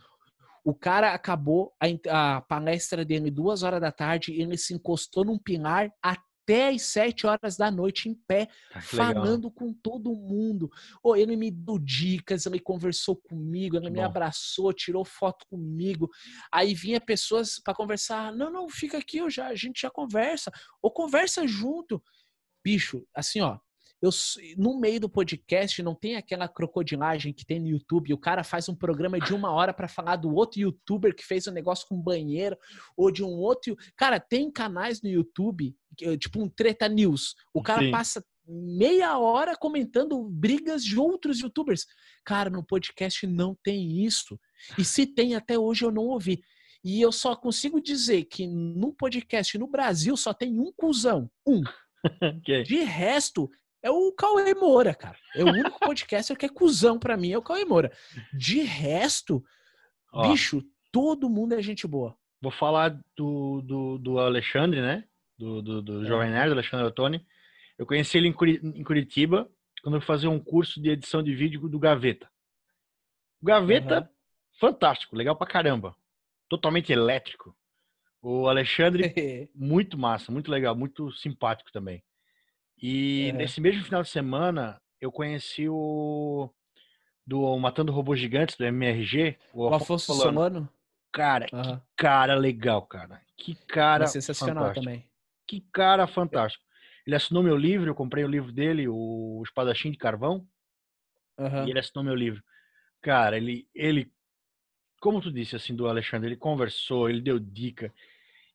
O 0.64 0.74
cara 0.74 1.14
acabou 1.14 1.74
a, 1.80 2.36
a 2.36 2.42
palestra 2.42 3.04
dele 3.04 3.32
duas 3.32 3.64
horas 3.64 3.82
da 3.82 3.92
tarde, 3.92 4.34
ele 4.34 4.58
se 4.58 4.74
encostou 4.74 5.26
num 5.26 5.38
pilar 5.38 5.92
até 6.02 6.29
até 6.50 6.70
às 6.70 6.82
sete 6.82 7.28
horas 7.28 7.56
da 7.56 7.70
noite 7.70 8.10
em 8.10 8.16
pé, 8.16 8.48
ah, 8.74 8.82
falando 8.82 9.46
legal. 9.46 9.52
com 9.52 9.74
todo 9.74 10.16
mundo. 10.16 10.70
Oh, 11.04 11.16
ele 11.16 11.36
me 11.36 11.52
deu 11.52 11.78
dicas, 11.78 12.46
ele 12.46 12.60
conversou 12.60 13.16
comigo, 13.16 13.78
ele 13.78 13.92
me 13.92 14.00
bom. 14.00 14.06
abraçou, 14.06 14.74
tirou 14.74 15.06
foto 15.06 15.46
comigo. 15.48 16.10
Aí 16.52 16.74
vinha 16.74 17.00
pessoas 17.00 17.60
para 17.60 17.76
conversar. 17.76 18.34
Não, 18.34 18.52
não, 18.52 18.68
fica 18.68 18.98
aqui, 18.98 19.18
eu 19.18 19.30
já, 19.30 19.48
a 19.48 19.56
gente 19.56 19.82
já 19.82 19.92
conversa. 19.92 20.52
Ou 20.82 20.92
conversa 20.92 21.48
junto. 21.48 22.02
Bicho, 22.64 23.06
assim, 23.16 23.42
ó, 23.42 23.60
eu, 24.02 24.10
no 24.58 24.80
meio 24.80 25.00
do 25.00 25.10
podcast 25.10 25.84
não 25.84 25.94
tem 25.94 26.16
aquela 26.16 26.48
crocodilagem 26.48 27.34
que 27.34 27.46
tem 27.46 27.60
no 27.60 27.68
YouTube. 27.68 28.14
O 28.14 28.18
cara 28.18 28.44
faz 28.44 28.70
um 28.70 28.76
programa 28.76 29.20
de 29.20 29.34
uma 29.34 29.52
hora 29.52 29.74
para 29.74 29.88
falar 29.88 30.16
do 30.16 30.34
outro 30.34 30.60
youtuber 30.60 31.14
que 31.14 31.26
fez 31.26 31.48
um 31.48 31.52
negócio 31.52 31.86
com 31.88 32.02
banheiro 32.02 32.58
ou 32.96 33.12
de 33.12 33.24
um 33.24 33.32
outro. 33.32 33.76
Cara, 33.98 34.20
tem 34.20 34.50
canais 34.50 35.02
no 35.02 35.10
YouTube, 35.10 35.76
tipo 36.18 36.42
um 36.42 36.48
Treta 36.48 36.88
News. 36.88 37.36
O 37.54 37.62
cara 37.62 37.84
Sim. 37.84 37.92
passa 37.92 38.26
meia 38.48 39.18
hora 39.20 39.56
comentando 39.56 40.24
brigas 40.30 40.84
de 40.84 40.98
outros 40.98 41.40
youtubers. 41.40 41.86
Cara, 42.26 42.50
no 42.50 42.66
podcast 42.66 43.28
não 43.28 43.56
tem 43.64 44.06
isso. 44.06 44.40
E 44.78 44.84
se 44.84 45.06
tem, 45.06 45.36
até 45.36 45.58
hoje 45.60 45.84
eu 45.84 45.92
não 45.92 46.04
ouvi. 46.04 46.42
E 46.84 47.02
eu 47.02 47.12
só 47.12 47.36
consigo 47.36 47.82
dizer 47.82 48.24
que 48.26 48.48
no 48.48 48.94
podcast 48.94 49.58
no 49.58 49.68
Brasil 49.68 50.16
só 50.16 50.34
tem 50.34 50.58
um 50.60 50.72
cuzão. 50.76 51.30
Um. 51.46 51.62
Okay. 52.40 52.64
De 52.64 52.78
resto, 52.78 53.50
é 53.82 53.90
o 53.90 54.12
Cauê 54.12 54.54
Moura, 54.54 54.94
cara. 54.94 55.18
É 55.36 55.44
o 55.44 55.48
único 55.48 55.80
podcaster 55.80 56.38
que 56.38 56.46
é 56.46 56.50
cuzão 56.50 57.00
pra 57.00 57.18
mim, 57.18 57.32
é 57.32 57.38
o 57.38 57.42
Cauê 57.42 57.66
Moura. 57.66 57.92
De 58.34 58.62
resto, 58.62 59.44
Ó, 60.12 60.30
bicho, 60.30 60.64
todo 60.92 61.30
mundo 61.30 61.54
é 61.54 61.62
gente 61.62 61.88
boa. 61.88 62.18
Vou 62.42 62.52
falar 62.52 63.00
do, 63.16 63.62
do, 63.62 63.98
do 63.98 64.20
Alexandre, 64.20 64.82
né? 64.82 65.04
Do, 65.38 65.62
do, 65.62 65.82
do 65.82 66.04
é. 66.04 66.08
Jovem 66.08 66.30
Nerd, 66.30 66.52
Alexandre 66.52 66.88
Ottoni. 66.88 67.26
Eu 67.78 67.86
conheci 67.86 68.18
ele 68.18 68.28
em 68.28 68.84
Curitiba, 68.84 69.50
quando 69.82 69.96
eu 69.96 70.02
fazia 70.02 70.30
um 70.30 70.40
curso 70.40 70.82
de 70.82 70.90
edição 70.90 71.24
de 71.24 71.34
vídeo 71.34 71.68
do 71.70 71.80
Gaveta. 71.80 72.30
O 73.42 73.46
Gaveta, 73.46 74.02
uhum. 74.02 74.08
fantástico, 74.60 75.16
legal 75.16 75.36
pra 75.36 75.48
caramba. 75.48 75.96
Totalmente 76.50 76.92
elétrico. 76.92 77.56
O 78.22 78.48
Alexandre, 78.48 79.14
muito 79.56 79.98
massa, 79.98 80.32
muito 80.32 80.52
legal, 80.52 80.76
muito 80.76 81.12
simpático 81.14 81.72
também. 81.72 82.04
E 82.82 83.32
nesse 83.34 83.60
mesmo 83.60 83.84
final 83.84 84.02
de 84.02 84.10
semana, 84.10 84.82
eu 85.02 85.12
conheci 85.12 85.68
o 85.68 86.50
do 87.26 87.58
Matando 87.58 87.92
Robôs 87.92 88.20
Gigantes, 88.20 88.56
do 88.56 88.66
MRG, 88.66 89.38
o, 89.54 89.70
o 89.70 89.74
Afonso 89.74 90.14
Solano. 90.14 90.68
Cara, 91.12 91.48
uhum. 91.52 91.78
que 91.78 91.82
cara 91.98 92.36
legal, 92.36 92.82
cara. 92.84 93.22
Que 93.38 93.56
cara. 93.68 94.06
É 94.06 94.08
sensacional 94.08 94.68
fantástico. 94.68 94.86
também. 94.86 95.06
Que 95.46 95.62
cara 95.72 96.08
fantástico. 96.08 96.64
Ele 97.06 97.16
assinou 97.16 97.44
meu 97.44 97.58
livro, 97.58 97.90
eu 97.90 97.96
comprei 97.96 98.24
o 98.24 98.28
livro 98.28 98.52
dele, 98.52 98.88
o 98.88 99.42
Espadachim 99.44 99.92
de 99.92 99.98
Carvão. 99.98 100.48
Uhum. 101.38 101.68
E 101.68 101.70
ele 101.70 101.80
assinou 101.80 102.04
meu 102.04 102.16
livro. 102.16 102.44
Cara, 103.02 103.38
ele, 103.38 103.68
ele, 103.74 104.12
como 105.00 105.22
tu 105.22 105.32
disse 105.32 105.56
assim 105.56 105.76
do 105.76 105.88
Alexandre, 105.88 106.30
ele 106.30 106.36
conversou, 106.36 107.10
ele 107.10 107.22
deu 107.22 107.40
dica. 107.40 107.94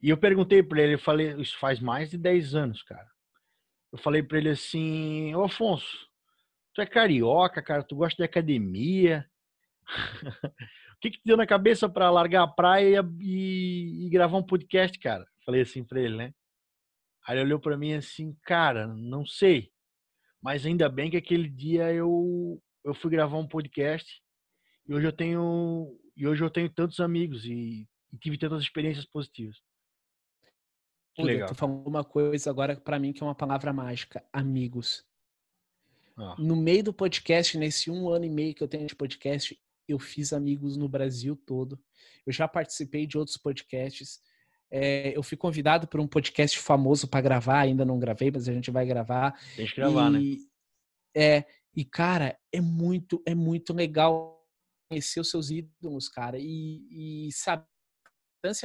E 0.01 0.11
eu 0.11 0.17
perguntei 0.17 0.63
para 0.63 0.83
ele, 0.83 0.95
eu 0.95 0.99
falei, 0.99 1.35
isso 1.41 1.59
faz 1.59 1.81
mais 1.81 2.11
de 2.11 2.19
10 2.19 2.55
anos, 2.55 2.83
cara 2.83 3.14
eu 3.95 3.99
falei 3.99 4.25
para 4.25 4.39
ele 4.39 4.49
assim, 4.49 5.33
ô 5.37 5.45
Afonso, 5.45 6.09
tu 6.75 6.81
é 6.81 6.87
carioca, 6.87 7.63
cara, 7.63 7.85
tu 7.85 7.95
gosta 7.95 8.17
de 8.17 8.25
academia, 8.25 9.25
o 10.97 11.01
que, 11.01 11.13
que 11.13 11.19
te 11.19 11.25
deu 11.25 11.37
na 11.37 11.47
cabeça 11.47 11.89
para 11.89 12.11
largar 12.11 12.43
a 12.43 12.49
praia 12.49 13.09
e, 13.21 14.05
e, 14.05 14.11
gravar 14.11 14.37
um 14.37 14.43
podcast, 14.43 14.99
cara? 14.99 15.25
Falei 15.47 15.61
assim 15.61 15.85
pra 15.85 16.01
ele, 16.01 16.17
né? 16.17 16.35
Aí 17.25 17.37
ele 17.37 17.45
olhou 17.45 17.61
para 17.61 17.77
mim 17.77 17.93
assim, 17.93 18.37
cara, 18.43 18.89
não 18.89 19.25
sei. 19.25 19.71
Mas 20.43 20.67
ainda 20.67 20.89
bem 20.89 21.09
que 21.09 21.17
aquele 21.17 21.49
dia 21.49 21.93
eu, 21.93 22.61
eu 22.85 22.95
fui 22.95 23.13
gravar 23.13 23.39
um 23.39 23.47
podcast 23.47 24.21
e 24.89 24.93
hoje 24.93 25.07
eu 25.07 25.13
tenho 25.13 25.97
e 26.17 26.27
hoje 26.27 26.43
eu 26.43 26.51
tenho 26.51 26.69
tantos 26.69 26.99
amigos 26.99 27.45
e, 27.45 27.89
e 28.13 28.19
tive 28.19 28.39
tantas 28.39 28.61
experiências 28.61 29.07
positivas. 29.07 29.57
Que 31.15 31.23
legal. 31.23 31.49
Tu 31.49 31.55
falou 31.55 31.85
uma 31.87 32.03
coisa 32.03 32.51
agora 32.51 32.77
para 32.77 32.99
mim 32.99 33.13
que 33.13 33.23
é 33.23 33.27
uma 33.27 33.35
palavra 33.35 33.73
mágica, 33.73 34.25
amigos. 34.33 35.05
Ah. 36.17 36.35
No 36.39 36.57
meio 36.57 36.85
do 36.85 36.93
podcast, 36.93 37.57
nesse 37.57 37.91
um 37.91 38.09
ano 38.09 38.25
e 38.25 38.31
meio 38.31 38.55
que 38.55 38.63
eu 38.63 38.69
tenho 38.69 38.87
de 38.87 38.97
podcast, 38.97 39.59
eu 39.89 39.99
fiz 39.99 40.33
amigos 40.33 40.77
no 40.77 40.89
Brasil 40.89 41.37
todo. 41.37 41.79
Eu 42.27 42.33
já 42.33 42.49
participei 42.49 43.07
de 43.07 43.17
outros 43.17 43.37
podcasts. 43.37 44.21
É, 44.71 45.17
eu 45.17 45.23
fui 45.23 45.37
convidado 45.37 45.87
por 45.87 46.01
um 46.01 46.07
podcast 46.07 46.59
famoso 46.59 47.07
para 47.07 47.21
gravar, 47.21 47.61
ainda 47.61 47.85
não 47.85 47.99
gravei, 47.99 48.31
mas 48.31 48.49
a 48.49 48.53
gente 48.53 48.71
vai 48.71 48.85
gravar. 48.85 49.39
Tem 49.55 49.67
que 49.67 49.77
gravar, 49.77 50.11
né? 50.11 50.21
e, 50.21 50.37
né? 50.37 50.45
É, 51.17 51.45
e 51.77 51.85
cara, 51.85 52.37
é 52.53 52.61
muito, 52.61 53.23
é 53.25 53.35
muito 53.35 53.73
legal 53.73 54.43
conhecer 54.89 55.21
os 55.21 55.31
seus 55.31 55.51
ídolos, 55.51 56.09
cara, 56.09 56.39
e, 56.41 57.27
e 57.29 57.33
saber 57.33 57.74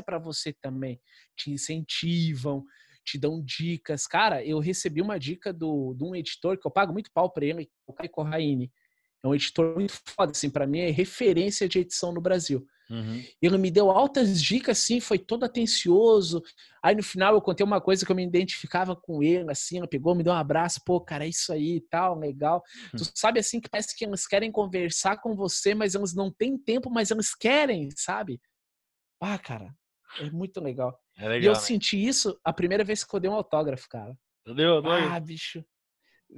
para 0.04 0.18
você 0.18 0.54
também. 0.54 1.00
Te 1.38 1.52
incentivam, 1.52 2.66
te 3.04 3.18
dão 3.18 3.42
dicas. 3.44 4.06
Cara, 4.08 4.44
eu 4.44 4.60
recebi 4.60 5.02
uma 5.02 5.20
dica 5.20 5.54
do, 5.54 5.94
de 5.94 6.04
um 6.04 6.16
editor 6.16 6.58
que 6.58 6.66
eu 6.66 6.72
pago 6.72 6.94
muito 6.94 7.12
pau 7.12 7.32
para 7.32 7.46
ele, 7.46 7.70
o 7.86 7.94
Caio 7.94 8.10
Corraine. 8.10 8.72
É 9.24 9.28
um 9.28 9.36
editor 9.36 9.76
muito 9.76 9.94
foda, 10.06 10.32
assim, 10.32 10.50
para 10.50 10.66
mim 10.66 10.80
é 10.80 10.90
referência 10.90 11.68
de 11.68 11.80
edição 11.80 12.12
no 12.14 12.22
Brasil. 12.22 12.66
Uhum. 12.90 13.24
Ele 13.40 13.58
me 13.58 13.70
deu 13.70 13.92
altas 13.92 14.42
dicas, 14.42 14.80
assim, 14.80 15.00
foi 15.00 15.20
todo 15.20 15.44
atencioso. 15.44 16.42
Aí 16.82 16.96
no 16.96 17.04
final 17.04 17.36
eu 17.36 17.42
contei 17.42 17.64
uma 17.64 17.80
coisa 17.80 18.06
que 18.06 18.12
eu 18.12 18.16
me 18.16 18.26
identificava 18.26 18.96
com 18.96 19.22
ele, 19.22 19.52
assim, 19.52 19.78
ela 19.78 19.88
pegou, 19.88 20.16
me 20.16 20.24
deu 20.24 20.34
um 20.34 20.38
abraço, 20.38 20.82
pô, 20.86 21.00
cara, 21.00 21.26
é 21.26 21.30
isso 21.30 21.54
aí 21.54 21.76
e 21.76 21.82
tal, 21.82 22.18
legal. 22.18 22.64
Uhum. 22.94 23.00
Tu 23.00 23.12
sabe, 23.14 23.40
assim, 23.40 23.60
que 23.60 23.70
parece 23.70 23.96
que 23.96 24.06
eles 24.06 24.26
querem 24.26 24.52
conversar 24.52 25.18
com 25.18 25.36
você, 25.36 25.76
mas 25.76 25.94
eles 25.94 26.16
não 26.16 26.32
têm 26.32 26.58
tempo, 26.58 26.90
mas 26.90 27.12
eles 27.12 27.36
querem, 27.36 27.90
sabe? 27.96 28.42
Ah, 29.20 29.38
cara, 29.38 29.76
é 30.20 30.30
muito 30.32 30.62
legal. 30.62 30.98
É 31.18 31.28
legal 31.28 31.42
e 31.42 31.46
eu 31.46 31.54
né? 31.54 31.60
senti 31.60 32.02
isso 32.02 32.40
a 32.44 32.54
primeira 32.54 32.84
vez 32.84 33.04
que 33.04 33.14
eu 33.14 33.20
dei 33.20 33.30
um 33.30 33.36
autógrafo, 33.36 33.88
cara. 33.90 34.18
Deu, 34.46 34.82
deu. 34.82 34.92
Ah, 34.92 35.20
bicho. 35.20 35.64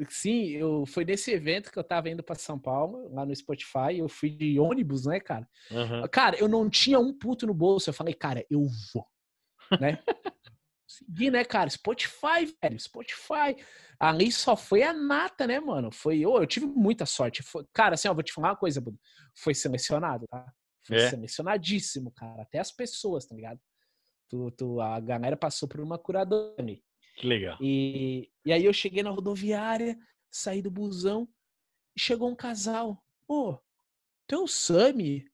Sim, 0.09 0.47
eu 0.51 0.85
foi 0.85 1.03
nesse 1.03 1.31
evento 1.31 1.71
que 1.71 1.77
eu 1.77 1.83
tava 1.83 2.09
indo 2.09 2.23
para 2.23 2.35
São 2.35 2.57
Paulo, 2.57 3.13
lá 3.13 3.25
no 3.25 3.35
Spotify, 3.35 3.97
eu 3.97 4.07
fui 4.07 4.29
de 4.29 4.57
ônibus, 4.57 5.05
né, 5.05 5.19
cara? 5.19 5.47
Uhum. 5.69 6.07
Cara, 6.09 6.37
eu 6.37 6.47
não 6.47 6.69
tinha 6.69 6.97
um 6.97 7.13
puto 7.13 7.45
no 7.45 7.53
bolso, 7.53 7.89
eu 7.89 7.93
falei, 7.93 8.13
cara, 8.13 8.45
eu 8.49 8.65
vou, 8.93 9.05
né? 9.79 10.01
Segui, 10.87 11.29
né, 11.29 11.43
cara? 11.43 11.69
Spotify, 11.69 12.45
velho, 12.61 12.79
Spotify. 12.79 13.55
Ali 13.99 14.31
só 14.31 14.55
foi 14.55 14.83
a 14.83 14.93
nata, 14.93 15.45
né, 15.45 15.59
mano? 15.59 15.91
Foi, 15.91 16.25
oh, 16.25 16.39
eu 16.39 16.47
tive 16.47 16.65
muita 16.65 17.05
sorte. 17.05 17.43
Foi, 17.43 17.65
cara, 17.73 17.95
assim, 17.95 18.07
ó, 18.07 18.13
vou 18.13 18.23
te 18.23 18.33
falar 18.33 18.49
uma 18.49 18.57
coisa, 18.57 18.83
foi 19.35 19.53
selecionado, 19.53 20.25
tá? 20.27 20.45
Foi 20.83 20.97
é. 20.97 21.09
selecionadíssimo, 21.09 22.11
cara. 22.11 22.43
Até 22.43 22.59
as 22.59 22.71
pessoas, 22.71 23.25
tá 23.25 23.35
ligado? 23.35 23.59
Tu, 24.29 24.51
tu, 24.51 24.81
a 24.81 24.99
galera 24.99 25.37
passou 25.37 25.67
por 25.67 25.79
uma 25.81 25.97
curadora. 25.97 26.55
Que 27.17 27.27
legal. 27.27 27.57
E, 27.61 28.31
e 28.45 28.51
aí 28.51 28.65
eu 28.65 28.73
cheguei 28.73 29.03
na 29.03 29.09
rodoviária, 29.09 29.97
saí 30.29 30.61
do 30.61 30.71
busão 30.71 31.27
e 31.95 31.99
chegou 31.99 32.29
um 32.29 32.35
casal. 32.35 33.03
Ô, 33.27 33.49
oh, 33.49 33.59
tu 34.27 34.35
é 34.35 34.39
o 34.39 34.47
Sami? 34.47 35.29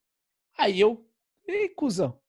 Aí 0.58 0.80
eu, 0.80 1.08
ei, 1.48 1.70
cuzão, 1.70 2.20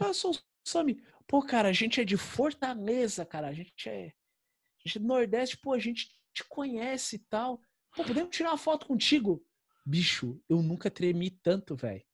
eu 0.00 0.14
sou 0.14 0.30
o 0.30 0.38
Sami. 0.64 1.02
Pô, 1.26 1.42
cara, 1.42 1.68
a 1.68 1.72
gente 1.72 2.00
é 2.00 2.04
de 2.04 2.16
Fortaleza, 2.16 3.26
cara. 3.26 3.48
A 3.48 3.52
gente 3.52 3.88
é, 3.88 4.06
a 4.06 4.88
gente 4.88 4.98
é 4.98 5.00
do 5.00 5.06
Nordeste, 5.06 5.58
pô, 5.58 5.72
a 5.72 5.78
gente 5.78 6.08
te 6.32 6.44
conhece 6.44 7.16
e 7.16 7.18
tal. 7.18 7.60
Pô, 7.94 8.04
podemos 8.04 8.34
tirar 8.34 8.50
uma 8.50 8.58
foto 8.58 8.86
contigo? 8.86 9.44
Bicho, 9.84 10.40
eu 10.48 10.62
nunca 10.62 10.90
tremi 10.90 11.30
tanto, 11.30 11.74
velho. 11.74 12.04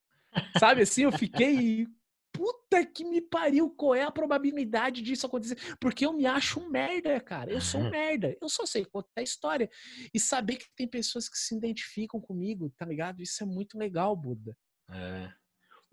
Sabe 0.59 0.83
assim, 0.83 1.03
eu 1.03 1.13
fiquei 1.13 1.87
puta 2.33 2.85
que 2.85 3.05
me 3.05 3.21
pariu, 3.21 3.71
qual 3.71 3.95
é 3.95 4.03
a 4.03 4.11
probabilidade 4.11 5.03
disso 5.03 5.27
acontecer? 5.27 5.57
Porque 5.79 6.07
eu 6.07 6.13
me 6.13 6.27
acho 6.27 6.61
um 6.61 6.69
merda, 6.69 7.21
cara. 7.21 7.53
Eu 7.53 7.61
sou 7.61 7.81
um 7.81 7.91
merda. 7.91 8.37
Eu 8.41 8.49
só 8.49 8.65
sei 8.65 8.85
contar 8.85 9.09
a 9.19 9.23
história. 9.23 9.71
E 10.13 10.19
saber 10.19 10.57
que 10.57 10.67
tem 10.75 10.89
pessoas 10.89 11.29
que 11.29 11.37
se 11.37 11.55
identificam 11.55 12.21
comigo, 12.21 12.73
tá 12.79 12.87
ligado? 12.87 13.23
Isso 13.23 13.43
é 13.43 13.47
muito 13.47 13.79
legal, 13.79 14.17
Buda. 14.17 14.57
É. 14.91 15.33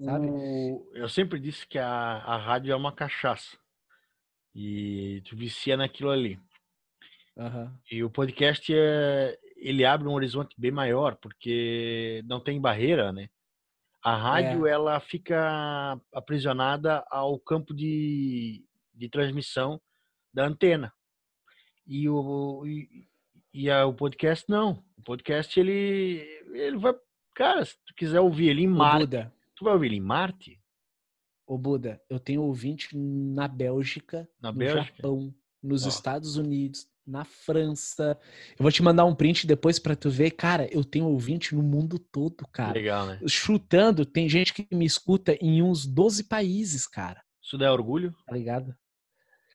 Sabe? 0.03 0.27
O... 0.29 0.91
Eu 0.95 1.09
sempre 1.09 1.39
disse 1.39 1.67
que 1.67 1.77
a, 1.77 1.89
a 1.89 2.37
rádio 2.37 2.71
é 2.71 2.75
uma 2.75 2.95
cachaça. 2.95 3.57
E 4.55 5.21
tu 5.25 5.35
vicia 5.35 5.77
naquilo 5.77 6.09
ali. 6.09 6.39
Uhum. 7.35 7.71
E 7.91 8.03
o 8.03 8.09
podcast 8.09 8.73
é, 8.73 9.37
ele 9.55 9.85
abre 9.85 10.07
um 10.07 10.13
horizonte 10.13 10.55
bem 10.57 10.71
maior, 10.71 11.15
porque 11.17 12.23
não 12.25 12.41
tem 12.41 12.59
barreira, 12.59 13.13
né? 13.13 13.29
A 14.01 14.15
rádio 14.15 14.65
é. 14.65 14.71
ela 14.71 14.99
fica 14.99 15.99
aprisionada 16.13 17.05
ao 17.09 17.37
campo 17.37 17.73
de, 17.73 18.65
de 18.93 19.09
transmissão 19.09 19.79
da 20.33 20.45
antena. 20.45 20.93
E 21.85 22.07
o, 22.07 22.65
e, 22.65 23.07
e 23.53 23.69
a, 23.69 23.85
o 23.85 23.93
podcast 23.93 24.49
não. 24.49 24.83
O 24.97 25.01
podcast 25.03 25.59
ele, 25.59 26.23
ele 26.53 26.77
vai. 26.77 26.93
Cara, 27.35 27.65
se 27.65 27.75
tu 27.85 27.93
quiser 27.95 28.19
ouvir 28.19 28.49
ele 28.49 28.63
em 28.63 28.67
Marte. 28.67 28.99
Buda. 28.99 29.33
Tu 29.55 29.65
vai 29.65 29.73
ouvir 29.73 29.87
ele 29.87 29.95
em 29.97 30.01
Marte? 30.01 30.61
Ô 31.45 31.57
Buda, 31.57 32.01
eu 32.09 32.19
tenho 32.19 32.43
ouvinte 32.43 32.95
na 32.95 33.47
Bélgica, 33.47 34.29
na 34.39 34.51
no 34.51 34.59
Bélgica? 34.59 34.95
Japão, 34.95 35.33
nos 35.61 35.85
Ó. 35.85 35.89
Estados 35.89 36.37
Unidos, 36.37 36.88
na 37.09 37.25
França. 37.25 38.17
Eu 38.57 38.63
vou 38.63 38.71
te 38.71 38.83
mandar 38.83 39.05
um 39.05 39.15
print 39.15 39.47
depois 39.47 39.79
para 39.79 39.95
tu 39.95 40.09
ver. 40.09 40.31
Cara, 40.31 40.67
eu 40.71 40.83
tenho 40.83 41.07
ouvinte 41.07 41.55
no 41.55 41.63
mundo 41.63 41.97
todo, 41.97 42.47
cara. 42.53 42.73
Legal, 42.73 43.07
né? 43.07 43.19
Chutando, 43.27 44.05
tem 44.05 44.29
gente 44.29 44.53
que 44.53 44.67
me 44.71 44.85
escuta 44.85 45.37
em 45.41 45.61
uns 45.61 45.85
12 45.85 46.25
países, 46.25 46.87
cara. 46.87 47.21
Isso 47.41 47.57
dá 47.57 47.73
orgulho? 47.73 48.13
Tá 48.25 48.33
ligado? 48.33 48.75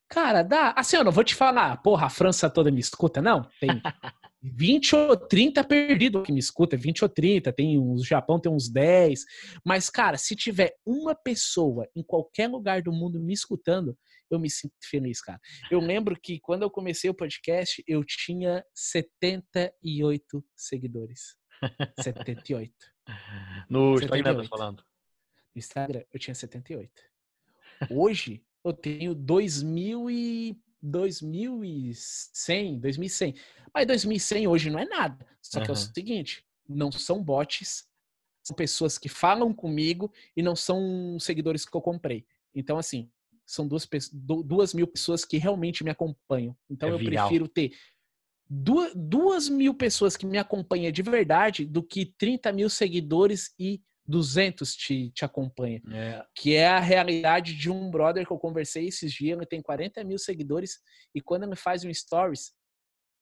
Cara, 0.09 0.43
dá. 0.43 0.73
Assim, 0.77 0.97
eu 0.97 1.03
não 1.03 1.11
vou 1.11 1.23
te 1.23 1.33
falar, 1.33 1.77
porra, 1.77 2.07
a 2.07 2.09
França 2.09 2.49
toda 2.49 2.69
me 2.69 2.79
escuta, 2.79 3.21
não. 3.21 3.47
Tem 3.59 3.69
20 4.43 4.95
ou 4.95 5.17
30 5.17 5.63
perdidos 5.63 6.23
que 6.23 6.31
me 6.31 6.39
escuta, 6.39 6.77
20 6.77 7.03
ou 7.03 7.09
30, 7.09 7.51
tem 7.51 7.79
uns, 7.79 8.01
o 8.01 8.05
Japão 8.05 8.39
tem 8.39 8.51
uns 8.51 8.69
10. 8.69 9.23
Mas, 9.65 9.89
cara, 9.89 10.17
se 10.17 10.35
tiver 10.35 10.75
uma 10.85 11.15
pessoa 11.15 11.87
em 11.95 12.03
qualquer 12.03 12.47
lugar 12.47 12.81
do 12.81 12.91
mundo 12.91 13.19
me 13.19 13.33
escutando, 13.33 13.97
eu 14.29 14.39
me 14.39 14.49
sinto 14.49 14.73
feliz, 14.83 15.21
cara. 15.21 15.39
Eu 15.69 15.79
lembro 15.79 16.19
que 16.19 16.39
quando 16.39 16.63
eu 16.63 16.69
comecei 16.69 17.09
o 17.09 17.13
podcast, 17.13 17.83
eu 17.87 18.03
tinha 18.03 18.63
78 18.73 20.43
seguidores. 20.55 21.37
78. 22.01 22.73
No 23.69 23.97
78. 23.97 24.03
Instagram, 24.03 24.43
tá 24.43 24.49
falando. 24.49 24.83
No 25.53 25.59
Instagram, 25.59 26.03
eu 26.11 26.19
tinha 26.19 26.35
78. 26.35 26.91
Hoje, 27.89 28.43
eu 28.63 28.73
tenho 28.73 29.15
2.000 29.15 30.11
e 30.11 30.57
2100, 30.81 32.79
2100. 32.79 33.35
Mas 33.73 33.87
2100 33.87 34.47
hoje 34.47 34.69
não 34.69 34.79
é 34.79 34.85
nada. 34.85 35.25
Só 35.41 35.59
que 35.59 35.67
uhum. 35.67 35.75
é 35.75 35.77
o 35.77 35.81
seguinte, 35.81 36.45
não 36.67 36.91
são 36.91 37.23
bots, 37.23 37.87
são 38.43 38.55
pessoas 38.55 38.97
que 38.97 39.09
falam 39.09 39.53
comigo 39.53 40.11
e 40.35 40.43
não 40.43 40.55
são 40.55 41.17
seguidores 41.19 41.65
que 41.65 41.75
eu 41.75 41.81
comprei. 41.81 42.25
Então, 42.53 42.77
assim, 42.77 43.11
são 43.45 43.67
duas, 43.67 43.87
duas 44.11 44.73
mil 44.73 44.87
pessoas 44.87 45.23
que 45.23 45.37
realmente 45.37 45.83
me 45.83 45.91
acompanham. 45.91 46.55
Então, 46.69 46.89
é 46.89 46.91
eu 46.91 46.97
viral. 46.97 47.27
prefiro 47.27 47.47
ter 47.47 47.73
duas, 48.49 48.93
duas 48.95 49.49
mil 49.49 49.73
pessoas 49.73 50.15
que 50.15 50.25
me 50.25 50.37
acompanham 50.37 50.91
de 50.91 51.01
verdade 51.01 51.65
do 51.65 51.83
que 51.83 52.05
30 52.17 52.51
mil 52.51 52.69
seguidores 52.69 53.53
e 53.59 53.81
200 54.07 54.75
te, 54.75 55.09
te 55.11 55.25
acompanha. 55.25 55.81
É. 55.91 56.23
Que 56.35 56.55
é 56.55 56.67
a 56.67 56.79
realidade 56.79 57.55
de 57.55 57.69
um 57.69 57.89
brother 57.89 58.25
que 58.25 58.31
eu 58.31 58.37
conversei 58.37 58.87
esses 58.87 59.11
dias, 59.11 59.37
ele 59.37 59.45
tem 59.45 59.61
40 59.61 60.03
mil 60.03 60.17
seguidores 60.17 60.79
e 61.13 61.21
quando 61.21 61.43
ele 61.43 61.55
faz 61.55 61.83
um 61.83 61.93
stories, 61.93 62.53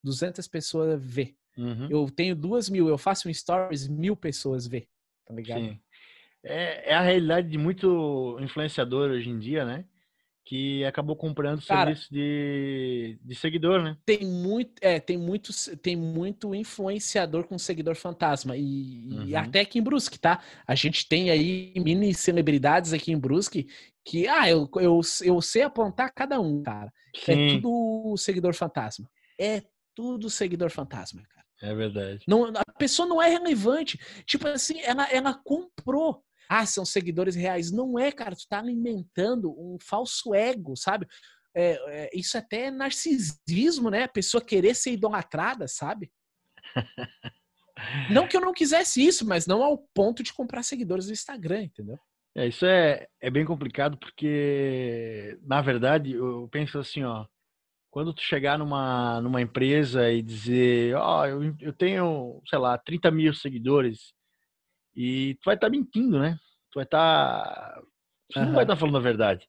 200 0.03 0.47
pessoas 0.47 1.01
vê. 1.01 1.35
Uhum. 1.57 1.87
Eu 1.89 2.09
tenho 2.09 2.35
duas 2.35 2.69
mil, 2.69 2.89
eu 2.89 2.97
faço 2.97 3.29
um 3.29 3.33
stories, 3.33 3.87
mil 3.87 4.15
pessoas 4.15 4.67
vê. 4.67 4.87
Tá 5.25 5.33
ligado? 5.33 5.61
Sim. 5.61 5.79
É, 6.45 6.91
é 6.91 6.93
a 6.93 7.01
realidade 7.01 7.49
de 7.49 7.57
muito 7.57 8.37
influenciador 8.41 9.09
hoje 9.09 9.29
em 9.29 9.39
dia, 9.39 9.63
né? 9.63 9.85
Que 10.45 10.83
acabou 10.83 11.15
comprando 11.15 11.65
Cara, 11.65 11.95
serviço 11.95 12.13
de, 12.13 13.17
de 13.23 13.35
seguidor, 13.35 13.81
né? 13.81 13.97
Tem 14.05 14.25
muito, 14.25 14.73
é, 14.81 14.99
tem 14.99 15.17
muito, 15.17 15.51
tem 15.77 15.95
muito 15.95 16.53
influenciador 16.53 17.45
com 17.45 17.57
seguidor 17.57 17.95
fantasma 17.95 18.57
e, 18.57 19.07
uhum. 19.09 19.27
e, 19.27 19.35
até 19.35 19.61
aqui 19.61 19.79
em 19.79 19.83
Brusque, 19.83 20.19
tá? 20.19 20.41
A 20.67 20.75
gente 20.75 21.07
tem 21.07 21.29
aí 21.29 21.73
mini 21.77 22.13
celebridades 22.13 22.91
aqui 22.91 23.11
em 23.11 23.17
Brusque 23.17 23.67
que, 24.05 24.27
ah, 24.27 24.49
eu, 24.49 24.69
eu, 24.75 24.99
eu 25.23 25.41
sei 25.41 25.61
apontar 25.61 26.13
cada 26.13 26.39
um, 26.39 26.61
cara. 26.61 26.91
É 27.15 27.19
Sim. 27.19 27.31
É 27.31 27.61
tudo 27.61 28.17
seguidor 28.17 28.53
fantasma. 28.53 29.09
É 29.39 29.63
tudo 29.95 30.29
seguidor 30.29 30.69
fantasma, 30.69 31.21
cara. 31.29 31.43
É 31.61 31.73
verdade. 31.73 32.25
Não, 32.27 32.51
a 32.53 32.73
pessoa 32.77 33.07
não 33.07 33.21
é 33.21 33.29
relevante. 33.29 33.97
Tipo 34.25 34.49
assim, 34.49 34.81
ela, 34.81 35.09
ela 35.09 35.33
comprou. 35.33 36.21
Ah, 36.49 36.65
são 36.65 36.85
seguidores 36.85 37.35
reais. 37.35 37.71
Não 37.71 37.97
é, 37.97 38.11
cara. 38.11 38.35
Tu 38.35 38.47
tá 38.47 38.59
alimentando 38.59 39.51
um 39.51 39.77
falso 39.81 40.33
ego, 40.33 40.75
sabe? 40.75 41.07
É, 41.55 41.77
é, 41.87 42.09
isso 42.13 42.37
até 42.37 42.65
é 42.65 42.71
narcisismo, 42.71 43.89
né? 43.89 44.03
A 44.03 44.09
pessoa 44.09 44.43
querer 44.43 44.75
ser 44.75 44.93
idolatrada, 44.93 45.67
sabe? 45.67 46.11
não 48.11 48.27
que 48.27 48.35
eu 48.35 48.41
não 48.41 48.53
quisesse 48.53 49.05
isso, 49.05 49.25
mas 49.25 49.45
não 49.45 49.63
ao 49.63 49.77
ponto 49.93 50.23
de 50.23 50.33
comprar 50.33 50.63
seguidores 50.63 51.07
no 51.07 51.13
Instagram, 51.13 51.63
entendeu? 51.63 51.99
É, 52.35 52.47
isso 52.47 52.65
é, 52.65 53.07
é 53.21 53.29
bem 53.29 53.45
complicado 53.45 53.97
porque, 53.97 55.37
na 55.43 55.61
verdade, 55.61 56.13
eu 56.13 56.49
penso 56.51 56.79
assim, 56.79 57.03
ó, 57.03 57.27
quando 57.91 58.11
tu 58.11 58.23
chegar 58.23 58.57
numa, 58.57 59.21
numa 59.21 59.39
empresa 59.39 60.11
e 60.11 60.23
dizer, 60.23 60.95
ó, 60.95 61.21
oh, 61.21 61.25
eu, 61.27 61.55
eu 61.59 61.73
tenho, 61.73 62.41
sei 62.49 62.57
lá, 62.57 62.75
30 62.75 63.11
mil 63.11 63.33
seguidores, 63.35 64.15
e 64.95 65.35
tu 65.35 65.45
vai 65.45 65.55
estar 65.55 65.67
tá 65.67 65.71
mentindo, 65.71 66.19
né? 66.19 66.39
Tu 66.71 66.75
vai 66.75 66.83
estar. 66.83 67.43
Tá, 67.43 67.81
tu 68.31 68.39
uhum. 68.39 68.45
não 68.45 68.53
vai 68.53 68.63
estar 68.63 68.75
tá 68.75 68.79
falando 68.79 68.97
a 68.97 69.01
verdade. 69.01 69.47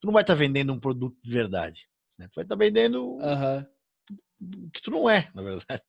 Tu 0.00 0.06
não 0.06 0.12
vai 0.12 0.22
estar 0.22 0.34
tá 0.34 0.38
vendendo 0.38 0.72
um 0.72 0.80
produto 0.80 1.16
de 1.22 1.30
verdade. 1.30 1.88
Né? 2.18 2.28
Tu 2.28 2.34
vai 2.34 2.44
estar 2.44 2.56
vendendo 2.56 3.04
uhum. 3.04 3.66
o 4.66 4.70
que 4.70 4.82
tu 4.82 4.90
não 4.90 5.08
é, 5.08 5.30
na 5.34 5.42
verdade. 5.42 5.82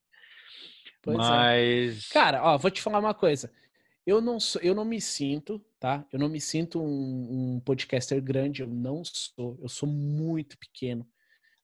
Pois 1.02 1.18
é. 1.18 1.22
Mas. 1.22 2.10
É. 2.10 2.14
Cara, 2.14 2.44
ó, 2.44 2.58
vou 2.58 2.72
te 2.72 2.82
falar 2.82 3.00
uma 3.00 3.14
coisa. 3.14 3.52
Eu 4.06 4.22
não 4.22 4.40
sou, 4.40 4.62
eu 4.62 4.74
não 4.74 4.86
me 4.86 5.02
sinto, 5.02 5.64
tá? 5.80 6.06
Eu 6.12 6.20
não 6.20 6.30
me 6.30 6.40
sinto 6.40 6.82
um, 6.82 7.56
um 7.56 7.60
podcaster 7.60 8.22
grande, 8.22 8.62
eu 8.62 8.68
não 8.68 9.04
sou. 9.04 9.58
Eu 9.62 9.68
sou 9.68 9.88
muito 9.88 10.58
pequeno. 10.58 11.08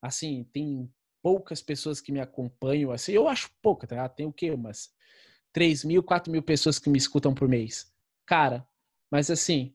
Assim, 0.02 0.44
tem 0.52 0.92
poucas 1.22 1.62
pessoas 1.62 2.02
que 2.02 2.12
me 2.12 2.20
acompanham, 2.20 2.92
assim, 2.92 3.14
eu 3.14 3.30
acho 3.30 3.50
pouca, 3.62 3.88
tá? 3.88 4.10
Tem 4.10 4.26
o 4.26 4.34
quê? 4.34 4.52
Umas 4.52 4.94
3 5.54 5.86
mil, 5.86 6.04
4 6.04 6.32
mil 6.32 6.42
pessoas 6.42 6.80
que 6.80 6.90
me 6.90 6.98
escutam 6.98 7.34
por 7.34 7.48
mês. 7.48 7.94
Cara, 8.26 8.68
mas 9.10 9.30
assim, 9.30 9.74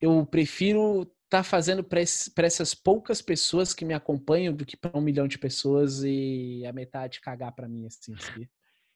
eu 0.00 0.24
prefiro 0.24 1.02
estar 1.02 1.38
tá 1.38 1.42
fazendo 1.42 1.84
para 1.84 2.00
essas 2.00 2.74
poucas 2.74 3.20
pessoas 3.20 3.74
que 3.74 3.84
me 3.84 3.92
acompanham 3.92 4.54
do 4.54 4.64
que 4.64 4.76
para 4.76 4.96
um 4.96 5.02
milhão 5.02 5.28
de 5.28 5.38
pessoas 5.38 6.02
e 6.04 6.64
a 6.66 6.72
metade 6.72 7.20
cagar 7.20 7.52
para 7.52 7.68
mim, 7.68 7.86
assim? 7.86 8.14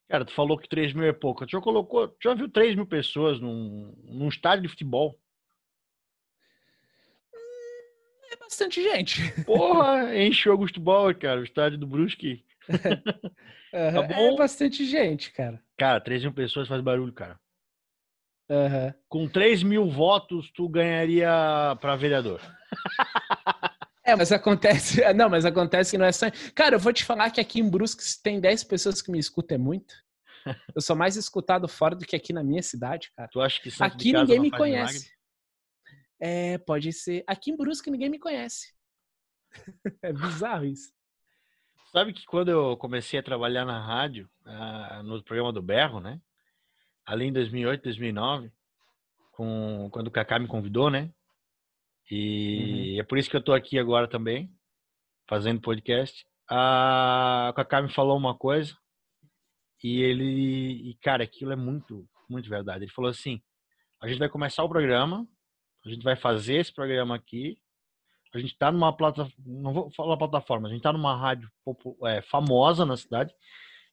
Cara, 0.09 0.25
tu 0.25 0.33
falou 0.33 0.57
que 0.57 0.69
3 0.69 0.93
mil 0.93 1.05
é 1.05 1.13
pouco. 1.13 1.45
Tu 1.45 1.51
já 1.51 1.61
colocou, 1.61 2.07
tu 2.07 2.17
já 2.23 2.33
viu 2.33 2.49
3 2.49 2.75
mil 2.75 2.85
pessoas 2.85 3.39
num, 3.39 3.93
num 4.05 4.29
estádio 4.29 4.63
de 4.63 4.69
futebol? 4.69 5.19
Hum, 7.33 8.31
é 8.31 8.35
bastante 8.37 8.81
gente. 8.81 9.21
Porra, 9.43 10.15
enche 10.17 10.49
o 10.49 10.57
Bauer, 10.79 11.17
cara, 11.17 11.39
o 11.41 11.43
estádio 11.43 11.77
do 11.77 11.87
Brusque. 11.87 12.45
uhum. 12.69 14.07
tá 14.07 14.21
é 14.21 14.35
bastante 14.35 14.85
gente, 14.85 15.31
cara. 15.31 15.61
Cara, 15.77 15.99
3 15.99 16.23
mil 16.23 16.33
pessoas 16.33 16.67
faz 16.67 16.81
barulho, 16.81 17.13
cara. 17.13 17.39
Uhum. 18.49 18.93
Com 19.07 19.27
3 19.27 19.63
mil 19.63 19.89
votos, 19.89 20.51
tu 20.51 20.67
ganharia 20.69 21.29
para 21.81 21.95
vereador. 21.95 22.41
É, 24.05 24.15
mas 24.15 24.31
acontece. 24.31 25.01
Não, 25.15 25.29
mas 25.29 25.45
acontece 25.45 25.91
que 25.91 25.97
não 25.97 26.05
é 26.05 26.11
só. 26.11 26.25
Cara, 26.53 26.75
eu 26.75 26.79
vou 26.79 26.91
te 26.91 27.05
falar 27.05 27.31
que 27.31 27.39
aqui 27.39 27.59
em 27.59 27.69
Brusque, 27.69 28.03
se 28.03 28.21
tem 28.21 28.39
10 28.39 28.65
pessoas 28.65 29.01
que 29.01 29.09
me 29.09 29.17
escutam, 29.17 29.55
é 29.55 29.57
muito. 29.57 29.95
Eu 30.75 30.81
sou 30.81 30.95
mais 30.95 31.15
escutado 31.15 31.67
fora 31.69 31.95
do 31.95 32.05
que 32.05 32.15
aqui 32.15 32.33
na 32.33 32.43
minha 32.43 32.61
cidade, 32.61 33.11
cara. 33.15 33.29
Tu 33.31 33.39
acha 33.39 33.61
que 33.61 33.71
Santo 33.71 33.95
Aqui 33.95 34.11
ninguém 34.11 34.39
me 34.39 34.51
conhece. 34.51 35.09
É, 36.19 36.57
pode 36.57 36.91
ser. 36.91 37.23
Aqui 37.25 37.51
em 37.51 37.55
Brusque 37.55 37.89
ninguém 37.89 38.09
me 38.09 38.19
conhece. 38.19 38.73
É 40.01 40.11
bizarro 40.11 40.65
isso. 40.65 40.91
Sabe 41.93 42.11
que 42.11 42.25
quando 42.25 42.49
eu 42.49 42.75
comecei 42.75 43.19
a 43.19 43.23
trabalhar 43.23 43.65
na 43.65 43.79
rádio, 43.79 44.27
uh, 44.47 45.03
no 45.03 45.23
programa 45.23 45.53
do 45.53 45.61
Berro, 45.61 45.99
né? 45.99 46.19
Ali 47.05 47.25
em 47.25 47.31
2008, 47.31 47.83
2009, 47.83 48.51
com, 49.31 49.89
quando 49.91 50.07
o 50.07 50.11
Kaká 50.11 50.39
me 50.39 50.47
convidou, 50.47 50.89
né? 50.89 51.13
E 52.09 52.93
uhum. 52.95 52.99
é 52.99 53.03
por 53.03 53.19
isso 53.19 53.29
que 53.29 53.37
eu 53.37 53.43
tô 53.43 53.53
aqui 53.53 53.77
agora 53.77 54.07
também, 54.07 54.51
fazendo 55.29 55.61
podcast. 55.61 56.25
O 56.49 57.53
Kaká 57.53 57.83
me 57.83 57.93
falou 57.93 58.17
uma 58.17 58.35
coisa 58.35 58.75
e 59.83 60.01
ele, 60.01 60.89
e 60.89 60.95
cara, 60.95 61.23
aquilo 61.23 61.51
é 61.51 61.55
muito, 61.55 62.09
muito 62.27 62.49
verdade. 62.49 62.85
Ele 62.85 62.91
falou 62.91 63.11
assim: 63.11 63.39
a 64.01 64.07
gente 64.07 64.17
vai 64.17 64.29
começar 64.29 64.63
o 64.63 64.69
programa, 64.69 65.27
a 65.85 65.89
gente 65.89 66.03
vai 66.03 66.15
fazer 66.15 66.55
esse 66.55 66.73
programa 66.73 67.15
aqui. 67.15 67.61
A 68.33 68.39
gente 68.39 68.57
tá 68.57 68.71
numa 68.71 68.91
plataforma, 68.95 69.35
não 69.45 69.73
vou 69.73 69.91
falar 69.91 70.17
plataforma, 70.17 70.67
a 70.67 70.71
gente 70.71 70.81
tá 70.81 70.91
numa 70.91 71.15
rádio 71.15 71.51
é, 72.05 72.21
famosa 72.23 72.85
na 72.85 72.97
cidade, 72.97 73.33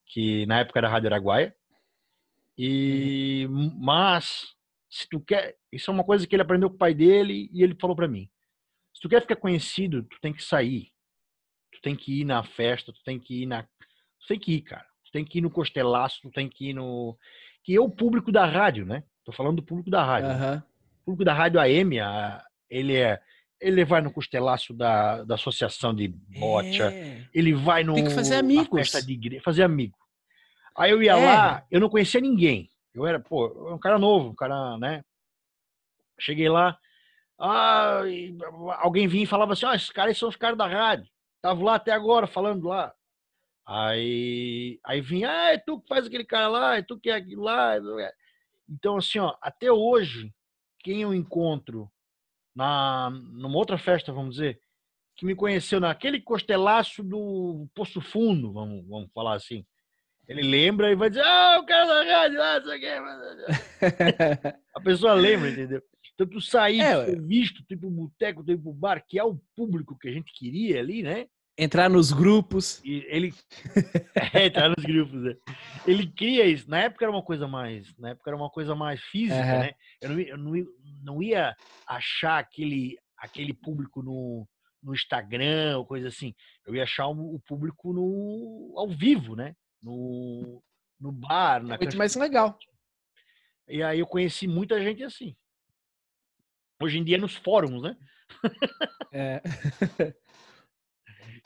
que 0.07 0.47
na 0.47 0.61
época 0.61 0.79
era 0.79 0.89
a 0.89 0.91
Rádio 0.91 1.09
Araguaia. 1.09 1.55
E, 2.57 3.47
uhum. 3.51 3.77
mas, 3.79 4.55
se 4.89 5.09
tu 5.09 5.21
quer, 5.21 5.57
isso 5.71 5.91
é 5.91 5.95
uma 5.95 6.05
coisa 6.05 6.27
que 6.27 6.35
ele 6.35 6.43
aprendeu 6.43 6.71
com 6.71 6.77
o 6.77 6.79
pai 6.79 6.95
dele 6.95 7.51
e 7.53 7.63
ele 7.63 7.77
falou 7.79 7.95
para 7.95 8.09
mim. 8.09 8.31
Se 8.95 9.01
tu 9.01 9.09
quer 9.09 9.21
ficar 9.21 9.37
conhecido, 9.37 10.03
tu 10.05 10.19
tem 10.21 10.33
que 10.33 10.43
sair. 10.43 10.91
Tu 11.73 11.81
tem 11.83 11.95
que 11.95 12.21
ir 12.21 12.25
na 12.25 12.43
festa, 12.43 12.93
tu 12.93 13.03
tem 13.05 13.19
que 13.19 13.43
ir 13.43 13.47
na, 13.47 13.63
tu 13.63 14.27
tem 14.27 14.39
que 14.39 14.53
ir, 14.55 14.63
cara. 14.63 14.87
Tu 15.05 15.13
tem 15.13 15.25
que 15.25 15.39
ir 15.39 15.43
no 15.43 15.51
costelaço, 15.51 16.21
tu 16.23 16.31
tem 16.31 16.49
que 16.49 16.71
ir 16.71 16.75
no 16.75 17.17
que 17.63 17.75
é 17.75 17.81
o 17.81 17.91
público 17.91 18.33
da 18.33 18.47
rádio, 18.47 18.87
né? 18.87 19.05
Tô 19.25 19.33
falando 19.33 19.57
do 19.57 19.63
público 19.63 19.91
da 19.91 20.05
rádio. 20.05 20.31
Uhum. 20.31 20.57
O 20.57 21.05
público 21.05 21.25
da 21.25 21.35
rádio 21.35 21.61
AM, 21.61 22.01
a, 22.01 22.45
ele 22.69 22.97
é 22.97 23.21
ele 23.61 23.85
vai 23.85 24.01
no 24.01 24.13
costelaço 24.13 24.73
da, 24.73 25.23
da 25.25 25.35
associação 25.35 25.95
de 25.95 26.09
bocha, 26.09 26.93
é. 26.93 27.27
ele 27.35 27.53
vai 27.53 27.85
no 27.85 27.95
tem 27.95 28.05
que 28.05 28.11
fazer 28.11 28.37
amigos. 28.37 28.69
festa 28.69 29.05
de 29.05 29.13
igreja, 29.13 29.43
fazer 29.43 29.63
amigo. 29.63 29.99
Aí 30.77 30.91
eu 30.91 31.03
ia 31.03 31.13
é. 31.13 31.25
lá, 31.25 31.67
eu 31.71 31.81
não 31.81 31.91
conhecia 31.91 32.21
ninguém. 32.21 32.71
Eu 32.95 33.07
era, 33.07 33.21
pô, 33.21 33.73
um 33.73 33.79
cara 33.79 33.99
novo, 33.99 34.31
um 34.31 34.35
cara, 34.35 34.79
né? 34.79 35.05
Cheguei 36.19 36.49
lá, 36.49 36.79
ah, 37.39 38.03
alguém 38.79 39.09
vinha 39.09 39.25
e 39.25 39.27
falava 39.27 39.55
assim, 39.55 39.65
ah, 39.67 39.75
esses 39.75 39.91
caras 39.91 40.19
são 40.19 40.29
os 40.29 40.37
caras 40.37 40.59
da 40.59 40.67
rádio. 40.67 41.11
Tava 41.41 41.63
lá 41.63 41.75
até 41.77 41.93
agora 41.93 42.27
falando 42.27 42.69
lá. 42.69 42.93
Aí, 43.67 44.79
aí 44.85 45.01
vinha, 45.01 45.31
ah, 45.31 45.53
é 45.53 45.59
tu 45.59 45.81
que 45.81 45.89
faz 45.89 46.07
aquele 46.07 46.25
cara 46.25 46.49
lá, 46.49 46.77
é 46.77 46.83
tu 46.83 46.99
que 46.99 47.09
é 47.09 47.15
aquilo 47.15 47.43
lá. 47.45 47.75
Então, 48.69 48.97
assim, 48.99 49.19
ó, 49.19 49.35
até 49.41 49.73
hoje, 49.73 50.35
quem 50.81 51.03
eu 51.03 51.15
encontro 51.15 51.91
na, 52.55 53.11
numa 53.11 53.57
outra 53.57 53.79
festa, 53.79 54.13
vamos 54.13 54.37
dizer, 54.37 54.61
que 55.17 55.27
me 55.27 55.35
conheceu 55.35 55.81
naquele 55.81 56.21
costelaço 56.21 57.03
do 57.03 57.69
Poço 57.75 58.01
Fundo, 58.01 58.53
vamos, 58.53 58.87
vamos 58.89 59.11
falar 59.13 59.35
assim. 59.35 59.65
Ele 60.27 60.43
lembra 60.43 60.91
e 60.91 60.95
vai 60.95 61.11
dizer, 61.11 61.25
ah, 61.25 61.59
o 61.61 61.67
cara 61.67 61.87
da 61.87 62.05
rádio 62.05 62.39
lá, 62.39 62.59
isso 62.59 62.71
aqui. 62.71 62.87
A 64.75 64.81
pessoa 64.81 65.13
lembra, 65.15 65.51
entendeu? 65.51 65.83
Então 66.15 66.27
tu 66.27 66.41
sair, 66.41 66.81
é, 66.81 67.17
visto, 67.17 67.65
tu 67.67 67.75
ir 67.75 67.79
pro 67.79 67.91
boteco, 67.91 68.45
tu 68.45 68.53
ir 68.53 68.59
pro 68.59 68.73
bar, 68.73 69.05
que 69.07 69.19
é 69.19 69.25
o 69.25 69.41
público 69.57 69.99
que 69.99 70.09
a 70.09 70.13
gente 70.13 70.33
queria 70.33 70.79
ali, 70.79 71.03
né? 71.03 71.27
Entrar 71.57 71.91
nos 71.91 72.13
grupos. 72.13 72.81
E 72.85 73.05
ele. 73.09 73.35
é, 74.35 74.47
entrar 74.47 74.69
nos 74.71 74.85
grupos, 74.85 75.23
né? 75.23 75.37
Ele 75.87 76.07
cria 76.07 76.47
isso. 76.47 76.69
Na 76.71 76.79
época 76.79 77.05
era 77.05 77.13
uma 77.13 77.23
coisa 77.23 77.47
mais. 77.47 77.95
Na 77.99 78.11
época 78.11 78.31
era 78.31 78.37
uma 78.37 78.51
coisa 78.51 78.75
mais 78.75 79.01
física, 79.03 79.41
uhum. 79.41 79.61
né? 79.61 79.73
Eu, 80.01 80.09
não, 80.09 80.21
eu 80.21 80.39
não, 80.39 80.67
não 81.03 81.23
ia 81.23 81.55
achar 81.87 82.39
aquele, 82.39 82.99
aquele 83.19 83.53
público 83.53 84.03
no, 84.03 84.49
no 84.83 84.95
Instagram 84.95 85.79
ou 85.79 85.87
coisa 85.87 86.09
assim. 86.09 86.35
Eu 86.67 86.75
ia 86.75 86.85
achar 86.85 87.09
o, 87.09 87.35
o 87.35 87.41
público 87.41 87.93
no, 87.93 88.75
ao 88.77 88.89
vivo, 88.89 89.37
né? 89.37 89.55
no, 89.83 90.63
no 90.99 91.13
bar. 91.13 91.63
Na 91.63 91.75
é 91.75 91.79
muito 91.79 91.97
mais 91.97 92.15
legal. 92.15 92.59
E 93.69 93.83
aí 93.83 94.01
eu 94.01 94.07
conheci 94.07 94.47
muita 94.47 94.81
gente 94.81 95.03
assim. 95.03 95.37
Hoje 96.83 96.99
em 96.99 97.05
dia 97.05 97.19
nos 97.19 97.37
fóruns, 97.37 97.83
né? 97.83 97.97
É. 99.13 99.43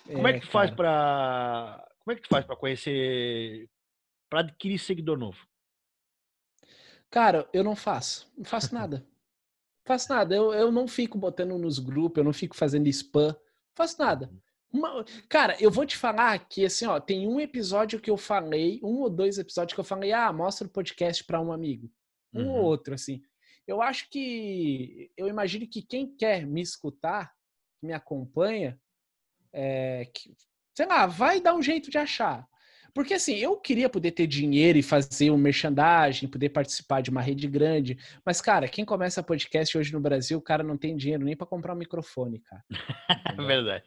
Como 0.07 0.29
é, 0.29 0.31
é 0.31 0.41
que 0.41 0.47
tu 0.47 0.51
faz 0.51 0.71
para 0.71 1.87
Como 2.01 2.13
é 2.13 2.17
que 2.17 2.23
tu 2.23 2.29
faz 2.29 2.45
para 2.45 2.57
conhecer 2.57 3.69
para 4.29 4.41
adquirir 4.41 4.79
seguidor 4.79 5.19
novo? 5.19 5.47
Cara, 7.11 7.49
eu 7.53 7.63
não 7.63 7.77
faço. 7.77 8.31
Não 8.37 8.45
faço 8.45 8.75
nada. 8.75 8.99
não 8.99 9.87
faço 9.87 10.13
nada. 10.13 10.35
Eu, 10.35 10.53
eu 10.53 10.73
não 10.73 10.89
fico 10.89 11.17
botando 11.17 11.57
nos 11.57 11.79
grupos, 11.79 12.19
eu 12.19 12.25
não 12.25 12.33
fico 12.33 12.57
fazendo 12.57 12.89
spam. 12.89 13.29
Não 13.29 13.37
faço 13.77 14.01
nada. 14.01 14.29
Uhum. 14.33 14.41
Uma... 14.81 15.05
Cara, 15.29 15.57
eu 15.61 15.71
vou 15.71 15.87
te 15.87 15.97
falar 15.97 16.37
que, 16.49 16.65
assim, 16.67 16.87
ó, 16.87 16.99
tem 16.99 17.29
um 17.29 17.39
episódio 17.39 18.01
que 18.01 18.11
eu 18.11 18.17
falei, 18.17 18.81
um 18.83 19.03
ou 19.03 19.09
dois 19.09 19.39
episódios 19.39 19.75
que 19.75 19.81
eu 19.81 19.85
falei, 19.85 20.13
ah, 20.13 20.33
mostra 20.33 20.67
o 20.67 20.71
podcast 20.71 21.23
para 21.23 21.41
um 21.41 21.53
amigo. 21.53 21.89
Um 22.33 22.47
uhum. 22.47 22.51
ou 22.51 22.65
outro, 22.65 22.95
assim. 22.95 23.23
Eu 23.67 23.81
acho 23.81 24.11
que, 24.11 25.11
eu 25.17 25.29
imagino 25.29 25.69
que 25.69 25.81
quem 25.81 26.15
quer 26.17 26.45
me 26.45 26.61
escutar, 26.61 27.33
me 27.81 27.93
acompanha, 27.93 28.79
é, 29.55 30.09
que, 30.13 30.35
sei 30.75 30.87
lá, 30.87 31.07
vai 31.07 31.41
dar 31.41 31.55
um 31.55 31.63
jeito 31.63 31.91
de 31.91 31.97
achar. 31.97 32.47
Porque 32.95 33.15
assim, 33.15 33.35
eu 33.35 33.57
queria 33.57 33.89
poder 33.89 34.13
ter 34.13 34.27
dinheiro 34.27 34.79
e 34.79 34.83
fazer 34.83 35.31
um 35.31 35.37
merchandising, 35.37 36.29
poder 36.29 36.51
participar 36.51 37.01
de 37.01 37.11
uma 37.11 37.21
rede 37.21 37.49
grande. 37.49 37.99
Mas, 38.25 38.41
cara, 38.41 38.69
quem 38.69 38.85
começa 38.85 39.21
podcast 39.21 39.77
hoje 39.77 39.93
no 39.93 39.99
Brasil, 39.99 40.39
o 40.39 40.43
cara 40.43 40.63
não 40.63 40.77
tem 40.77 40.97
dinheiro 40.97 41.25
nem 41.25 41.37
para 41.37 41.47
comprar 41.47 41.75
um 41.75 41.79
microfone, 41.79 42.41
cara. 42.41 42.63
Verdade. 43.47 43.85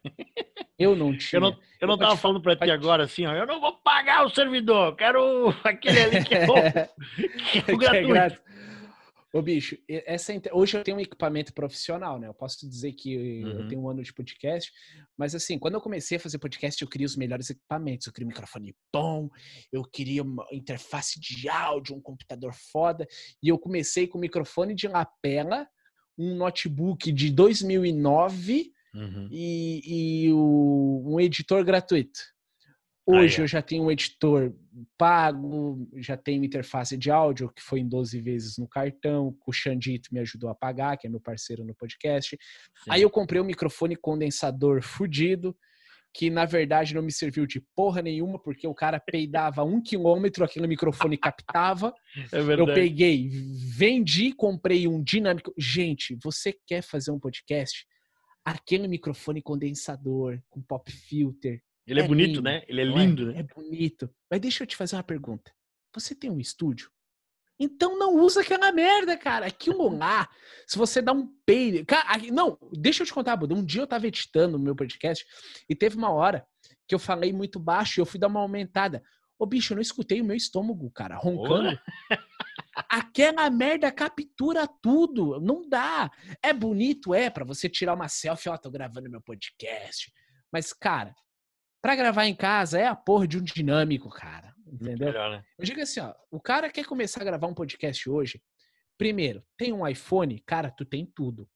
Eu 0.78 0.94
não 0.94 1.18
tinha. 1.18 1.38
Eu 1.38 1.42
não, 1.42 1.58
eu 1.80 1.88
não 1.88 1.98
tava 1.98 2.18
falando 2.18 2.42
para 2.42 2.58
ti 2.58 2.70
agora 2.70 3.06
assim, 3.06 3.26
ó, 3.26 3.34
eu 3.34 3.48
não 3.48 3.62
vou 3.62 3.78
pagar 3.78 4.26
o 4.26 4.30
servidor, 4.30 4.96
quero 4.98 5.56
aquele 5.64 6.00
ali 6.02 6.24
que 6.26 6.36
é 6.36 6.46
o, 6.46 7.80
que 7.80 7.86
é 7.86 8.04
gratuito. 8.04 8.42
Ô, 9.34 9.42
bicho, 9.42 9.78
essa, 9.90 10.34
hoje 10.54 10.78
eu 10.78 10.84
tenho 10.84 10.98
um 10.98 11.02
equipamento 11.02 11.54
profissional, 11.54 12.18
né? 12.18 12.28
Eu 12.28 12.34
posso 12.34 12.68
dizer 12.68 12.94
que 12.94 13.44
uhum. 13.44 13.60
eu 13.60 13.68
tenho 13.68 13.82
um 13.82 13.90
ano 13.90 14.02
de 14.02 14.14
podcast, 14.14 14.72
mas 15.18 15.36
assim, 15.36 15.60
quando 15.60 15.74
eu 15.74 15.82
comecei 15.82 16.18
a 16.18 16.20
fazer 16.20 16.40
podcast, 16.40 16.82
eu 16.82 16.88
queria 16.88 17.06
os 17.06 17.18
melhores 17.18 17.50
equipamentos. 17.50 18.08
Eu 18.08 18.14
queria 18.14 18.26
um 18.26 18.30
microfone 18.30 18.74
bom, 18.94 19.30
eu 19.72 19.84
queria 19.84 20.24
uma 20.24 20.46
interface 20.52 21.20
de 21.20 21.50
áudio, 21.50 21.96
um 21.96 22.02
computador 22.02 22.54
foda, 22.54 23.06
e 23.44 23.50
eu 23.50 23.60
comecei 23.60 24.08
com 24.08 24.18
microfone 24.18 24.74
de 24.74 24.88
lapela, 24.88 25.68
um 26.18 26.34
notebook 26.36 27.12
de 27.12 27.30
2009 27.30 28.72
uhum. 28.96 29.28
e, 29.30 30.28
e 30.28 30.34
o, 30.34 31.04
um 31.06 31.20
editor 31.20 31.66
gratuito. 31.66 32.20
Hoje 33.10 33.38
ah, 33.38 33.40
é. 33.40 33.44
eu 33.44 33.48
já 33.48 33.62
tenho 33.62 33.86
um 33.86 33.92
editor 33.92 34.54
pago, 34.98 35.88
já 35.96 36.18
tenho 36.18 36.44
interface 36.44 36.98
de 36.98 37.10
áudio, 37.10 37.50
que 37.56 37.64
foi 37.64 37.80
em 37.80 37.88
12 37.88 38.20
vezes 38.20 38.58
no 38.58 38.68
cartão, 38.68 39.34
o 39.48 39.54
Xandito 39.54 40.10
me 40.12 40.20
ajudou 40.20 40.50
a 40.50 40.56
pagar, 40.56 40.98
que 40.98 41.08
é 41.08 41.10
meu 41.10 41.22
parceiro 41.22 41.64
no 41.64 41.74
podcast. 41.74 42.38
Sim. 42.38 42.92
Aí 42.92 43.02
eu 43.02 43.10
comprei 43.10 43.42
um 43.42 43.46
microfone 43.46 43.96
condensador 43.96 44.82
fudido, 44.82 45.56
que 46.14 46.30
na 46.30 46.44
verdade 46.44 46.94
não 46.94 47.02
me 47.02 47.12
serviu 47.12 47.48
de 47.48 47.62
porra 47.74 48.02
nenhuma, 48.02 48.38
porque 48.38 48.68
o 48.68 48.76
cara 48.76 49.00
peidava 49.00 49.64
um 49.64 49.82
quilômetro, 49.82 50.44
aquele 50.44 50.68
microfone 50.68 51.18
captava. 51.18 51.94
É 52.34 52.40
eu 52.40 52.66
peguei, 52.66 53.30
vendi, 53.30 54.34
comprei 54.34 54.86
um 54.86 55.02
dinâmico. 55.02 55.54
Gente, 55.58 56.18
você 56.22 56.54
quer 56.66 56.82
fazer 56.82 57.12
um 57.12 57.20
podcast? 57.20 57.86
Aquele 58.44 58.88
microfone 58.88 59.42
condensador 59.42 60.42
com 60.50 60.62
pop 60.62 60.92
filter, 60.92 61.62
ele 61.88 62.02
é, 62.02 62.04
é 62.04 62.08
bonito, 62.08 62.28
lindo, 62.28 62.42
né? 62.42 62.64
Ele 62.68 62.82
é, 62.82 62.84
é 62.84 62.88
lindo, 62.88 63.24
é? 63.24 63.34
né? 63.34 63.40
É 63.40 63.44
bonito. 63.44 64.10
Mas 64.30 64.42
deixa 64.42 64.64
eu 64.64 64.68
te 64.68 64.76
fazer 64.76 64.98
uma 64.98 65.04
pergunta. 65.04 65.52
Você 65.94 66.14
tem 66.14 66.30
um 66.30 66.40
estúdio? 66.40 66.92
Então 67.60 67.98
não 67.98 68.16
usa 68.18 68.42
aquela 68.42 68.72
merda, 68.72 69.18
cara. 69.18 69.48
Aquilo 69.48 69.88
lá, 69.98 70.30
se 70.68 70.78
você 70.78 71.02
dá 71.02 71.14
um 71.14 71.28
peido. 71.46 71.86
Não, 72.32 72.58
deixa 72.74 73.04
eu 73.04 73.08
te 73.08 73.14
contar, 73.14 73.36
Buda. 73.38 73.56
Um 73.56 73.64
dia 73.64 73.82
eu 73.82 73.88
tava 73.88 74.06
editando 74.06 74.58
o 74.58 74.60
meu 74.60 74.76
podcast 74.76 75.26
e 75.68 75.76
teve 75.76 75.98
uma 75.98 76.12
hora 76.12 76.46
que 76.88 76.94
eu 76.94 77.00
falei 77.00 77.34
muito 77.34 77.60
baixo 77.60 78.00
e 78.00 78.02
eu 78.02 78.06
fui 78.06 78.20
dar 78.20 78.28
uma 78.28 78.42
aumentada. 78.42 79.02
Ô, 79.40 79.46
bicho, 79.46 79.74
eu 79.74 79.76
não 79.76 79.82
escutei 79.82 80.20
o 80.20 80.26
meu 80.26 80.36
estômago, 80.36 80.90
cara, 80.92 81.16
roncando. 81.16 81.80
Aquela 82.90 83.50
merda 83.50 83.92
captura 83.92 84.68
tudo. 84.82 85.40
Não 85.40 85.68
dá. 85.68 86.12
É 86.44 86.54
bonito, 86.54 87.14
é, 87.14 87.30
para 87.30 87.46
você 87.46 87.70
tirar 87.70 87.94
uma 87.94 88.08
selfie, 88.08 88.50
ó, 88.50 88.58
tô 88.58 88.70
gravando 88.70 89.10
meu 89.10 89.22
podcast. 89.22 90.12
Mas, 90.52 90.74
cara, 90.74 91.16
para 91.82 91.96
gravar 91.96 92.26
em 92.26 92.36
casa 92.36 92.80
é 92.80 92.88
a 92.88 92.96
porra 92.96 93.28
de 93.28 93.38
um 93.38 93.44
dinâmico, 93.44 94.10
cara. 94.10 94.54
Entendeu? 94.66 95.08
Melhor, 95.08 95.32
né? 95.32 95.44
Eu 95.58 95.66
digo 95.66 95.82
assim, 95.82 96.00
ó, 96.00 96.14
o 96.30 96.40
cara 96.40 96.70
quer 96.70 96.86
começar 96.86 97.22
a 97.22 97.26
gravar 97.26 97.48
um 97.48 97.54
podcast 97.54 98.10
hoje. 98.10 98.42
Primeiro, 98.98 99.44
tem 99.56 99.72
um 99.72 99.88
iPhone, 99.88 100.40
cara, 100.46 100.72
tu 100.72 100.84
tem 100.84 101.06
tudo. 101.06 101.50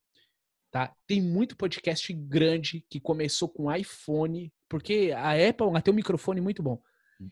Tá? 0.71 0.95
Tem 1.05 1.21
muito 1.21 1.57
podcast 1.57 2.13
grande 2.13 2.85
que 2.89 2.99
começou 2.99 3.49
com 3.49 3.73
iPhone, 3.73 4.53
porque 4.69 5.11
a 5.13 5.31
Apple 5.31 5.67
ela 5.67 5.81
tem 5.81 5.93
um 5.93 5.97
microfone 5.97 6.39
muito 6.39 6.63
bom. 6.63 6.81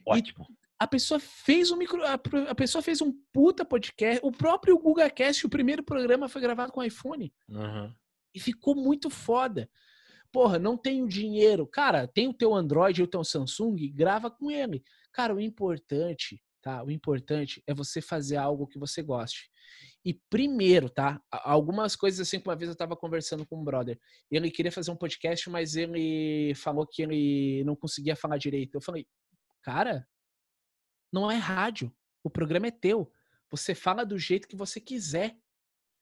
Ótimo. 0.06 0.46
E 0.50 0.60
a 0.80 0.88
pessoa 0.88 1.20
fez 1.20 1.72
um 1.72 1.76
micro, 1.76 2.02
a, 2.06 2.56
pessoa 2.56 2.82
fez 2.82 3.02
um 3.02 3.14
puta 3.34 3.66
podcast. 3.66 4.20
O 4.24 4.32
próprio 4.32 4.80
GugaCast, 4.80 5.46
o 5.46 5.50
primeiro 5.50 5.84
programa 5.84 6.30
foi 6.30 6.42
gravado 6.42 6.72
com 6.72 6.84
iPhone. 6.84 7.34
Uhum. 7.50 7.94
E 8.34 8.40
ficou 8.40 8.76
muito 8.76 9.10
foda. 9.10 9.70
Porra, 10.32 10.60
não 10.60 10.78
tenho 10.78 11.08
dinheiro. 11.08 11.66
Cara, 11.66 12.08
tem 12.08 12.28
o 12.28 12.34
teu 12.34 12.54
Android 12.54 13.02
ou 13.02 13.08
o 13.08 13.10
teu 13.10 13.24
Samsung, 13.24 13.92
grava 13.94 14.30
com 14.30 14.52
ele. 14.52 14.84
Cara, 15.12 15.34
o 15.34 15.40
importante, 15.40 16.42
tá? 16.62 16.84
O 16.84 16.92
importante 16.92 17.64
é 17.66 17.74
você 17.74 18.02
fazer 18.02 18.38
algo 18.38 18.68
que 18.68 18.78
você 18.78 19.02
goste. 19.02 19.50
E 20.06 20.14
primeiro, 20.30 20.90
tá? 20.90 21.22
Algumas 21.32 21.96
coisas 21.96 22.20
assim, 22.20 22.42
uma 22.46 22.56
vez 22.56 22.70
eu 22.70 22.76
tava 22.76 22.96
conversando 22.96 23.46
com 23.46 23.60
um 23.60 23.64
brother. 23.64 24.00
Ele 24.30 24.52
queria 24.52 24.72
fazer 24.72 24.92
um 24.92 24.96
podcast, 24.96 25.50
mas 25.50 25.76
ele 25.76 26.54
falou 26.56 26.86
que 26.88 27.02
ele 27.02 27.64
não 27.66 27.76
conseguia 27.76 28.16
falar 28.16 28.38
direito. 28.38 28.76
Eu 28.76 28.82
falei, 28.82 29.08
cara, 29.62 30.08
não 31.12 31.30
é 31.30 31.36
rádio. 31.36 31.94
O 32.24 32.30
programa 32.30 32.68
é 32.68 32.72
teu. 32.72 33.12
Você 33.52 33.74
fala 33.74 34.06
do 34.06 34.18
jeito 34.18 34.48
que 34.48 34.56
você 34.56 34.80
quiser. 34.80 35.36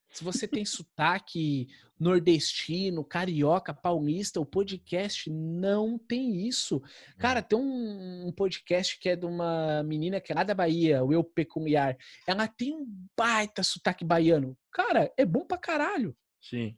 Se 0.09 0.23
você 0.23 0.47
tem 0.47 0.65
sotaque 0.65 1.67
nordestino, 1.99 3.03
carioca, 3.03 3.73
paulista, 3.73 4.39
o 4.39 4.45
podcast 4.45 5.29
não 5.29 5.97
tem 5.97 6.47
isso. 6.47 6.81
Cara, 7.17 7.41
tem 7.41 7.57
um, 7.57 8.27
um, 8.27 8.31
podcast 8.31 8.99
que 8.99 9.09
é 9.09 9.15
de 9.15 9.25
uma 9.25 9.83
menina 9.83 10.21
que 10.21 10.31
é 10.31 10.35
lá 10.35 10.43
da 10.43 10.53
Bahia, 10.53 11.03
o 11.03 11.11
Eu 11.11 11.23
Peculiar. 11.23 11.97
Ela 12.25 12.47
tem 12.47 12.73
um 12.73 12.85
baita 13.17 13.63
sotaque 13.63 14.05
baiano. 14.05 14.57
Cara, 14.71 15.11
é 15.17 15.25
bom 15.25 15.45
pra 15.45 15.57
caralho. 15.57 16.15
Sim. 16.39 16.77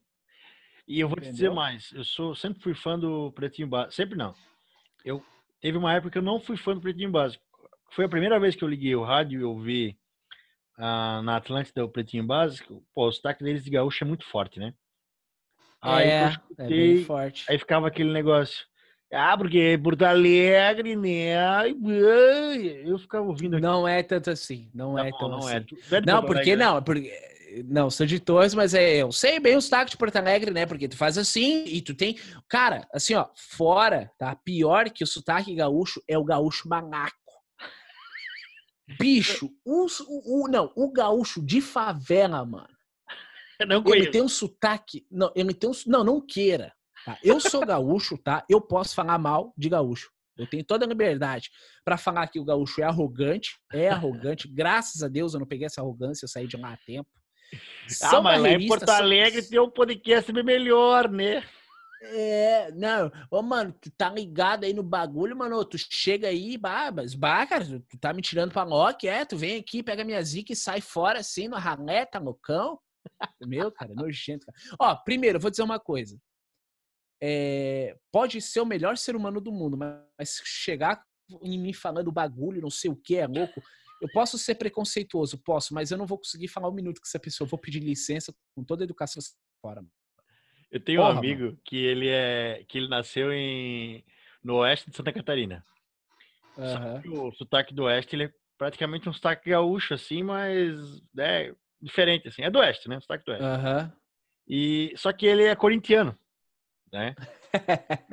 E 0.88 0.99
eu 0.99 1.07
vou 1.07 1.17
Entendeu? 1.17 1.32
te 1.32 1.36
dizer 1.36 1.51
mais, 1.51 1.91
eu 1.91 2.03
sou 2.03 2.34
sempre 2.34 2.63
fui 2.63 2.73
fã 2.73 2.97
do 2.97 3.32
Pretinho 3.34 3.67
Básico. 3.67 3.93
Sempre 3.93 4.17
não. 4.17 4.34
Eu 5.05 5.23
teve 5.61 5.77
uma 5.77 5.93
época 5.93 6.11
que 6.11 6.17
eu 6.17 6.23
não 6.23 6.39
fui 6.39 6.57
fã 6.57 6.73
do 6.73 6.82
Pretinho 6.82 7.11
Básico. 7.11 7.43
Foi 7.91 8.05
a 8.05 8.09
primeira 8.09 8.39
vez 8.39 8.55
que 8.55 8.63
eu 8.63 8.67
liguei 8.67 8.95
o 8.95 9.03
rádio 9.03 9.41
e 9.41 9.43
ouvi 9.43 9.98
ah, 10.80 11.21
na 11.21 11.36
Atlântida, 11.36 11.84
o 11.84 11.89
Pretinho 11.89 12.25
Básico, 12.25 12.82
pô, 12.95 13.07
o 13.07 13.11
sotaque 13.11 13.43
deles 13.43 13.63
de 13.63 13.69
gaúcho 13.69 14.03
é 14.03 14.07
muito 14.07 14.25
forte, 14.25 14.59
né? 14.59 14.73
Aí 15.82 16.07
é, 16.07 16.30
escutei, 16.30 16.65
é 16.65 16.69
bem 16.69 17.03
forte. 17.03 17.45
Aí 17.49 17.57
ficava 17.59 17.88
aquele 17.88 18.11
negócio. 18.11 18.65
Ah, 19.11 19.38
porque 19.38 19.80
Porto 19.84 20.03
Alegre, 20.03 20.95
né? 20.95 21.34
Eu 22.86 22.97
ficava 22.97 23.25
ouvindo 23.25 23.55
aqui. 23.55 23.63
Não 23.63 23.88
é 23.88 24.03
tanto 24.03 24.30
assim. 24.30 24.69
Não, 24.73 24.93
não 24.93 24.99
é 24.99 25.11
tão 25.11 25.27
não 25.27 25.49
é. 25.49 25.57
assim. 25.57 25.95
É. 25.95 26.01
Não, 26.01 26.23
porque 26.23 26.55
não, 26.55 26.77
é 26.77 26.82
porque. 26.82 27.11
Não, 27.65 27.89
sou 27.89 28.05
de 28.05 28.19
Torres, 28.19 28.53
mas 28.53 28.75
é, 28.75 28.97
eu 28.97 29.11
sei 29.11 29.39
bem 29.39 29.57
o 29.57 29.61
sotaque 29.61 29.91
de 29.91 29.97
Porto 29.97 30.15
Alegre, 30.17 30.51
né? 30.51 30.65
Porque 30.65 30.88
tu 30.88 30.95
faz 30.95 31.17
assim 31.17 31.65
e 31.65 31.82
tu 31.82 31.95
tem. 31.95 32.17
Cara, 32.47 32.88
assim, 32.93 33.15
ó, 33.15 33.27
fora, 33.36 34.11
tá? 34.17 34.36
Pior 34.36 34.89
que 34.91 35.03
o 35.03 35.07
sotaque 35.07 35.55
gaúcho 35.55 36.01
é 36.07 36.17
o 36.17 36.23
gaúcho 36.23 36.69
manaco. 36.69 37.18
Bicho, 38.97 39.51
o, 39.65 39.85
o, 39.85 40.43
o, 40.43 40.47
não, 40.47 40.71
o 40.75 40.91
gaúcho 40.91 41.41
de 41.45 41.61
favela, 41.61 42.43
mano. 42.45 42.69
Ele 43.93 44.09
tem 44.09 44.21
um 44.21 44.29
sotaque. 44.29 45.05
Não, 45.11 45.31
ele 45.35 45.53
tem 45.53 45.69
um. 45.69 45.73
Não, 45.85 46.03
não 46.03 46.21
queira. 46.25 46.73
Tá? 47.05 47.17
Eu 47.23 47.39
sou 47.39 47.65
gaúcho, 47.65 48.17
tá? 48.17 48.45
Eu 48.49 48.61
posso 48.61 48.95
falar 48.95 49.17
mal 49.17 49.53
de 49.57 49.69
gaúcho. 49.69 50.09
Eu 50.37 50.47
tenho 50.47 50.63
toda 50.63 50.85
a 50.85 50.87
liberdade 50.87 51.49
para 51.83 51.97
falar 51.97 52.25
que 52.27 52.39
o 52.39 52.45
gaúcho 52.45 52.81
é 52.81 52.85
arrogante, 52.85 53.59
é 53.73 53.89
arrogante. 53.89 54.47
Graças 54.53 55.03
a 55.03 55.09
Deus 55.09 55.33
eu 55.33 55.39
não 55.41 55.47
peguei 55.47 55.65
essa 55.65 55.81
arrogância, 55.81 56.23
eu 56.23 56.29
saí 56.29 56.47
de 56.47 56.55
lá 56.55 56.73
a 56.73 56.77
tempo. 56.77 57.09
Ah, 57.53 57.57
São 57.89 58.19
ah, 58.19 58.21
mas 58.21 58.41
lá 58.41 58.49
em 58.49 58.67
Porto 58.67 58.89
Alegre 58.89 59.41
são... 59.41 59.49
tem 59.49 59.59
um 59.59 59.69
podcast 59.69 60.31
melhor, 60.31 61.09
né? 61.09 61.43
É, 62.01 62.71
não, 62.71 63.11
ô, 63.29 63.41
mano, 63.41 63.73
tu 63.73 63.91
tá 63.91 64.09
ligado 64.09 64.63
aí 64.63 64.73
no 64.73 64.81
bagulho, 64.81 65.35
mano, 65.35 65.65
tu 65.65 65.77
chega 65.77 66.29
aí, 66.29 66.57
babas, 66.57 67.13
bah, 67.13 67.45
cara, 67.45 67.65
tu 67.65 67.97
tá 67.99 68.13
me 68.13 68.21
tirando 68.21 68.53
pra 68.53 68.63
Loki, 68.63 69.07
é, 69.07 69.25
tu 69.25 69.35
vem 69.37 69.57
aqui, 69.57 69.83
pega 69.83 70.05
minha 70.05 70.21
zica 70.23 70.53
e 70.53 70.55
sai 70.55 70.79
fora 70.79 71.19
assim, 71.19 71.49
no 71.49 71.57
ralé, 71.57 72.05
tá 72.05 72.17
loucão? 72.17 72.79
Meu, 73.41 73.69
cara, 73.71 73.93
nojento, 73.93 74.45
cara. 74.45 74.57
Ó, 74.79 74.95
primeiro, 75.03 75.37
eu 75.37 75.41
vou 75.41 75.51
dizer 75.51 75.63
uma 75.63 75.79
coisa. 75.79 76.17
É, 77.21 77.97
pode 78.13 78.41
ser 78.41 78.61
o 78.61 78.65
melhor 78.65 78.97
ser 78.97 79.15
humano 79.15 79.41
do 79.41 79.51
mundo, 79.51 79.77
mas 79.77 80.41
chegar 80.45 81.03
em 81.41 81.59
mim 81.59 81.73
falando 81.73 82.11
bagulho, 82.13 82.61
não 82.61 82.69
sei 82.69 82.89
o 82.89 82.95
que, 82.95 83.17
é 83.17 83.27
louco, 83.27 83.61
eu 84.01 84.07
posso 84.13 84.37
ser 84.37 84.55
preconceituoso, 84.55 85.37
posso, 85.37 85.73
mas 85.73 85.91
eu 85.91 85.97
não 85.97 86.07
vou 86.07 86.17
conseguir 86.17 86.47
falar 86.47 86.69
um 86.69 86.73
minuto 86.73 87.01
com 87.01 87.05
essa 87.05 87.19
pessoa, 87.19 87.45
eu 87.45 87.49
vou 87.49 87.59
pedir 87.59 87.81
licença 87.81 88.33
com 88.55 88.63
toda 88.63 88.83
a 88.83 88.85
educação 88.85 89.21
fora, 89.61 89.81
mano. 89.81 89.98
Eu 90.72 90.80
tenho 90.80 91.01
Porra, 91.01 91.15
um 91.15 91.17
amigo 91.17 91.43
mano. 91.45 91.59
que 91.65 91.78
ele 91.78 92.07
é 92.07 92.63
que 92.67 92.78
ele 92.78 92.88
nasceu 92.88 93.32
em 93.34 94.03
no 94.43 94.57
oeste 94.57 94.89
de 94.89 94.95
Santa 94.95 95.11
Catarina. 95.11 95.63
Uhum. 96.57 97.28
o 97.28 97.32
sotaque 97.32 97.74
do 97.74 97.84
oeste 97.84 98.17
ele 98.17 98.26
é 98.26 98.32
praticamente 98.57 99.07
um 99.07 99.13
sotaque 99.13 99.49
gaúcho 99.49 99.93
assim, 99.93 100.22
mas 100.22 100.78
é 101.17 101.53
diferente 101.82 102.28
assim. 102.28 102.41
É 102.41 102.49
do 102.49 102.59
oeste, 102.59 102.89
né? 102.89 102.97
O 102.97 103.01
sotaque 103.01 103.26
do 103.26 103.32
oeste. 103.32 103.45
Uhum. 103.45 103.91
E 104.47 104.93
só 104.97 105.13
que 105.13 105.26
ele 105.26 105.43
é 105.43 105.55
corintiano, 105.55 106.17
né? 106.91 107.15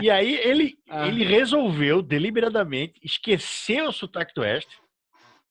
e 0.00 0.08
aí 0.10 0.34
ele 0.36 0.78
uhum. 0.88 1.06
ele 1.06 1.24
resolveu 1.24 2.00
deliberadamente 2.00 3.00
esquecer 3.02 3.82
o 3.82 3.92
sotaque 3.92 4.34
do 4.34 4.42
oeste, 4.42 4.78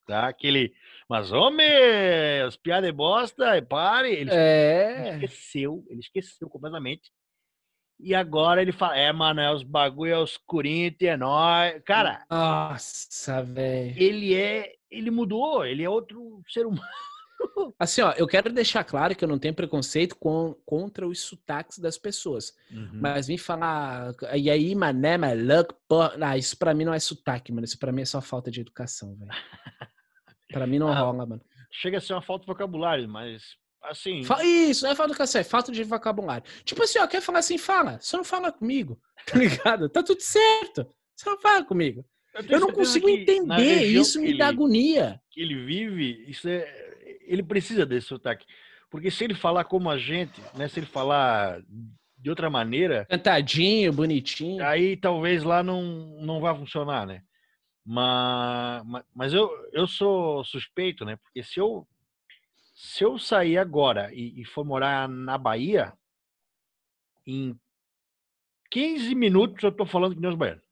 tá? 0.08 0.28
Aquele 0.28 0.74
mas, 1.10 1.32
homem, 1.32 1.68
as 2.46 2.58
piadas 2.58 2.90
é 2.90 2.92
bosta, 2.92 3.62
pare. 3.62 4.12
Ele 4.12 4.32
é. 4.32 5.14
esqueceu, 5.14 5.86
ele 5.88 6.00
esqueceu 6.00 6.50
completamente. 6.50 7.12
E 8.00 8.14
agora 8.14 8.62
ele 8.62 8.72
fala, 8.72 8.98
é, 8.98 9.12
mano, 9.14 9.40
é 9.40 9.54
os 9.54 9.64
bagulho, 9.64 10.12
é 10.12 10.20
os 10.20 10.38
Corinthians, 10.38 11.14
é 11.14 11.18
nóis. 11.18 11.82
Cara. 11.86 12.26
Nossa, 12.30 13.44
velho. 13.44 13.94
Ele 13.98 14.36
é. 14.36 14.74
Ele 14.90 15.12
mudou, 15.12 15.66
ele 15.66 15.84
é 15.84 15.90
outro 15.90 16.42
ser 16.48 16.66
humano. 16.66 16.82
Assim, 17.78 18.02
ó, 18.02 18.12
eu 18.14 18.28
quero 18.28 18.52
deixar 18.52 18.84
claro 18.84 19.16
que 19.16 19.24
eu 19.24 19.28
não 19.28 19.38
tenho 19.38 19.54
preconceito 19.54 20.16
com, 20.16 20.56
contra 20.66 21.08
os 21.08 21.20
sotaques 21.20 21.80
das 21.80 21.98
pessoas. 21.98 22.54
Uhum. 22.72 23.00
Mas 23.02 23.28
vim 23.28 23.38
falar, 23.38 24.14
e 24.34 24.50
aí, 24.50 24.74
mané, 24.74 25.18
maluco, 25.18 25.76
pô, 25.88 26.02
ah, 26.02 26.38
isso 26.38 26.58
pra 26.58 26.74
mim 26.74 26.86
não 26.86 26.94
é 26.94 27.00
sotaque, 27.00 27.52
mano. 27.52 27.66
Isso 27.66 27.78
pra 27.78 27.92
mim 27.92 28.02
é 28.02 28.06
só 28.06 28.22
falta 28.22 28.50
de 28.50 28.62
educação, 28.62 29.16
velho. 29.16 29.32
pra 30.56 30.66
mim 30.66 30.80
não 30.80 30.88
ah, 30.88 30.98
rola, 30.98 31.26
mano. 31.26 31.42
Chega 31.70 31.98
a 31.98 32.02
ser 32.02 32.14
uma 32.14 32.22
falta 32.22 32.44
de 32.44 32.48
vocabulário, 32.48 33.10
mas 33.10 33.44
assim. 33.84 34.22
Isso, 34.42 34.88
é 34.88 34.96
falta 34.96 35.38
é 35.38 35.44
falta 35.44 35.70
de 35.70 35.84
vocabulário. 35.84 36.50
Tipo 36.64 36.84
assim, 36.84 36.98
ó, 37.00 37.06
quer 37.06 37.22
falar 37.22 37.40
assim, 37.40 37.58
fala. 37.58 38.00
Você 38.00 38.16
não 38.16 38.24
fala 38.24 38.54
comigo, 38.54 38.98
tá 39.28 39.38
ligado? 39.38 39.90
Tá 39.90 40.02
tudo 40.02 40.22
certo. 40.22 40.88
Você 41.14 41.30
não 41.30 41.38
fala 41.40 41.66
comigo. 41.66 42.06
Eu, 42.34 42.44
eu 42.52 42.60
não 42.62 42.72
consigo 42.72 43.10
entender, 43.10 43.84
isso 43.84 44.22
me 44.22 44.38
dá 44.38 44.48
agonia. 44.48 45.22
Que 45.30 45.42
ele 45.42 45.66
vive, 45.66 46.26
isso 46.30 46.48
é 46.48 46.86
ele 47.28 47.44
precisa 47.44 47.86
desse 47.86 48.08
sotaque. 48.08 48.46
Porque 48.90 49.12
se 49.12 49.24
ele 49.26 49.34
falar 49.34 49.66
como 49.66 49.90
a 49.90 49.98
gente, 49.98 50.42
né, 50.56 50.68
se 50.68 50.80
ele 50.80 50.86
falar 50.86 51.62
de 52.18 52.30
outra 52.30 52.50
maneira. 52.50 53.06
Cantadinho, 53.10 53.92
bonitinho. 53.92 54.64
Aí 54.64 54.96
talvez 54.96 55.44
lá 55.44 55.62
não, 55.62 55.84
não 56.22 56.40
vá 56.40 56.56
funcionar, 56.56 57.06
né? 57.06 57.22
Mas, 57.86 58.84
mas 59.14 59.34
eu, 59.34 59.50
eu 59.72 59.86
sou 59.86 60.44
suspeito, 60.44 61.06
né? 61.06 61.18
Porque 61.18 61.44
se 61.44 61.60
eu, 61.60 61.88
se 62.74 63.04
eu 63.04 63.20
sair 63.20 63.60
agora 63.60 64.12
e, 64.12 64.42
e 64.42 64.46
for 64.46 64.66
morar 64.66 65.08
na 65.08 65.38
Bahia, 65.38 65.94
em 67.28 67.56
15 68.72 69.14
minutos 69.14 69.64
eu 69.64 69.72
tô 69.72 69.86
falando 69.86 70.16
que 70.16 70.22
nem 70.22 70.32
os 70.32 70.36
baianos. 70.36 70.66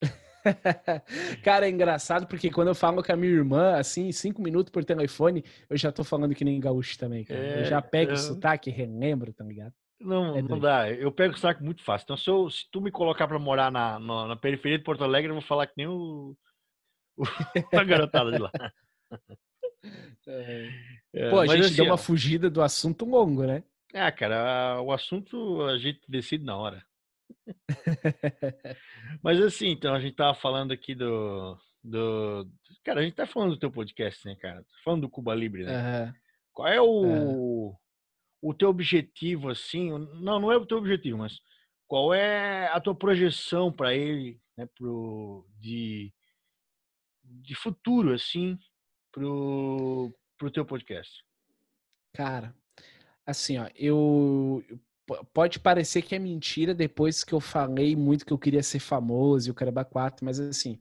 Cara, 1.42 1.66
é 1.66 1.70
engraçado 1.70 2.26
porque 2.26 2.50
quando 2.50 2.68
eu 2.68 2.74
falo 2.74 3.02
com 3.02 3.12
a 3.12 3.16
minha 3.16 3.32
irmã, 3.32 3.76
assim, 3.76 4.12
cinco 4.12 4.42
minutos 4.42 4.70
por 4.70 4.84
telefone, 4.84 5.42
eu 5.68 5.76
já 5.76 5.90
tô 5.90 6.04
falando 6.04 6.34
que 6.34 6.44
nem 6.44 6.60
gaúcho 6.60 6.98
também, 6.98 7.24
cara. 7.24 7.40
É, 7.40 7.60
eu 7.62 7.64
já 7.64 7.82
pego 7.82 8.12
é... 8.12 8.14
o 8.14 8.16
sotaque, 8.16 8.70
relembro, 8.70 9.32
tá 9.32 9.42
ligado? 9.42 9.74
Não, 10.00 10.36
é 10.36 10.42
não 10.42 10.58
dá. 10.58 10.90
Eu 10.90 11.10
pego 11.10 11.34
o 11.34 11.36
sotaque 11.36 11.62
muito 11.62 11.82
fácil. 11.82 12.04
Então, 12.04 12.16
se, 12.16 12.28
eu, 12.28 12.50
se 12.50 12.70
tu 12.70 12.80
me 12.80 12.90
colocar 12.90 13.26
pra 13.26 13.38
morar 13.38 13.70
na, 13.70 13.98
na, 13.98 14.26
na, 14.28 14.36
periferia 14.36 14.78
de 14.78 14.84
Porto 14.84 15.02
Alegre, 15.02 15.30
eu 15.30 15.34
vou 15.34 15.42
falar 15.42 15.66
que 15.66 15.74
nem 15.76 15.86
o, 15.86 16.36
o 17.16 17.24
a 17.78 17.84
garotada 17.84 18.30
de 18.32 18.38
lá. 18.38 18.50
É. 20.26 20.68
é, 21.12 21.30
Pô, 21.30 21.38
a 21.38 21.46
gente 21.46 21.66
assim, 21.66 21.76
deu 21.76 21.84
uma 21.84 21.96
fugida 21.96 22.50
do 22.50 22.60
assunto 22.60 23.04
longo, 23.04 23.44
né? 23.44 23.62
Ah, 23.94 24.10
cara, 24.10 24.80
o 24.82 24.90
assunto 24.90 25.62
a 25.62 25.78
gente 25.78 26.00
decide 26.08 26.44
na 26.44 26.56
hora. 26.56 26.84
Mas 29.22 29.40
assim, 29.40 29.68
então 29.68 29.94
a 29.94 30.00
gente 30.00 30.16
tava 30.16 30.34
falando 30.34 30.72
aqui 30.72 30.92
do, 30.92 31.56
do. 31.82 32.48
Cara, 32.84 33.00
a 33.00 33.02
gente 33.04 33.14
tá 33.14 33.26
falando 33.26 33.50
do 33.50 33.58
teu 33.58 33.70
podcast, 33.70 34.26
né, 34.26 34.34
cara? 34.34 34.62
Tá 34.62 34.74
falando 34.84 35.02
do 35.02 35.08
Cuba 35.08 35.34
Libre, 35.36 35.64
né? 35.64 35.72
Uhum. 35.72 36.14
Qual 36.52 36.68
é 36.68 36.80
o, 36.80 36.86
uhum. 36.86 37.76
O 38.48 38.54
teu 38.54 38.68
objetivo, 38.68 39.48
assim? 39.48 39.90
Não, 39.90 40.40
não 40.40 40.52
é 40.52 40.56
o 40.56 40.66
teu 40.66 40.78
objetivo, 40.78 41.18
mas 41.18 41.40
qual 41.86 42.14
é 42.14 42.68
a 42.68 42.80
tua 42.80 42.94
projeção 42.94 43.72
para 43.72 43.94
ele, 43.94 44.40
né, 44.56 44.66
pro, 44.76 45.46
de, 45.58 46.12
de 47.24 47.54
futuro, 47.54 48.12
assim, 48.12 48.58
pro, 49.12 50.12
pro 50.38 50.50
teu 50.50 50.64
podcast? 50.64 51.24
Cara, 52.14 52.54
assim, 53.26 53.58
ó, 53.58 53.68
eu 53.74 54.64
pode 55.32 55.60
parecer 55.60 56.02
que 56.02 56.14
é 56.14 56.18
mentira 56.18 56.74
depois 56.74 57.22
que 57.22 57.32
eu 57.32 57.40
falei 57.40 57.94
muito 57.94 58.26
que 58.26 58.32
eu 58.32 58.38
queria 58.38 58.62
ser 58.62 58.80
famoso 58.80 59.48
e 59.48 59.50
o 59.50 59.54
Caramba 59.54 59.84
4, 59.84 60.24
mas 60.24 60.40
assim, 60.40 60.80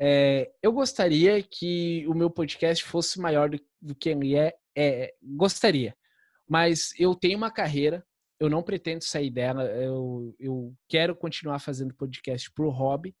é, 0.00 0.52
eu 0.62 0.72
gostaria 0.72 1.42
que 1.42 2.06
o 2.06 2.14
meu 2.14 2.30
podcast 2.30 2.84
fosse 2.84 3.20
maior 3.20 3.50
do, 3.50 3.60
do 3.80 3.94
que 3.94 4.10
ele 4.10 4.36
é, 4.36 4.54
é, 4.76 5.14
Gostaria. 5.20 5.96
Mas 6.48 6.92
eu 6.98 7.14
tenho 7.14 7.36
uma 7.36 7.50
carreira, 7.50 8.04
eu 8.40 8.48
não 8.48 8.62
pretendo 8.62 9.04
sair 9.04 9.30
dela, 9.30 9.64
eu, 9.64 10.34
eu 10.38 10.74
quero 10.88 11.14
continuar 11.14 11.58
fazendo 11.58 11.94
podcast 11.94 12.50
pro 12.52 12.70
hobby, 12.70 13.14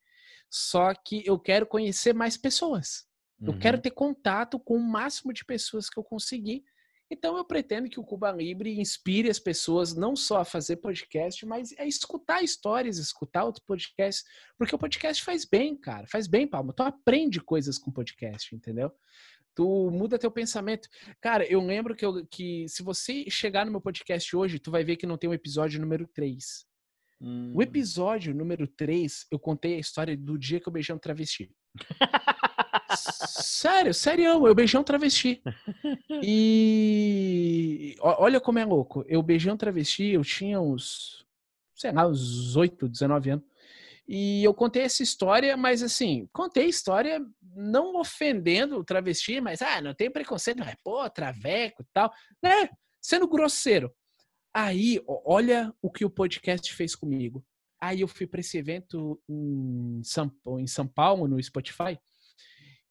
só 0.50 0.94
que 0.94 1.22
eu 1.26 1.38
quero 1.38 1.66
conhecer 1.66 2.14
mais 2.14 2.36
pessoas. 2.36 3.06
Eu 3.40 3.52
uhum. 3.52 3.58
quero 3.58 3.80
ter 3.80 3.90
contato 3.90 4.58
com 4.58 4.76
o 4.76 4.82
máximo 4.82 5.32
de 5.32 5.44
pessoas 5.44 5.88
que 5.88 5.98
eu 5.98 6.04
conseguir 6.04 6.64
então 7.10 7.36
eu 7.38 7.44
pretendo 7.44 7.88
que 7.88 7.98
o 7.98 8.04
Cuba 8.04 8.30
Libre 8.30 8.78
inspire 8.78 9.30
as 9.30 9.38
pessoas 9.38 9.94
não 9.94 10.14
só 10.14 10.40
a 10.40 10.44
fazer 10.44 10.76
podcast, 10.76 11.44
mas 11.46 11.74
a 11.78 11.86
escutar 11.86 12.42
histórias, 12.42 12.98
escutar 12.98 13.44
outros 13.44 13.64
podcasts, 13.64 14.24
porque 14.58 14.74
o 14.74 14.78
podcast 14.78 15.24
faz 15.24 15.46
bem, 15.46 15.74
cara, 15.74 16.06
faz 16.06 16.26
bem, 16.26 16.46
Palma. 16.46 16.72
Tu 16.72 16.82
aprende 16.82 17.40
coisas 17.40 17.78
com 17.78 17.90
podcast, 17.90 18.54
entendeu? 18.54 18.92
Tu 19.58 19.90
muda 19.90 20.20
teu 20.20 20.30
pensamento. 20.30 20.88
Cara, 21.20 21.44
eu 21.44 21.60
lembro 21.60 21.96
que, 21.96 22.06
eu, 22.06 22.24
que 22.30 22.68
se 22.68 22.80
você 22.80 23.28
chegar 23.28 23.66
no 23.66 23.72
meu 23.72 23.80
podcast 23.80 24.36
hoje, 24.36 24.60
tu 24.60 24.70
vai 24.70 24.84
ver 24.84 24.94
que 24.94 25.04
não 25.04 25.18
tem 25.18 25.26
o 25.26 25.32
um 25.32 25.34
episódio 25.34 25.80
número 25.80 26.06
3. 26.06 26.64
Hum. 27.20 27.50
O 27.56 27.60
episódio 27.60 28.32
número 28.32 28.68
3, 28.68 29.26
eu 29.32 29.36
contei 29.36 29.74
a 29.74 29.80
história 29.80 30.16
do 30.16 30.38
dia 30.38 30.60
que 30.60 30.68
eu 30.68 30.72
beijei 30.72 30.94
um 30.94 30.98
travesti. 30.98 31.50
Sério, 32.96 33.92
sério, 33.92 34.46
eu 34.46 34.54
beijei 34.54 34.78
um 34.78 34.84
travesti. 34.84 35.42
E 36.22 37.96
olha 38.00 38.40
como 38.40 38.60
é 38.60 38.64
louco. 38.64 39.04
Eu 39.08 39.22
beijei 39.22 39.52
um 39.52 39.56
travesti, 39.56 40.04
eu 40.04 40.22
tinha 40.22 40.60
uns, 40.60 41.26
sei 41.74 41.90
lá, 41.92 42.06
uns 42.06 42.54
8, 42.54 42.88
19 42.88 43.30
anos. 43.30 43.44
E 44.08 44.42
eu 44.42 44.54
contei 44.54 44.82
essa 44.82 45.02
história, 45.02 45.54
mas 45.54 45.82
assim, 45.82 46.26
contei 46.32 46.64
a 46.64 46.68
história 46.68 47.20
não 47.54 47.96
ofendendo 47.96 48.78
o 48.78 48.84
travesti, 48.84 49.38
mas 49.40 49.60
ah, 49.60 49.82
não 49.82 49.92
tem 49.92 50.10
preconceito, 50.10 50.58
não 50.58 50.66
é 50.66 50.74
pô, 50.82 51.08
traveco 51.10 51.82
e 51.82 51.86
tal, 51.92 52.10
né? 52.42 52.70
Sendo 53.02 53.28
grosseiro. 53.28 53.92
Aí, 54.54 55.00
olha 55.06 55.72
o 55.82 55.90
que 55.90 56.06
o 56.06 56.10
podcast 56.10 56.72
fez 56.72 56.96
comigo. 56.96 57.44
Aí 57.80 58.00
eu 58.00 58.08
fui 58.08 58.26
para 58.26 58.40
esse 58.40 58.56
evento 58.56 59.20
em 59.28 60.00
São, 60.02 60.32
em 60.58 60.66
São 60.66 60.88
Paulo, 60.88 61.28
no 61.28 61.40
Spotify, 61.40 61.98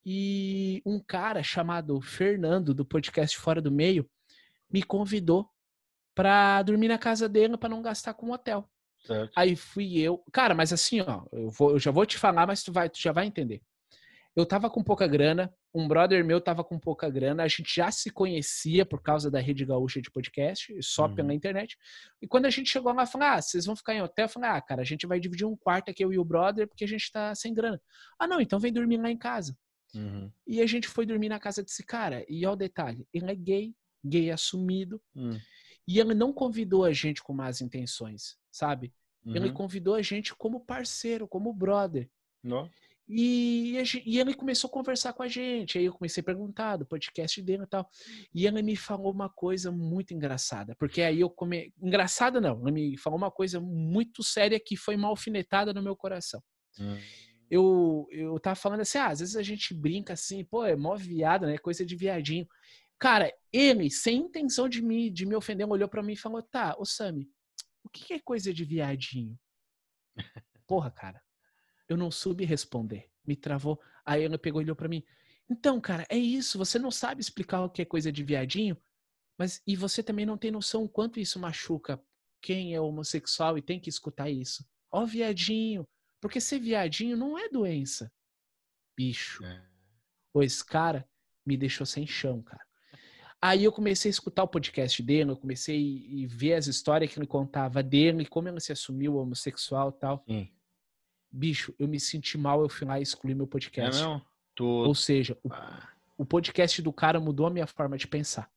e 0.06 0.82
um 0.86 1.00
cara 1.00 1.44
chamado 1.44 2.00
Fernando, 2.00 2.74
do 2.74 2.86
podcast 2.86 3.38
Fora 3.38 3.62
do 3.62 3.70
Meio, 3.70 4.10
me 4.72 4.82
convidou 4.82 5.50
para 6.16 6.64
dormir 6.64 6.88
na 6.88 6.98
casa 6.98 7.28
dele 7.28 7.58
para 7.58 7.68
não 7.68 7.82
gastar 7.82 8.14
com 8.14 8.32
hotel. 8.32 8.70
Certo. 9.06 9.32
Aí 9.36 9.56
fui 9.56 10.00
eu. 10.00 10.24
Cara, 10.32 10.54
mas 10.54 10.74
assim, 10.74 11.02
ó, 11.02 11.24
eu, 11.32 11.50
vou, 11.50 11.72
eu 11.72 11.80
já 11.80 11.92
vou 11.92 12.06
te 12.06 12.18
falar, 12.18 12.46
mas 12.48 12.64
tu, 12.64 12.72
vai, 12.72 12.90
tu 12.90 13.00
já 13.00 13.12
vai 13.12 13.26
entender. 13.26 13.62
Eu 14.36 14.46
tava 14.46 14.70
com 14.70 14.84
pouca 14.84 15.08
grana, 15.08 15.52
um 15.74 15.88
brother 15.88 16.24
meu 16.24 16.40
tava 16.40 16.64
com 16.64 16.78
pouca 16.78 17.10
grana, 17.10 17.42
a 17.42 17.48
gente 17.48 17.76
já 17.76 17.90
se 17.90 18.12
conhecia 18.12 18.86
por 18.86 19.02
causa 19.02 19.32
da 19.32 19.40
Rede 19.40 19.66
Gaúcha 19.66 20.00
de 20.00 20.12
podcast, 20.12 20.76
só 20.82 21.08
uhum. 21.08 21.16
pela 21.16 21.34
internet. 21.34 21.76
E 22.22 22.28
quando 22.28 22.46
a 22.46 22.50
gente 22.52 22.70
chegou 22.70 22.94
lá, 22.94 23.06
falou: 23.08 23.28
Ah, 23.28 23.42
vocês 23.42 23.66
vão 23.66 23.76
ficar 23.76 23.96
em 23.96 24.02
hotel? 24.02 24.26
Eu 24.26 24.30
falei: 24.30 24.50
Ah, 24.50 24.62
cara, 24.62 24.82
a 24.84 24.86
gente 24.86 25.08
vai 25.08 25.20
dividir 25.20 25.46
um 25.46 25.58
quarto 25.58 25.90
aqui, 25.90 26.06
eu 26.06 26.14
e 26.14 26.20
o 26.20 26.24
brother, 26.24 26.68
porque 26.68 26.84
a 26.84 26.88
gente 26.88 27.12
tá 27.12 27.34
sem 27.34 27.52
grana. 27.52 27.82
Ah, 28.20 28.28
não, 28.28 28.40
então 28.40 28.60
vem 28.60 28.72
dormir 28.72 28.98
lá 28.98 29.10
em 29.10 29.18
casa. 29.18 29.58
Uhum. 29.96 30.32
E 30.46 30.62
a 30.62 30.68
gente 30.68 30.88
foi 30.88 31.06
dormir 31.06 31.30
na 31.30 31.40
casa 31.40 31.64
desse 31.64 31.84
cara. 31.84 32.24
E 32.30 32.46
olha 32.46 32.54
o 32.54 32.56
detalhe: 32.56 33.08
ele 33.12 33.32
é 33.32 33.36
gay, 33.36 33.74
gay 34.06 34.30
assumido. 34.30 35.02
Uhum. 35.16 35.40
E 35.88 36.00
ele 36.00 36.14
não 36.14 36.34
convidou 36.34 36.84
a 36.84 36.92
gente 36.92 37.24
com 37.24 37.34
más 37.34 37.62
intenções, 37.62 38.38
sabe? 38.52 38.94
Uhum. 39.26 39.36
Ele 39.36 39.52
convidou 39.52 39.96
a 39.96 40.02
gente 40.02 40.36
como 40.36 40.60
parceiro, 40.60 41.28
como 41.28 41.54
brother. 41.54 42.10
Não. 42.44 42.70
E, 43.10 43.78
e, 44.06 44.20
ele 44.20 44.34
começou 44.34 44.68
a 44.68 44.72
conversar 44.72 45.14
com 45.14 45.24
a 45.24 45.30
gente. 45.30 45.78
Aí 45.78 45.86
eu 45.86 45.94
comecei 45.94 46.20
a 46.20 46.26
perguntar 46.26 46.76
do 46.76 46.86
podcast 46.86 47.42
dele 47.42 47.64
e 47.64 47.68
tal. 47.68 47.90
E 48.34 48.46
ele 48.46 48.62
me 48.62 48.76
falou 48.76 49.14
uma 49.14 49.30
coisa 49.30 49.72
muito 49.72 50.14
engraçada. 50.14 50.76
Porque 50.78 51.02
aí 51.02 51.22
eu 51.22 51.30
come... 51.30 51.74
Engraçada 51.82 52.42
não, 52.42 52.62
ele 52.68 52.72
me 52.72 52.98
falou 52.98 53.18
uma 53.18 53.32
coisa 53.32 53.62
muito 53.62 54.24
séria 54.24 54.60
que 54.60 54.76
foi 54.76 54.98
uma 54.98 55.08
alfinetada 55.08 55.74
no 55.74 55.82
meu 55.82 55.96
coração. 55.96 56.44
Hum 56.78 56.98
eu, 57.50 58.08
eu 58.12 58.40
tava 58.40 58.56
falando 58.56 58.82
assim, 58.82 58.98
ah, 58.98 59.08
às 59.08 59.20
vezes 59.20 59.36
a 59.36 59.44
gente 59.44 59.74
brinca 59.74 60.14
assim, 60.14 60.44
pô, 60.44 60.66
é 60.66 60.76
mó 60.76 60.96
viado, 60.96 61.46
né? 61.48 61.58
Coisa 61.58 61.86
de 61.86 61.96
viadinho. 61.96 62.46
Cara, 63.00 63.32
ele, 63.54 63.90
sem 63.90 64.18
intenção 64.18 64.68
de 64.68 64.82
me, 64.82 65.10
de 65.10 65.26
me 65.26 65.36
ofender, 65.36 65.68
olhou 65.70 65.88
para 65.88 66.02
mim 66.02 66.14
e 66.14 66.18
falou, 66.18 66.42
tá, 66.42 66.76
ô 66.80 66.86
Sami, 66.86 67.30
o 67.84 67.90
que 67.90 68.14
é 68.14 68.20
coisa 68.20 68.54
de 68.54 68.66
viadinho? 68.66 69.38
Porra, 70.66 70.92
cara, 70.92 71.22
eu 71.88 71.96
não 71.96 72.12
soube 72.12 72.44
responder. 72.44 73.10
Me 73.26 73.36
travou. 73.36 73.80
Aí 74.06 74.24
ele 74.24 74.38
pegou 74.38 74.62
e 74.62 74.66
olhou 74.66 74.76
para 74.76 74.90
mim. 74.90 75.04
Então, 75.50 75.80
cara, 75.80 76.06
é 76.10 76.18
isso. 76.18 76.58
Você 76.58 76.78
não 76.78 76.92
sabe 76.92 77.22
explicar 77.22 77.62
o 77.62 77.70
que 77.70 77.82
é 77.82 77.86
coisa 77.86 78.12
de 78.12 78.24
viadinho, 78.24 78.78
mas 79.38 79.62
e 79.66 79.76
você 79.76 80.04
também 80.04 80.26
não 80.26 80.38
tem 80.38 80.52
noção 80.52 80.84
o 80.84 80.90
quanto 80.90 81.20
isso 81.20 81.40
machuca 81.40 82.04
quem 82.42 82.74
é 82.74 82.82
homossexual 82.82 83.58
e 83.58 83.62
tem 83.62 83.80
que 83.80 83.90
escutar 83.90 84.30
isso. 84.30 84.66
Ó, 84.92 85.06
viadinho, 85.06 85.88
porque 86.22 86.42
ser 86.42 86.60
viadinho 86.60 87.16
não 87.16 87.38
é 87.38 87.50
doença. 87.50 88.12
Bicho. 88.96 89.44
É. 89.46 89.66
Pois, 90.34 90.62
cara, 90.62 91.08
me 91.46 91.56
deixou 91.56 91.86
sem 91.86 92.06
chão, 92.06 92.42
cara. 92.42 92.67
Aí 93.42 93.64
eu 93.64 93.72
comecei 93.72 94.10
a 94.10 94.12
escutar 94.12 94.44
o 94.44 94.48
podcast 94.48 95.02
dele, 95.04 95.32
eu 95.32 95.38
comecei 95.38 96.26
a 96.26 96.36
ver 96.36 96.54
as 96.54 96.68
histórias 96.68 97.12
que 97.12 97.20
ele 97.20 97.28
contava 97.28 97.84
dele, 97.84 98.26
como 98.26 98.50
ele 98.50 98.60
se 98.60 98.72
assumiu 98.72 99.18
homossexual 99.18 99.90
e 99.90 100.00
tal. 100.00 100.24
Sim. 100.28 100.50
Bicho, 101.32 101.74
eu 101.78 101.88
me 101.88 102.00
senti 102.00 102.38
mal, 102.38 102.62
eu 102.62 102.70
fui 102.70 102.88
lá 102.88 103.00
e 103.00 103.04
excluí 103.04 103.36
meu 103.36 103.46
podcast. 103.46 104.02
É, 104.02 104.04
não? 104.06 104.22
Tu... 104.56 104.66
Ou 104.66 104.96
seja, 104.96 105.38
o, 105.44 105.54
ah. 105.54 105.88
o 106.18 106.26
podcast 106.26 106.82
do 106.82 106.92
cara 106.92 107.20
mudou 107.20 107.46
a 107.46 107.52
minha 107.52 107.68
forma 107.68 107.96
de 107.96 108.08
pensar. 108.08 108.50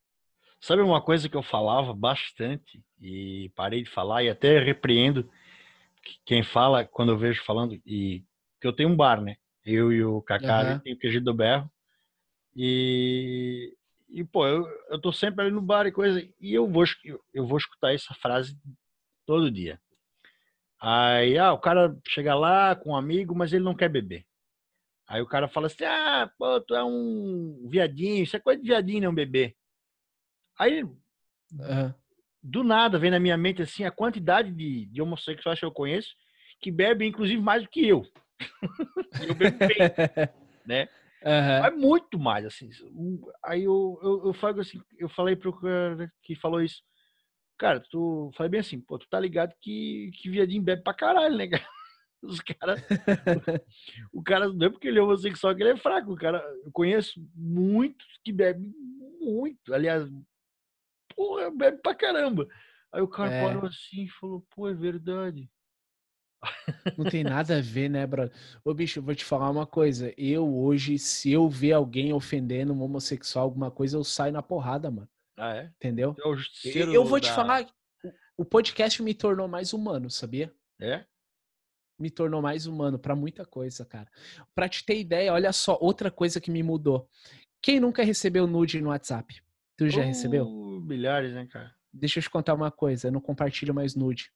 Sabe 0.59 0.81
uma 0.81 1.01
coisa 1.01 1.29
que 1.29 1.37
eu 1.37 1.43
falava 1.43 1.93
bastante 1.93 2.83
e 2.99 3.51
parei 3.55 3.83
de 3.83 3.89
falar 3.89 4.23
e 4.23 4.29
até 4.29 4.59
repreendo 4.59 5.29
quem 6.25 6.43
fala 6.43 6.85
quando 6.85 7.11
eu 7.11 7.17
vejo 7.17 7.43
falando 7.43 7.79
e 7.85 8.23
que 8.59 8.67
eu 8.67 8.73
tenho 8.73 8.89
um 8.89 8.95
bar, 8.95 9.21
né? 9.21 9.37
Eu 9.65 9.91
e 9.91 10.03
o 10.03 10.21
Kaká, 10.21 10.73
uhum. 10.73 10.79
tem 10.79 10.93
o 10.93 10.97
QG 10.97 11.19
do 11.19 11.33
Berro. 11.33 11.69
E, 12.55 13.75
e 14.11 14.23
pô, 14.23 14.47
eu, 14.47 14.67
eu 14.89 14.99
tô 14.99 15.11
sempre 15.11 15.45
ali 15.45 15.51
no 15.51 15.61
bar 15.61 15.85
e 15.85 15.91
coisa, 15.91 16.21
e 16.39 16.53
eu 16.53 16.67
vou, 16.67 16.83
eu 17.33 17.47
vou 17.47 17.57
escutar 17.57 17.93
essa 17.93 18.13
frase 18.15 18.57
todo 19.25 19.51
dia. 19.51 19.79
Aí, 20.79 21.37
ah, 21.37 21.53
o 21.53 21.59
cara 21.59 21.95
chega 22.07 22.35
lá 22.35 22.75
com 22.75 22.91
um 22.91 22.95
amigo, 22.95 23.35
mas 23.35 23.53
ele 23.53 23.63
não 23.63 23.75
quer 23.75 23.89
beber. 23.89 24.25
Aí 25.07 25.21
o 25.21 25.27
cara 25.27 25.47
fala 25.47 25.67
assim: 25.67 25.83
ah, 25.83 26.29
pô, 26.37 26.59
tu 26.61 26.75
é 26.75 26.83
um 26.83 27.67
viadinho, 27.69 28.23
isso 28.23 28.35
é 28.35 28.39
coisa 28.39 28.61
de 28.61 28.67
viadinho, 28.67 29.03
não 29.03 29.13
beber. 29.13 29.55
Aí, 30.57 30.83
uhum. 30.83 31.93
do 32.41 32.63
nada, 32.63 32.97
vem 32.97 33.11
na 33.11 33.19
minha 33.19 33.37
mente 33.37 33.61
assim 33.61 33.83
a 33.83 33.91
quantidade 33.91 34.51
de, 34.51 34.85
de 34.85 35.01
homossexuais 35.01 35.59
que 35.59 35.65
eu 35.65 35.71
conheço 35.71 36.15
que 36.61 36.71
bebem, 36.71 37.09
inclusive, 37.09 37.41
mais 37.41 37.63
do 37.63 37.69
que 37.69 37.85
eu. 37.85 38.05
eu 39.27 39.33
bebo 39.33 39.57
bem, 39.57 39.77
né? 40.65 40.87
Uhum. 41.23 41.65
É 41.65 41.71
muito 41.71 42.17
mais, 42.17 42.45
assim. 42.45 42.69
Aí 43.43 43.63
eu, 43.63 43.99
eu, 44.01 44.27
eu, 44.27 44.33
falo 44.33 44.59
assim, 44.59 44.81
eu 44.97 45.07
falei 45.09 45.35
pro 45.35 45.53
cara 45.53 46.11
que 46.23 46.35
falou 46.35 46.61
isso. 46.61 46.81
Cara, 47.57 47.79
tu 47.79 48.31
falei 48.35 48.49
bem 48.49 48.59
assim, 48.59 48.79
pô, 48.81 48.97
tu 48.97 49.07
tá 49.07 49.19
ligado 49.19 49.53
que, 49.61 50.09
que 50.15 50.29
viadinho 50.29 50.63
bebe 50.63 50.81
pra 50.81 50.95
caralho, 50.95 51.37
né, 51.37 51.47
cara? 51.47 51.63
Os 52.23 52.39
caras. 52.39 52.81
o 54.11 54.21
cara 54.23 54.47
não 54.49 54.67
é 54.67 54.69
porque 54.69 54.87
ele 54.87 54.99
é 54.99 55.01
homossexual 55.01 55.55
que 55.55 55.61
ele 55.63 55.71
é 55.71 55.77
fraco. 55.77 56.11
O 56.11 56.15
cara, 56.15 56.39
eu 56.63 56.71
conheço 56.71 57.19
muitos 57.35 58.07
que 58.23 58.31
bebem 58.31 58.73
muito. 59.19 59.73
Aliás, 59.73 60.07
porra, 61.15 61.51
bebe 61.51 61.77
pra 61.81 61.95
caramba. 61.95 62.47
Aí 62.91 63.01
o 63.01 63.07
cara 63.07 63.31
é. 63.31 63.43
parou 63.43 63.65
assim 63.65 64.03
e 64.03 64.09
falou, 64.09 64.45
pô, 64.49 64.67
é 64.67 64.73
verdade. 64.73 65.49
Não 66.97 67.05
tem 67.05 67.23
nada 67.23 67.57
a 67.57 67.61
ver, 67.61 67.89
né, 67.89 68.05
brother? 68.05 68.33
Ô, 68.63 68.73
bicho, 68.73 68.99
eu 68.99 69.03
vou 69.03 69.13
te 69.13 69.23
falar 69.23 69.49
uma 69.49 69.65
coisa. 69.65 70.13
Eu 70.17 70.55
hoje, 70.55 70.97
se 70.97 71.31
eu 71.31 71.47
ver 71.47 71.73
alguém 71.73 72.13
ofendendo 72.13 72.73
um 72.73 72.81
homossexual, 72.81 73.45
alguma 73.45 73.69
coisa, 73.69 73.97
eu 73.97 74.03
saio 74.03 74.33
na 74.33 74.41
porrada, 74.41 74.89
mano. 74.89 75.09
Ah, 75.37 75.55
é? 75.55 75.71
Entendeu? 75.75 76.15
É 76.65 76.79
eu 76.95 77.05
vou 77.05 77.19
da... 77.19 77.27
te 77.27 77.31
falar, 77.31 77.65
o 78.37 78.43
podcast 78.43 79.01
me 79.01 79.13
tornou 79.13 79.47
mais 79.47 79.73
humano, 79.73 80.09
sabia? 80.09 80.53
É? 80.79 81.05
Me 81.99 82.09
tornou 82.09 82.41
mais 82.41 82.65
humano 82.65 82.97
para 82.97 83.15
muita 83.15 83.45
coisa, 83.45 83.85
cara. 83.85 84.09
Pra 84.55 84.67
te 84.67 84.83
ter 84.83 84.99
ideia, 84.99 85.33
olha 85.33 85.53
só, 85.53 85.77
outra 85.79 86.09
coisa 86.09 86.41
que 86.41 86.49
me 86.49 86.63
mudou. 86.63 87.07
Quem 87.61 87.79
nunca 87.79 88.03
recebeu 88.03 88.47
nude 88.47 88.81
no 88.81 88.89
WhatsApp? 88.89 89.41
Tu 89.77 89.89
já 89.89 90.01
uh, 90.01 90.05
recebeu? 90.05 90.49
Milhares, 90.81 91.33
né, 91.33 91.45
cara? 91.45 91.75
Deixa 91.93 92.17
eu 92.17 92.23
te 92.23 92.29
contar 92.29 92.55
uma 92.55 92.71
coisa, 92.71 93.07
eu 93.07 93.11
não 93.11 93.21
compartilho 93.21 93.73
mais 93.73 93.95
nude 93.95 94.31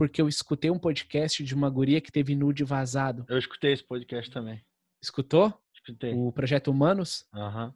porque 0.00 0.22
eu 0.22 0.28
escutei 0.30 0.70
um 0.70 0.78
podcast 0.78 1.44
de 1.44 1.54
uma 1.54 1.68
guria 1.68 2.00
que 2.00 2.10
teve 2.10 2.34
nude 2.34 2.64
vazado. 2.64 3.26
Eu 3.28 3.36
escutei 3.36 3.74
esse 3.74 3.84
podcast 3.84 4.30
também. 4.30 4.64
Escutou? 4.98 5.52
Escutei. 5.74 6.14
O 6.14 6.32
Projeto 6.32 6.70
Humanos? 6.70 7.26
Aham. 7.34 7.66
Uhum. 7.66 7.72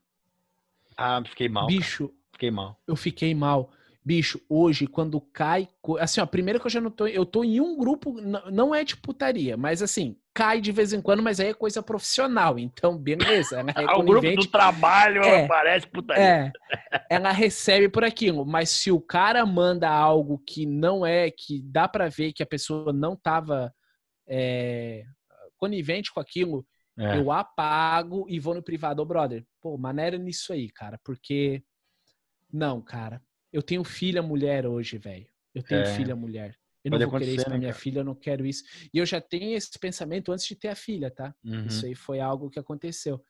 Ah, 0.97 1.23
fiquei 1.23 1.51
mal. 1.51 1.67
Bicho. 1.67 2.09
Cara. 2.09 2.21
Fiquei 2.33 2.51
mal. 2.51 2.81
Eu 2.87 2.97
fiquei 2.97 3.35
mal. 3.35 3.71
Bicho, 4.03 4.41
hoje, 4.49 4.87
quando 4.87 5.21
cai. 5.21 5.69
Assim, 6.01 6.19
ó, 6.19 6.25
primeiro 6.25 6.59
que 6.59 6.65
eu 6.67 6.71
já 6.71 6.81
não 6.81 6.91
tô. 6.91 7.07
Eu 7.07 7.27
tô 7.27 7.45
em 7.45 7.61
um 7.61 7.77
grupo, 7.77 8.19
não 8.51 8.75
é 8.75 8.83
de 8.85 8.97
putaria, 8.97 9.55
mas 9.55 9.83
assim, 9.83 10.17
cai 10.35 10.61
de 10.61 10.73
vez 10.73 10.93
em 10.93 11.01
quando, 11.01 11.23
mas 11.23 11.39
aí 11.39 11.49
é 11.49 11.55
coisa 11.55 11.83
profissional. 11.83 12.59
Então, 12.59 12.99
beleza. 12.99 13.63
Né? 13.63 13.73
o 13.97 14.03
grupo 14.03 14.35
do 14.35 14.47
trabalho 14.47 15.23
é, 15.23 15.47
parece 15.47 15.87
putaria. 15.87 16.23
É, 16.23 16.53
ela 17.09 17.31
recebe 17.31 17.89
por 17.89 18.05
aquilo. 18.05 18.45
Mas 18.45 18.71
se 18.71 18.91
o 18.91 19.01
cara 19.01 19.47
manda 19.47 19.89
algo 19.89 20.43
que 20.47 20.67
não 20.67 21.07
é, 21.07 21.31
que 21.31 21.63
dá 21.63 21.87
para 21.87 22.09
ver 22.09 22.33
que 22.33 22.43
a 22.43 22.47
pessoa 22.47 22.93
não 22.93 23.17
tava 23.17 23.73
é, 24.29 25.05
conivente 25.57 26.13
com 26.13 26.21
aquilo, 26.21 26.67
é. 26.99 27.17
eu 27.17 27.31
apago 27.31 28.27
e 28.29 28.41
vou 28.41 28.55
no 28.55 28.63
privado, 28.63 29.01
oh, 29.01 29.07
brother. 29.07 29.45
Pô, 29.61 29.79
maneira 29.79 30.19
nisso 30.19 30.53
aí, 30.53 30.69
cara, 30.71 30.99
porque. 31.05 31.63
Não, 32.53 32.81
cara 32.81 33.23
eu 33.55 33.63
tenho 33.63 33.85
filha 33.85 34.21
mulher 34.21 34.67
hoje, 34.67 34.99
velho. 34.99 35.29
Eu 35.55 35.63
tenho 35.63 35.83
é. 35.83 35.95
filha 35.95 36.17
mulher. 36.17 36.59
Eu 36.85 36.91
Pode 36.91 37.05
não 37.05 37.11
vou 37.11 37.19
querer 37.19 37.35
isso 37.35 37.45
pra 37.45 37.55
né, 37.55 37.59
minha 37.59 37.71
cara? 37.71 37.83
filha, 37.83 38.01
eu 38.01 38.05
não 38.05 38.15
quero 38.15 38.45
isso. 38.45 38.63
E 38.93 38.99
eu 38.99 39.07
já 39.07 39.21
tenho 39.21 39.57
esse 39.57 39.79
pensamento 39.79 40.31
antes 40.31 40.47
de 40.47 40.55
ter 40.55 40.69
a 40.69 40.77
filha, 40.77 41.11
tá? 41.11 41.35
Uhum. 41.43 41.67
Isso 41.67 41.87
aí 41.87 41.95
foi 41.95 42.21
algo 42.21 42.51
que 42.51 42.59
aconteceu. 42.59 43.25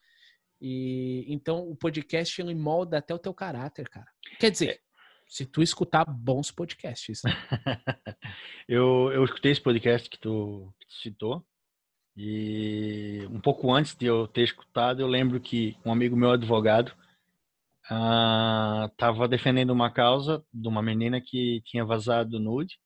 E 0.61 1.25
então 1.27 1.69
o 1.69 1.75
podcast 1.75 2.41
ele 2.41 2.53
molda 2.53 2.97
até 2.97 3.13
o 3.13 3.19
teu 3.19 3.33
caráter, 3.33 3.89
cara. 3.89 4.07
Quer 4.39 4.51
dizer, 4.51 4.69
é. 4.69 4.79
se 5.27 5.45
tu 5.45 5.61
escutar 5.61 6.05
bons 6.05 6.51
podcasts. 6.51 7.21
Né? 7.23 7.31
eu, 8.67 9.09
eu 9.13 9.23
escutei 9.23 9.53
esse 9.53 9.61
podcast 9.61 10.09
que 10.09 10.19
tu, 10.19 10.73
que 10.79 10.87
tu 10.87 10.93
citou. 11.01 11.45
E 12.17 13.27
um 13.29 13.39
pouco 13.39 13.73
antes 13.73 13.95
de 13.95 14.05
eu 14.05 14.27
ter 14.27 14.43
escutado, 14.43 15.01
eu 15.01 15.07
lembro 15.07 15.39
que 15.39 15.77
um 15.85 15.91
amigo 15.91 16.15
meu 16.15 16.31
advogado, 16.31 16.93
estava 17.83 19.25
ah, 19.25 19.27
defendendo 19.27 19.69
uma 19.71 19.91
causa 19.91 20.43
de 20.51 20.67
uma 20.67 20.81
menina 20.81 21.21
que 21.21 21.61
tinha 21.65 21.85
vazado 21.85 22.39
nude. 22.39 22.79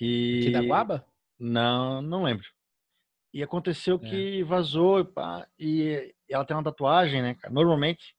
E... 0.00 0.40
Aqui 0.40 0.50
da 0.50 0.62
Guaba? 0.62 1.06
Não, 1.38 2.00
não 2.02 2.24
lembro. 2.24 2.46
E 3.32 3.42
aconteceu 3.42 3.96
é. 3.96 4.10
que 4.10 4.42
vazou 4.44 5.04
pá, 5.04 5.46
e 5.58 6.14
ela 6.28 6.44
tem 6.44 6.56
uma 6.56 6.64
tatuagem, 6.64 7.22
né? 7.22 7.36
Normalmente, 7.50 8.16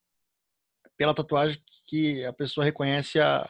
pela 0.96 1.14
tatuagem 1.14 1.62
que 1.88 2.24
a 2.26 2.34
pessoa 2.34 2.64
reconhece 2.64 3.20
a, 3.20 3.50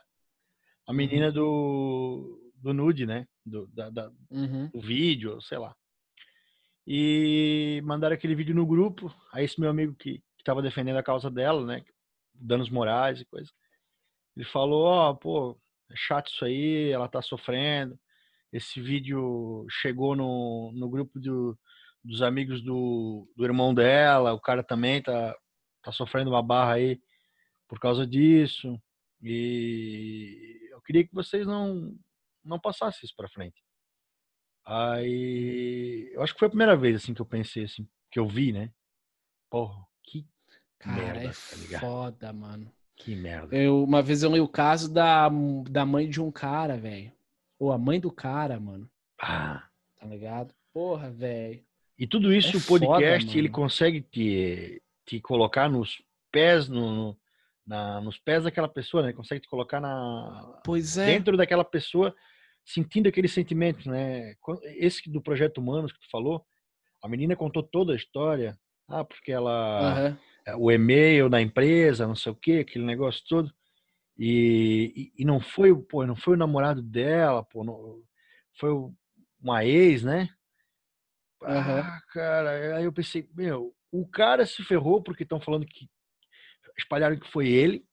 a 0.86 0.94
menina 0.94 1.28
uhum. 1.28 1.34
do, 1.34 2.54
do 2.56 2.74
nude, 2.74 3.06
né? 3.06 3.28
Do, 3.46 3.68
da, 3.68 3.90
da 3.90 4.12
uhum. 4.30 4.70
do 4.70 4.80
vídeo, 4.80 5.42
sei 5.42 5.58
lá. 5.58 5.76
E 6.86 7.82
mandaram 7.84 8.14
aquele 8.14 8.36
vídeo 8.36 8.56
no 8.56 8.66
grupo. 8.66 9.14
Aí 9.34 9.44
esse 9.44 9.60
meu 9.60 9.70
amigo 9.70 9.94
que 9.96 10.24
estava 10.38 10.62
defendendo 10.62 10.98
a 10.98 11.04
causa 11.04 11.30
dela, 11.30 11.66
né? 11.66 11.84
danos 12.40 12.70
morais 12.70 13.20
e 13.22 13.26
coisa. 13.26 13.52
Ele 14.36 14.46
falou, 14.46 14.86
ó, 14.86 15.10
oh, 15.10 15.16
pô, 15.16 15.60
é 15.92 15.96
chato 15.96 16.32
isso 16.32 16.46
aí, 16.46 16.92
ela 16.92 17.08
tá 17.08 17.22
sofrendo. 17.22 18.00
Esse 18.52 18.82
vídeo 18.82 19.66
chegou 19.70 20.16
no, 20.16 20.72
no 20.74 20.90
grupo 20.90 21.20
do, 21.20 21.58
dos 22.04 22.22
amigos 22.22 22.62
do, 22.62 23.30
do 23.36 23.44
irmão 23.44 23.74
dela, 23.74 24.34
o 24.34 24.40
cara 24.40 24.64
também 24.64 25.02
tá, 25.02 25.36
tá 25.84 25.92
sofrendo 25.92 26.32
uma 26.32 26.42
barra 26.42 26.74
aí 26.74 27.02
por 27.68 27.80
causa 27.80 28.08
disso. 28.08 28.82
E 29.22 30.70
eu 30.72 30.82
queria 30.82 31.06
que 31.06 31.14
vocês 31.14 31.46
não, 31.46 31.94
não 32.44 32.60
passassem 32.60 33.02
isso 33.04 33.16
para 33.16 33.30
frente. 33.30 33.62
Aí, 34.66 36.10
eu 36.14 36.22
acho 36.22 36.34
que 36.34 36.40
foi 36.40 36.48
a 36.48 36.52
primeira 36.52 36.76
vez 36.76 36.98
assim 36.98 37.14
que 37.14 37.22
eu 37.22 37.26
pensei 37.26 37.64
assim, 37.64 37.88
que 38.12 38.20
eu 38.20 38.28
vi, 38.28 38.52
né? 38.52 38.72
Porra, 39.50 39.86
que 40.04 40.26
Cara, 40.80 40.96
merda, 40.96 41.20
é 41.22 41.28
tá 41.28 41.80
foda, 41.80 42.34
mano. 42.34 42.72
Que 42.96 43.16
merda. 43.16 43.56
Eu, 43.56 43.84
uma 43.84 44.02
vez 44.02 44.24
eu 44.24 44.32
li 44.32 44.40
o 44.40 44.48
caso 44.48 44.92
da, 44.92 45.30
da 45.70 45.86
mãe 45.86 46.10
de 46.10 46.22
um 46.22 46.32
cara, 46.32 46.78
velho. 46.78 47.12
Ou 47.60 47.72
a 47.72 47.78
mãe 47.78 48.00
do 48.00 48.12
cara, 48.12 48.60
mano. 48.60 48.90
Ah. 49.22 49.68
Tá 50.00 50.06
ligado? 50.06 50.54
Porra, 50.74 51.10
velho. 51.10 51.64
E 51.98 52.06
tudo 52.06 52.34
isso 52.34 52.56
é 52.56 52.60
o 52.60 52.64
podcast 52.64 53.26
foda, 53.26 53.38
ele 53.38 53.50
consegue 53.50 54.02
te, 54.02 54.82
te 55.06 55.20
colocar 55.20 55.68
nos 55.68 56.02
pés, 56.32 56.68
no, 56.68 56.92
no 56.92 57.18
na, 57.66 58.00
nos 58.00 58.18
pés 58.18 58.44
daquela 58.44 58.68
pessoa, 58.68 59.04
né? 59.04 59.12
Consegue 59.14 59.42
te 59.42 59.50
colocar 59.50 59.82
na 59.82 60.62
pois 60.64 60.98
é. 60.98 61.08
dentro 61.08 61.36
daquela 61.36 61.66
pessoa, 61.66 62.16
sentindo 62.64 63.10
aquele 63.10 63.28
sentimento, 63.28 63.90
né? 63.90 64.36
Esse 64.76 65.10
do 65.10 65.22
projeto 65.22 65.58
Humanos 65.58 65.92
que 65.92 66.00
tu 66.00 66.10
falou, 66.12 66.46
a 67.04 67.10
menina 67.10 67.36
contou 67.36 67.64
toda 67.64 67.94
a 67.94 67.96
história. 67.96 68.58
Ah, 68.88 69.04
porque 69.04 69.32
ela 69.32 70.08
uhum 70.08 70.18
o 70.56 70.72
e-mail 70.72 71.30
da 71.30 71.42
empresa, 71.42 72.08
não 72.08 72.16
sei 72.16 72.32
o 72.32 72.36
que, 72.36 72.60
aquele 72.60 72.86
negócio 72.86 73.24
todo. 73.28 73.52
E, 74.18 75.12
e, 75.16 75.22
e, 75.22 75.26
não 75.26 75.40
foi, 75.40 75.76
pô, 75.76 76.06
não 76.06 76.16
foi 76.16 76.34
o 76.34 76.38
namorado 76.38 76.82
dela, 76.82 77.44
pô, 77.44 77.64
não, 77.64 78.02
foi 78.60 78.70
uma 79.40 79.64
ex, 79.64 80.04
né? 80.04 80.30
Uhum. 81.42 81.80
Ah, 81.80 82.02
cara, 82.12 82.78
aí 82.78 82.84
eu 82.84 82.92
pensei, 82.92 83.30
meu, 83.36 83.76
o 83.92 84.08
cara 84.08 84.46
se 84.46 84.64
ferrou 84.64 85.02
porque 85.02 85.24
estão 85.24 85.40
falando 85.40 85.66
que 85.66 85.88
espalharam 86.78 87.20
que 87.20 87.32
foi 87.32 87.48
ele. 87.48 87.86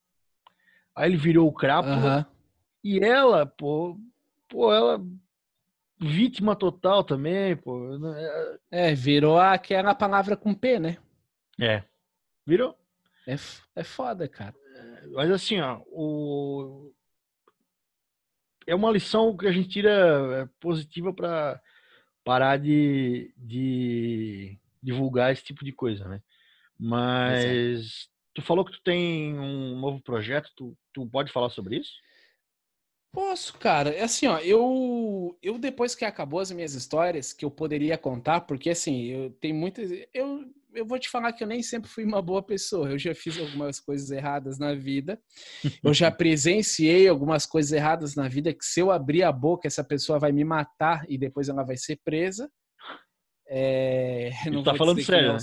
Aí 0.95 1.11
ele 1.11 1.17
virou 1.17 1.49
o 1.49 1.53
crápula. 1.53 2.19
Uhum. 2.19 2.25
E 2.83 3.01
ela, 3.01 3.45
pô, 3.47 3.99
pô, 4.49 4.73
ela 4.73 5.05
vítima 6.01 6.57
total 6.57 7.05
também, 7.05 7.57
pô. 7.57 7.99
Né, 7.99 8.59
é, 8.71 8.95
virou 8.95 9.39
aquela 9.39 9.95
palavra 9.95 10.37
com 10.37 10.55
P, 10.55 10.79
né? 10.79 10.97
É. 11.61 11.83
Virou? 12.47 12.79
É, 13.27 13.35
é 13.77 13.85
foda, 13.85 14.29
cara. 14.29 14.55
Mas 15.13 15.31
assim, 15.31 15.61
ó, 15.61 15.81
o... 15.87 16.93
é 18.67 18.75
uma 18.75 18.91
lição 18.91 19.37
que 19.37 19.47
a 19.47 19.53
gente 19.53 19.69
tira 19.69 19.91
é, 19.91 20.49
positiva 20.61 21.13
para 21.13 21.61
parar 22.25 22.59
de, 22.59 23.33
de 23.37 24.59
divulgar 24.83 25.33
esse 25.33 25.45
tipo 25.45 25.65
de 25.65 25.73
coisa, 25.73 26.09
né? 26.09 26.23
Mas 26.79 28.09
tu 28.35 28.43
falou 28.43 28.65
que 28.65 28.73
tu 28.73 28.83
tem 28.83 29.39
um 29.39 29.79
novo 29.79 30.03
projeto, 30.03 30.51
tu, 30.57 30.77
tu 30.93 31.07
pode 31.07 31.31
falar 31.33 31.51
sobre 31.51 31.77
isso? 31.77 31.93
Posso, 33.13 33.57
cara. 33.59 33.91
É 33.91 34.03
assim, 34.03 34.27
ó, 34.27 34.39
eu, 34.41 35.39
eu 35.41 35.57
depois 35.57 35.95
que 35.95 36.05
acabou 36.05 36.41
as 36.41 36.51
minhas 36.51 36.75
histórias, 36.75 37.33
que 37.33 37.45
eu 37.45 37.51
poderia 37.51 37.97
contar, 37.97 38.41
porque 38.41 38.71
assim, 38.71 39.05
eu 39.05 39.31
tenho 39.31 39.55
muitas. 39.55 39.89
Eu, 40.13 40.45
eu 40.75 40.87
vou 40.87 40.99
te 40.99 41.09
falar 41.09 41.33
que 41.33 41.43
eu 41.43 41.49
nem 41.49 41.63
sempre 41.63 41.89
fui 41.89 42.05
uma 42.05 42.21
boa 42.21 42.43
pessoa. 42.43 42.91
Eu 42.91 42.99
já 42.99 43.15
fiz 43.15 43.39
algumas 43.39 43.81
coisas 43.81 44.11
erradas 44.11 44.59
na 44.59 44.75
vida. 44.75 45.21
Eu 45.83 45.95
já 45.95 46.11
presenciei 46.11 47.09
algumas 47.09 47.47
coisas 47.47 47.73
erradas 47.73 48.15
na 48.15 48.29
vida 48.29 48.53
que 48.53 48.65
se 48.65 48.81
eu 48.81 48.91
abrir 48.91 49.23
a 49.23 49.33
boca, 49.33 49.67
essa 49.67 49.85
pessoa 49.85 50.19
vai 50.19 50.33
me 50.33 50.45
matar 50.45 51.05
e 51.09 51.17
depois 51.17 51.49
ela 51.49 51.63
vai 51.63 51.77
ser 51.77 52.01
presa. 52.05 52.51
É, 53.47 54.31
não 54.51 54.63
tá 54.63 54.75
falando 54.75 55.03
sério, 55.03 55.35
né? 55.35 55.39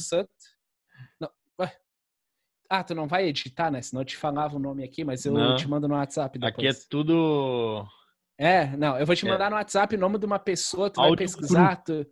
Ah, 2.70 2.84
tu 2.84 2.96
não 2.96 3.06
vai 3.06 3.28
editar, 3.28 3.70
né? 3.70 3.82
Senão 3.82 4.02
eu 4.02 4.06
te 4.06 4.16
falava 4.16 4.56
o 4.56 4.60
nome 4.60 4.84
aqui, 4.84 5.04
mas 5.04 5.26
eu 5.26 5.34
não. 5.34 5.56
te 5.56 5.68
mando 5.68 5.90
no 5.90 5.96
WhatsApp 5.96 6.40
depois. 6.40 6.54
Aqui 6.54 6.68
é 6.68 6.88
tudo... 6.90 7.86
É, 8.40 8.76
não, 8.78 8.98
eu 8.98 9.06
vou 9.06 9.14
te 9.14 9.28
é. 9.28 9.30
mandar 9.30 9.48
é. 9.48 9.50
no 9.50 9.56
WhatsApp 9.58 9.94
o 9.94 10.00
nome 10.00 10.18
de 10.18 10.26
uma 10.26 10.40
pessoa, 10.40 10.90
tu 10.90 11.02
vai 11.02 11.16
pesquisar, 11.16 11.76
tu, 11.84 12.06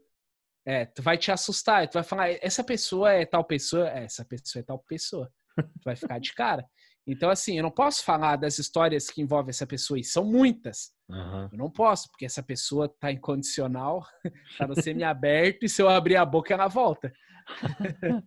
é, 0.65 0.85
tu 0.85 1.01
vai 1.01 1.17
te 1.17 1.31
assustar, 1.31 1.87
tu 1.87 1.93
vai 1.93 2.03
falar, 2.03 2.29
essa 2.41 2.63
pessoa 2.63 3.11
é 3.11 3.25
tal 3.25 3.43
pessoa, 3.43 3.89
é, 3.89 4.03
essa 4.03 4.25
pessoa 4.25 4.61
é 4.61 4.63
tal 4.63 4.79
pessoa. 4.79 5.31
tu 5.55 5.83
vai 5.83 5.95
ficar 5.95 6.19
de 6.19 6.33
cara. 6.33 6.65
Então, 7.07 7.29
assim, 7.29 7.57
eu 7.57 7.63
não 7.63 7.71
posso 7.71 8.03
falar 8.03 8.35
das 8.35 8.59
histórias 8.59 9.09
que 9.09 9.21
envolvem 9.21 9.49
essa 9.49 9.65
pessoa, 9.65 9.99
e 9.99 10.03
são 10.03 10.23
muitas. 10.23 10.91
Uhum. 11.09 11.49
Eu 11.51 11.57
não 11.57 11.71
posso, 11.71 12.07
porque 12.09 12.25
essa 12.25 12.43
pessoa 12.43 12.87
tá 12.87 13.11
incondicional, 13.11 14.05
tá 14.59 14.67
no 14.67 14.79
semi-aberto, 14.79 15.65
e 15.65 15.69
se 15.69 15.81
eu 15.81 15.89
abrir 15.89 16.17
a 16.17 16.25
boca, 16.25 16.53
ela 16.53 16.67
volta. 16.67 17.11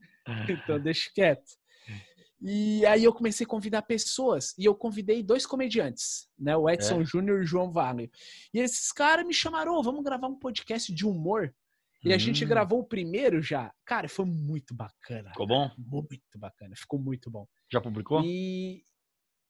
então, 0.48 0.80
deixa 0.80 1.08
quieto. 1.14 1.62
E 2.44 2.84
aí 2.86 3.04
eu 3.04 3.12
comecei 3.12 3.46
a 3.46 3.48
convidar 3.48 3.82
pessoas. 3.82 4.52
E 4.58 4.64
eu 4.64 4.74
convidei 4.74 5.22
dois 5.22 5.46
comediantes, 5.46 6.28
né? 6.36 6.56
O 6.56 6.68
Edson 6.68 7.00
é. 7.00 7.04
Júnior 7.04 7.38
e 7.38 7.42
o 7.42 7.46
João 7.46 7.70
Wagner. 7.70 8.10
E 8.52 8.58
esses 8.58 8.90
caras 8.90 9.24
me 9.24 9.32
chamaram, 9.32 9.76
oh, 9.76 9.82
vamos 9.82 10.02
gravar 10.02 10.26
um 10.26 10.38
podcast 10.38 10.92
de 10.92 11.06
humor. 11.06 11.54
E 12.04 12.10
hum. 12.10 12.14
a 12.14 12.18
gente 12.18 12.44
hum. 12.44 12.48
gravou 12.48 12.80
o 12.80 12.84
primeiro 12.84 13.40
já. 13.40 13.72
Cara, 13.84 14.08
foi 14.08 14.24
muito 14.24 14.74
bacana. 14.74 15.30
Ficou 15.30 15.46
bom? 15.46 15.70
Muito 15.78 16.38
bacana. 16.38 16.74
Ficou 16.76 16.98
muito 16.98 17.30
bom. 17.30 17.46
Já 17.70 17.80
publicou? 17.80 18.22
E... 18.24 18.84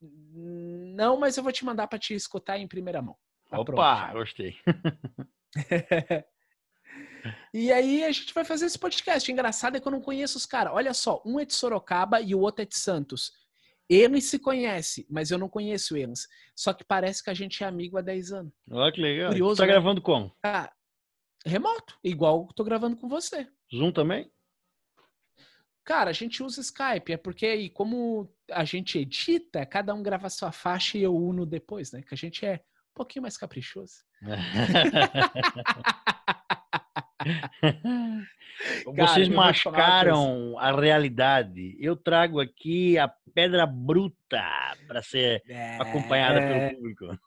Não, 0.00 1.18
mas 1.18 1.36
eu 1.36 1.42
vou 1.42 1.52
te 1.52 1.64
mandar 1.64 1.86
para 1.86 1.98
te 1.98 2.14
escutar 2.14 2.58
em 2.58 2.66
primeira 2.66 3.00
mão. 3.00 3.16
Tá 3.48 3.60
Opa, 3.60 4.06
pronto. 4.06 4.18
gostei. 4.18 4.56
E 7.54 7.70
aí 7.72 8.02
a 8.04 8.10
gente 8.10 8.32
vai 8.34 8.44
fazer 8.44 8.66
esse 8.66 8.78
podcast. 8.78 9.30
O 9.30 9.32
engraçado 9.32 9.76
é 9.76 9.80
que 9.80 9.86
eu 9.86 9.92
não 9.92 10.00
conheço 10.00 10.36
os 10.36 10.46
caras. 10.46 10.72
Olha 10.74 10.94
só, 10.94 11.22
um 11.24 11.38
é 11.38 11.44
de 11.44 11.54
Sorocaba 11.54 12.20
e 12.20 12.34
o 12.34 12.40
outro 12.40 12.62
é 12.62 12.66
de 12.66 12.76
Santos. 12.76 13.32
Eles 13.88 14.24
se 14.24 14.38
conhece, 14.38 15.06
mas 15.10 15.30
eu 15.30 15.38
não 15.38 15.48
conheço 15.48 15.96
eles. 15.96 16.26
Só 16.56 16.72
que 16.72 16.84
parece 16.84 17.22
que 17.22 17.30
a 17.30 17.34
gente 17.34 17.62
é 17.62 17.66
amigo 17.66 17.98
há 17.98 18.00
10 18.00 18.32
anos. 18.32 18.52
Olha 18.70 18.92
que 18.92 19.00
legal. 19.00 19.30
Curioso, 19.30 19.58
tá 19.58 19.66
né? 19.66 19.72
gravando 19.72 20.00
como? 20.00 20.34
Ah, 20.44 20.72
remoto, 21.44 21.98
igual 22.02 22.48
tô 22.54 22.64
gravando 22.64 22.96
com 22.96 23.08
você. 23.08 23.46
Zoom 23.74 23.92
também? 23.92 24.30
Cara, 25.84 26.10
a 26.10 26.12
gente 26.12 26.42
usa 26.42 26.60
Skype, 26.60 27.12
é 27.12 27.16
porque 27.16 27.46
aí, 27.46 27.68
como 27.68 28.32
a 28.50 28.64
gente 28.64 28.98
edita, 28.98 29.66
cada 29.66 29.92
um 29.92 30.02
grava 30.02 30.30
sua 30.30 30.52
faixa 30.52 30.96
e 30.96 31.02
eu 31.02 31.16
uno 31.16 31.44
depois, 31.44 31.90
né? 31.90 32.02
Que 32.02 32.14
a 32.14 32.16
gente 32.16 32.46
é 32.46 32.62
um 32.90 32.94
pouquinho 32.94 33.22
mais 33.22 33.36
caprichoso. 33.36 34.04
Vocês 38.84 39.28
Cara, 39.28 39.36
mascaram 39.36 40.58
a 40.58 40.72
realidade. 40.72 41.76
Eu 41.80 41.96
trago 41.96 42.40
aqui 42.40 42.98
a 42.98 43.08
pedra 43.34 43.66
bruta 43.66 44.42
para 44.86 45.02
ser 45.02 45.42
é... 45.48 45.76
acompanhada 45.80 46.40
pelo 46.40 46.76
público. 46.76 47.18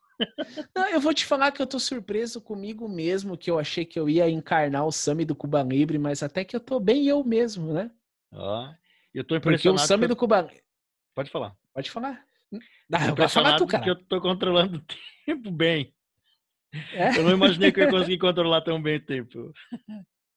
Não, 0.75 0.89
eu 0.89 0.99
vou 0.99 1.13
te 1.13 1.25
falar 1.25 1.51
que 1.51 1.61
eu 1.61 1.67
tô 1.67 1.79
surpreso 1.79 2.41
comigo 2.41 2.87
mesmo, 2.87 3.37
que 3.37 3.49
eu 3.49 3.59
achei 3.59 3.85
que 3.85 3.99
eu 3.99 4.09
ia 4.09 4.29
encarnar 4.29 4.85
o 4.85 4.91
Sami 4.91 5.25
do 5.25 5.35
Cuba 5.35 5.63
Libre, 5.63 5.97
mas 5.97 6.23
até 6.23 6.43
que 6.43 6.55
eu 6.55 6.59
tô 6.59 6.79
bem 6.79 7.07
eu 7.07 7.23
mesmo, 7.23 7.73
né? 7.73 7.91
Ó, 8.31 8.69
eu 9.13 9.23
tô 9.23 9.35
impressionado. 9.35 9.77
Porque 9.77 9.83
o 9.83 9.87
Sami 9.87 10.03
eu... 10.03 10.09
do 10.09 10.15
Cuba 10.15 10.49
Pode 11.13 11.29
falar. 11.29 11.55
Pode 11.73 11.89
falar. 11.89 12.25
Não, 12.89 12.99
eu 13.17 13.29
falar 13.29 13.57
tu, 13.57 13.65
cara. 13.65 13.83
Que 13.83 13.89
eu 13.89 13.95
tô 13.95 14.21
controlando 14.21 14.77
o 14.79 15.25
tempo 15.25 15.51
bem. 15.51 15.93
É? 16.93 17.17
Eu 17.17 17.23
não 17.23 17.31
imaginei 17.31 17.71
que 17.71 17.79
eu 17.79 17.85
ia 17.85 17.89
conseguir 17.91 18.17
controlar 18.17 18.61
tão 18.61 18.81
bem 18.81 18.97
o 18.97 19.05
tempo. 19.05 19.53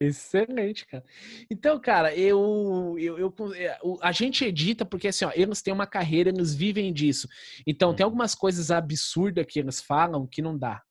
Excelente, 0.00 0.86
cara. 0.86 1.04
Então, 1.50 1.80
cara, 1.80 2.14
eu, 2.14 2.94
eu, 2.98 3.18
eu, 3.18 3.34
é, 3.54 3.78
a 4.00 4.12
gente 4.12 4.44
edita 4.44 4.84
porque 4.84 5.08
assim, 5.08 5.24
ó, 5.24 5.32
eles 5.34 5.60
têm 5.60 5.74
uma 5.74 5.86
carreira, 5.86 6.30
eles 6.30 6.54
vivem 6.54 6.92
disso. 6.92 7.28
Então, 7.66 7.94
tem 7.94 8.04
uhum. 8.04 8.08
algumas 8.10 8.34
coisas 8.34 8.70
absurdas 8.70 9.44
que 9.46 9.58
eles 9.58 9.80
falam 9.80 10.26
que 10.26 10.40
não 10.40 10.56
dá. 10.56 10.82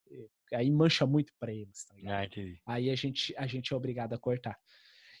Aí 0.52 0.70
mancha 0.70 1.06
muito 1.06 1.32
para 1.38 1.52
eles. 1.52 1.84
Tá 1.84 1.94
ah. 2.06 2.28
Aí 2.66 2.90
a 2.90 2.96
gente, 2.96 3.34
a 3.36 3.46
gente 3.46 3.72
é 3.72 3.76
obrigado 3.76 4.14
a 4.14 4.18
cortar. 4.18 4.58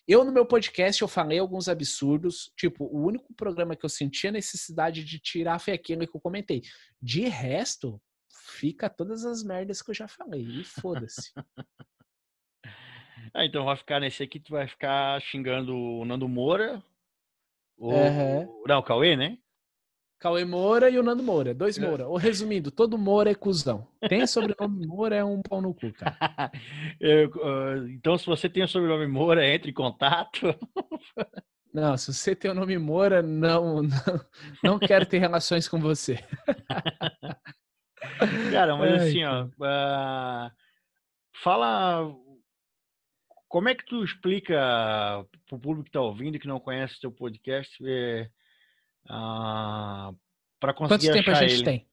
Eu, 0.06 0.24
no 0.24 0.32
meu 0.32 0.46
podcast, 0.46 1.02
eu 1.02 1.08
falei 1.08 1.38
alguns 1.38 1.68
absurdos. 1.68 2.50
Tipo, 2.56 2.84
o 2.84 3.04
único 3.04 3.34
programa 3.34 3.76
que 3.76 3.84
eu 3.84 3.90
sentia 3.90 4.32
necessidade 4.32 5.04
de 5.04 5.18
tirar 5.18 5.58
foi 5.58 5.74
aquele 5.74 6.06
que 6.06 6.16
eu 6.16 6.20
comentei. 6.20 6.62
De 7.00 7.28
resto, 7.28 8.00
fica 8.30 8.88
todas 8.88 9.24
as 9.26 9.42
merdas 9.42 9.82
que 9.82 9.90
eu 9.90 9.94
já 9.94 10.08
falei. 10.08 10.42
E 10.42 10.64
foda-se. 10.64 11.30
ah, 13.34 13.44
então 13.44 13.64
vai 13.64 13.76
ficar 13.76 14.00
nesse 14.00 14.22
aqui, 14.22 14.40
tu 14.40 14.52
vai 14.52 14.66
ficar 14.66 15.20
xingando 15.22 15.76
o 15.76 16.04
Nando 16.04 16.28
Moura. 16.28 16.82
O... 17.76 17.92
Uhum. 17.92 18.62
Não, 18.66 18.78
o 18.78 18.82
Cauê, 18.82 19.16
né? 19.16 19.38
Cauê 20.18 20.44
Moura 20.44 20.90
e 20.90 20.98
o 20.98 21.02
Nando 21.02 21.22
Moura, 21.22 21.54
dois 21.54 21.78
é. 21.78 21.80
Moura. 21.80 22.08
Ou 22.08 22.16
resumindo, 22.16 22.70
todo 22.70 22.98
Moura 22.98 23.30
é 23.30 23.34
cuzão. 23.34 23.86
Tem 24.08 24.26
sobrenome 24.26 24.84
Moura 24.86 25.14
é 25.16 25.24
um 25.24 25.40
pau 25.40 25.62
no 25.62 25.72
cu, 25.72 25.92
cara. 25.92 26.50
Eu, 26.98 27.28
uh, 27.30 27.88
então, 27.88 28.18
se 28.18 28.26
você 28.26 28.48
tem 28.48 28.64
o 28.64 28.68
sobrenome 28.68 29.06
Moura, 29.06 29.46
entre 29.46 29.70
em 29.70 29.74
contato. 29.74 30.54
Não, 31.72 31.96
se 31.96 32.12
você 32.12 32.34
tem 32.34 32.50
o 32.50 32.54
nome 32.54 32.76
Moura, 32.78 33.20
não, 33.20 33.82
não, 33.82 34.20
não 34.64 34.78
quero 34.78 35.04
ter 35.04 35.18
relações 35.18 35.68
com 35.68 35.78
você. 35.78 36.18
Cara, 38.50 38.74
mas 38.74 39.02
Ai, 39.02 39.08
assim, 39.08 39.24
ó, 39.24 39.44
uh, 39.44 40.50
fala 41.42 42.10
como 43.48 43.68
é 43.68 43.74
que 43.74 43.84
tu 43.84 44.04
explica 44.04 44.54
para 45.46 45.56
o 45.56 45.58
público 45.58 45.84
que 45.84 45.88
está 45.88 46.00
ouvindo 46.00 46.36
e 46.36 46.38
que 46.38 46.46
não 46.46 46.60
conhece 46.60 46.96
o 46.96 47.00
teu 47.00 47.12
podcast 47.12 47.76
é, 47.84 48.30
uh, 49.06 50.14
para 50.60 50.74
conseguir 50.74 51.08
Quanto 51.08 51.12
tempo 51.12 51.30
a 51.30 51.34
gente 51.34 51.54
ele? 51.54 51.64
tem? 51.64 51.88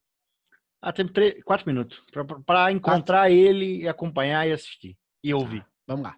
Ah, 0.81 0.93
tem 0.93 1.07
três, 1.07 1.41
quatro 1.43 1.65
minutos 1.65 1.99
para 2.45 2.71
encontrar 2.71 3.21
quatro. 3.21 3.33
ele 3.33 3.83
e 3.83 3.87
acompanhar 3.87 4.47
e 4.47 4.51
assistir 4.51 4.97
e 5.23 5.33
ouvir. 5.33 5.61
Tá, 5.61 5.67
vamos 5.87 6.03
lá. 6.03 6.15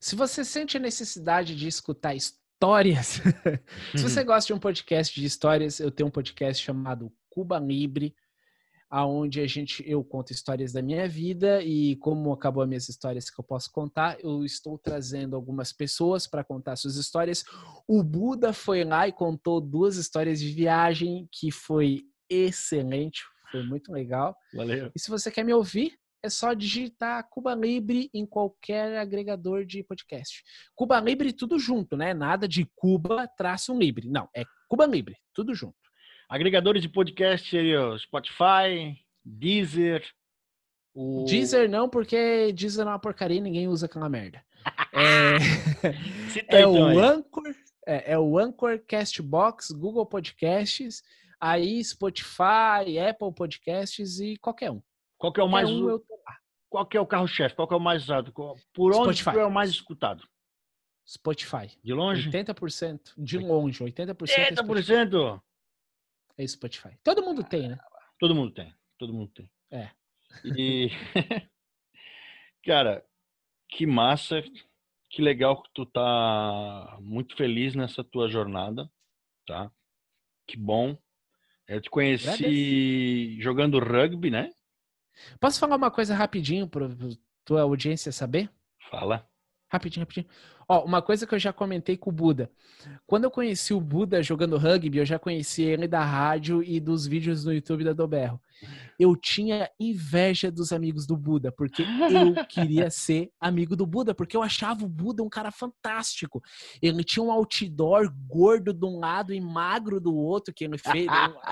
Se 0.00 0.16
você 0.16 0.44
sente 0.44 0.76
a 0.76 0.80
necessidade 0.80 1.54
de 1.54 1.68
escutar 1.68 2.14
histórias, 2.14 3.20
se 3.94 4.02
você 4.02 4.22
gosta 4.24 4.46
de 4.46 4.54
um 4.54 4.58
podcast 4.58 5.20
de 5.20 5.26
histórias, 5.26 5.80
eu 5.80 5.90
tenho 5.90 6.08
um 6.08 6.12
podcast 6.12 6.64
chamado 6.64 7.12
Cuba 7.28 7.58
Libre 7.58 8.14
aonde 8.92 9.40
a 9.40 9.46
gente 9.46 9.82
eu 9.90 10.04
conto 10.04 10.32
histórias 10.32 10.70
da 10.70 10.82
minha 10.82 11.08
vida 11.08 11.62
e 11.62 11.96
como 11.96 12.30
acabou 12.30 12.62
as 12.62 12.68
minhas 12.68 12.90
histórias 12.90 13.30
que 13.30 13.40
eu 13.40 13.42
posso 13.44 13.72
contar, 13.72 14.18
eu 14.20 14.44
estou 14.44 14.78
trazendo 14.78 15.34
algumas 15.34 15.72
pessoas 15.72 16.26
para 16.26 16.44
contar 16.44 16.76
suas 16.76 16.96
histórias. 16.96 17.42
O 17.88 18.02
Buda 18.02 18.52
foi 18.52 18.84
lá 18.84 19.08
e 19.08 19.12
contou 19.12 19.62
duas 19.62 19.96
histórias 19.96 20.38
de 20.38 20.52
viagem 20.52 21.26
que 21.32 21.50
foi 21.50 22.02
excelente, 22.28 23.22
foi 23.50 23.62
muito 23.62 23.90
legal. 23.90 24.36
Valeu. 24.52 24.92
E 24.94 25.00
se 25.00 25.08
você 25.08 25.30
quer 25.30 25.42
me 25.42 25.54
ouvir, 25.54 25.94
é 26.22 26.28
só 26.28 26.52
digitar 26.52 27.26
Cuba 27.30 27.54
Libre 27.54 28.10
em 28.12 28.26
qualquer 28.26 28.98
agregador 28.98 29.64
de 29.64 29.82
podcast. 29.82 30.42
Cuba 30.74 31.00
Libre 31.00 31.32
tudo 31.32 31.58
junto, 31.58 31.96
né? 31.96 32.12
Nada 32.12 32.46
de 32.46 32.70
Cuba 32.76 33.26
traço 33.38 33.72
um 33.72 33.78
Libre. 33.78 34.06
Não, 34.06 34.28
é 34.36 34.44
Cuba 34.68 34.84
Libre, 34.84 35.16
tudo 35.32 35.54
junto. 35.54 35.91
Agregadores 36.32 36.80
de 36.80 36.88
podcast, 36.88 37.54
Spotify, 37.98 38.98
Deezer. 39.22 40.02
O... 40.94 41.26
Deezer 41.28 41.68
não, 41.68 41.90
porque 41.90 42.50
Deezer 42.54 42.86
é 42.86 42.88
uma 42.88 42.98
porcaria 42.98 43.36
e 43.36 43.40
ninguém 43.42 43.68
usa 43.68 43.84
aquela 43.84 44.08
merda. 44.08 44.42
é, 46.48 46.62
é 46.62 46.66
o 46.66 46.74
então 46.74 46.98
Anchor, 46.98 47.54
é, 47.86 48.12
é, 48.14 48.18
o 48.18 48.38
Anchor, 48.38 48.80
Castbox, 48.88 49.72
Google 49.72 50.06
Podcasts, 50.06 51.02
aí 51.38 51.84
Spotify, 51.84 52.98
Apple 53.10 53.34
Podcasts 53.36 54.18
e 54.18 54.38
qualquer 54.38 54.70
um. 54.70 54.80
Qual 55.18 55.34
que 55.34 55.40
é 55.40 55.44
o 55.44 55.48
mais 55.50 55.68
um, 55.68 56.00
Qual 56.70 56.86
que 56.86 56.96
é 56.96 57.00
o 57.02 57.06
carro-chefe? 57.06 57.54
Qual 57.54 57.68
que 57.68 57.74
é 57.74 57.76
o 57.76 57.80
mais 57.80 58.04
usado? 58.04 58.32
Por 58.72 58.96
onde 58.96 59.18
Spotify. 59.18 59.38
é 59.38 59.44
o 59.44 59.52
mais 59.52 59.68
escutado? 59.68 60.26
Spotify. 61.06 61.76
De 61.84 61.92
longe? 61.92 62.30
80%. 62.30 63.12
De 63.18 63.36
longe, 63.36 63.84
80%. 63.84 64.16
80%? 64.16 65.38
É 65.38 65.51
é 66.42 66.46
Spotify. 66.48 66.96
Todo 67.02 67.22
mundo 67.22 67.42
tem, 67.44 67.68
né? 67.68 67.78
Todo 68.18 68.34
mundo 68.34 68.52
tem. 68.52 68.74
Todo 68.98 69.12
mundo 69.12 69.30
tem. 69.32 69.50
É. 69.70 69.90
E. 70.44 70.90
Cara, 72.64 73.04
que 73.68 73.86
massa 73.86 74.42
Que 75.10 75.20
legal 75.20 75.62
que 75.62 75.70
tu 75.74 75.84
tá 75.84 76.96
muito 77.00 77.36
feliz 77.36 77.74
nessa 77.74 78.02
tua 78.04 78.28
jornada, 78.28 78.90
tá? 79.46 79.70
Que 80.46 80.56
bom. 80.56 80.96
Eu 81.66 81.80
te 81.80 81.90
conheci 81.90 82.28
Agradeço. 82.28 83.42
jogando 83.42 83.78
rugby, 83.78 84.30
né? 84.30 84.50
Posso 85.40 85.60
falar 85.60 85.76
uma 85.76 85.90
coisa 85.90 86.14
rapidinho 86.14 86.68
para 86.68 86.88
tua 87.44 87.62
audiência 87.62 88.10
saber? 88.12 88.50
Fala. 88.90 89.28
Rapidinho, 89.70 90.04
rapidinho. 90.04 90.26
Ó, 90.68 90.84
uma 90.84 91.02
coisa 91.02 91.26
que 91.26 91.34
eu 91.34 91.38
já 91.38 91.52
comentei 91.52 91.96
com 91.96 92.10
o 92.10 92.12
Buda. 92.12 92.50
Quando 93.06 93.24
eu 93.24 93.30
conheci 93.30 93.72
o 93.74 93.80
Buda 93.80 94.22
jogando 94.22 94.56
rugby, 94.58 94.98
eu 94.98 95.06
já 95.06 95.18
conheci 95.18 95.62
ele 95.62 95.86
da 95.86 96.04
rádio 96.04 96.62
e 96.62 96.80
dos 96.80 97.06
vídeos 97.06 97.44
no 97.44 97.52
YouTube 97.52 97.84
da 97.84 97.92
Doberro. 97.92 98.40
Eu 98.98 99.16
tinha 99.16 99.68
inveja 99.78 100.50
dos 100.50 100.72
amigos 100.72 101.06
do 101.06 101.16
Buda, 101.16 101.50
porque 101.50 101.82
eu 101.82 101.86
queria 102.46 102.90
ser 102.90 103.30
amigo 103.40 103.74
do 103.74 103.86
Buda, 103.86 104.14
porque 104.14 104.36
eu 104.36 104.42
achava 104.42 104.84
o 104.84 104.88
Buda 104.88 105.22
um 105.22 105.28
cara 105.28 105.50
fantástico. 105.50 106.40
Ele 106.80 107.02
tinha 107.02 107.22
um 107.22 107.32
outdoor 107.32 108.12
gordo 108.28 108.72
de 108.72 108.84
um 108.84 108.98
lado 108.98 109.34
e 109.34 109.40
magro 109.40 110.00
do 110.00 110.14
outro 110.14 110.54
que 110.54 110.64
ele 110.64 110.78
fez. 110.78 111.06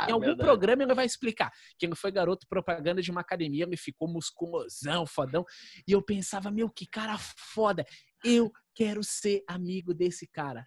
em 0.08 0.12
algum 0.12 0.36
programa 0.36 0.82
ele 0.82 0.94
vai 0.94 1.04
explicar 1.04 1.50
que 1.78 1.86
ele 1.86 1.94
foi 1.94 2.12
garoto 2.12 2.46
propaganda 2.48 3.02
de 3.02 3.10
uma 3.10 3.20
academia, 3.20 3.64
ele 3.64 3.76
ficou 3.76 4.08
musculosão, 4.08 5.06
fodão. 5.06 5.44
E 5.86 5.92
eu 5.92 6.02
pensava, 6.02 6.50
meu, 6.50 6.68
que 6.68 6.86
cara 6.86 7.16
foda. 7.18 7.84
Eu 8.24 8.52
quero 8.74 9.02
ser 9.02 9.42
amigo 9.46 9.94
desse 9.94 10.26
cara. 10.26 10.66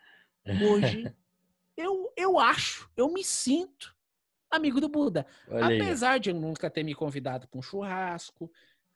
Hoje, 0.62 1.14
eu, 1.78 2.12
eu 2.16 2.40
acho, 2.40 2.90
eu 2.96 3.12
me 3.12 3.24
sinto 3.24 3.94
amigo 4.56 4.80
do 4.80 4.88
Buda. 4.88 5.26
Olha 5.48 5.84
Apesar 5.84 6.14
aí. 6.14 6.20
de 6.20 6.30
eu 6.30 6.36
nunca 6.36 6.70
ter 6.70 6.84
me 6.84 6.94
convidado 6.94 7.48
para 7.48 7.58
um 7.58 7.62
churrasco. 7.62 8.52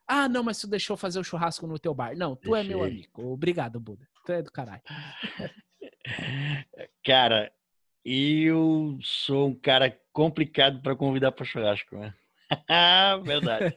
Ah, 0.07 0.29
não, 0.29 0.43
mas 0.43 0.59
tu 0.59 0.67
deixou 0.67 0.95
fazer 0.95 1.19
o 1.19 1.23
churrasco 1.23 1.65
no 1.67 1.79
teu 1.79 1.93
bar. 1.93 2.15
Não, 2.15 2.35
tu 2.35 2.51
Deixei. 2.51 2.65
é 2.65 2.69
meu 2.69 2.83
amigo. 2.83 3.33
Obrigado, 3.33 3.79
Buda. 3.79 4.07
Tu 4.25 4.31
é 4.31 4.41
do 4.41 4.51
caralho. 4.51 4.81
cara, 7.03 7.51
eu 8.05 8.97
sou 9.01 9.49
um 9.49 9.55
cara 9.55 9.99
complicado 10.13 10.81
para 10.81 10.95
convidar 10.95 11.33
para 11.33 11.45
churrasco, 11.45 11.97
né? 11.97 12.13
Verdade. 13.25 13.75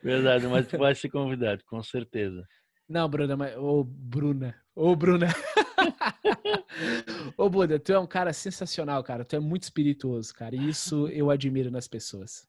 Verdade, 0.00 0.46
mas 0.46 0.68
tu 0.68 0.78
vai 0.78 0.94
ser 0.94 1.08
convidado, 1.08 1.64
com 1.64 1.82
certeza. 1.82 2.46
Não, 2.88 3.08
Bruna, 3.08 3.36
mas. 3.36 3.56
Ô, 3.56 3.84
Bruna. 3.84 4.54
Ô, 4.74 4.96
Bruna. 4.96 5.26
Ô, 7.36 7.50
Buda, 7.50 7.78
tu 7.78 7.92
é 7.92 7.98
um 7.98 8.06
cara 8.06 8.32
sensacional, 8.32 9.02
cara. 9.04 9.24
Tu 9.24 9.36
é 9.36 9.40
muito 9.40 9.64
espirituoso, 9.64 10.34
cara. 10.34 10.56
E 10.56 10.68
isso 10.68 11.08
eu 11.08 11.30
admiro 11.30 11.70
nas 11.70 11.86
pessoas. 11.86 12.48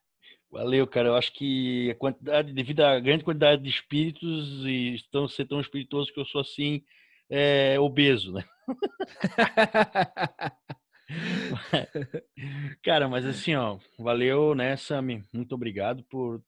Valeu, 0.49 0.87
cara. 0.87 1.09
Eu 1.09 1.15
acho 1.15 1.33
que 1.33 1.91
a 1.91 1.95
quantidade, 1.95 2.53
devido 2.53 2.81
à 2.81 2.99
grande 2.99 3.23
quantidade 3.23 3.61
de 3.61 3.69
espíritos, 3.69 4.65
e 4.65 4.95
estão 4.95 5.27
ser 5.27 5.45
tão 5.45 5.59
espirituoso 5.59 6.13
que 6.13 6.19
eu 6.19 6.25
sou 6.25 6.41
assim, 6.41 6.81
é, 7.29 7.79
obeso, 7.79 8.31
né? 8.31 8.43
cara, 12.83 13.07
mas 13.07 13.25
assim, 13.25 13.55
ó, 13.55 13.77
valeu, 13.97 14.55
né, 14.55 14.75
Sami? 14.75 15.23
Muito 15.33 15.53
obrigado 15.53 16.03
por 16.03 16.41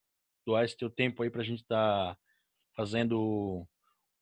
doar 0.45 0.65
esse 0.65 0.77
teu 0.77 0.89
tempo 0.89 1.21
aí 1.21 1.29
pra 1.29 1.43
gente 1.43 1.61
estar 1.61 2.15
tá 2.15 2.17
fazendo 2.75 3.67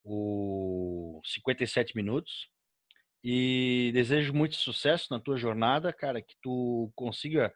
o 0.04 1.20
57 1.24 1.96
minutos. 1.96 2.48
E 3.22 3.90
desejo 3.92 4.32
muito 4.32 4.56
sucesso 4.56 5.08
na 5.10 5.20
tua 5.20 5.36
jornada, 5.36 5.92
cara, 5.92 6.22
que 6.22 6.34
tu 6.40 6.90
consiga 6.94 7.52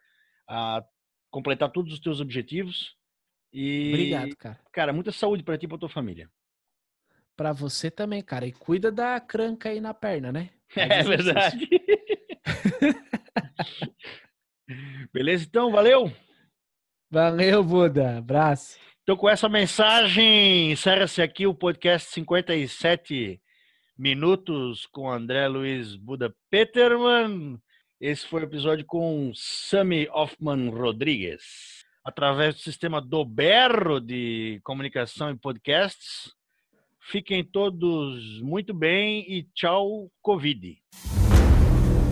a, 0.47 0.77
ah, 0.77 0.85
completar 1.31 1.71
todos 1.71 1.93
os 1.93 1.99
teus 1.99 2.21
objetivos. 2.21 2.95
E, 3.51 3.89
Obrigado, 3.89 4.35
cara. 4.37 4.59
Cara, 4.71 4.93
muita 4.93 5.11
saúde 5.11 5.43
para 5.43 5.57
ti 5.57 5.65
e 5.65 5.67
para 5.67 5.77
tua 5.77 5.89
família. 5.89 6.29
Para 7.35 7.51
você 7.51 7.89
também, 7.89 8.21
cara. 8.21 8.45
E 8.45 8.51
cuida 8.51 8.91
da 8.91 9.19
cranca 9.19 9.69
aí 9.69 9.81
na 9.81 9.93
perna, 9.93 10.31
né? 10.31 10.51
É 10.75 11.03
verdade. 11.03 11.69
Beleza, 15.13 15.45
então, 15.45 15.71
valeu. 15.71 16.11
Valeu, 17.09 17.63
Buda. 17.63 18.17
Abraço. 18.17 18.77
Então, 19.05 19.15
com 19.15 19.29
essa 19.29 19.47
mensagem, 19.47 20.71
encerra-se 20.71 21.21
aqui 21.21 21.45
o 21.45 21.53
podcast 21.53 22.11
57 22.11 23.39
minutos 23.95 24.87
com 24.87 25.07
André 25.07 25.47
Luiz 25.47 25.95
Buda 25.95 26.35
Peterman. 26.49 27.59
Esse 28.01 28.25
foi 28.25 28.41
o 28.41 28.45
episódio 28.45 28.83
com 28.83 29.31
Sami 29.35 30.09
Hoffman 30.11 30.71
Rodrigues. 30.71 31.85
Através 32.03 32.55
do 32.55 32.61
sistema 32.61 32.99
Doberro 32.99 34.01
de 34.01 34.59
comunicação 34.63 35.29
e 35.29 35.37
podcasts. 35.37 36.33
Fiquem 36.99 37.43
todos 37.43 38.41
muito 38.41 38.73
bem 38.73 39.23
e 39.31 39.43
tchau, 39.53 40.11
Covid. 40.19 40.81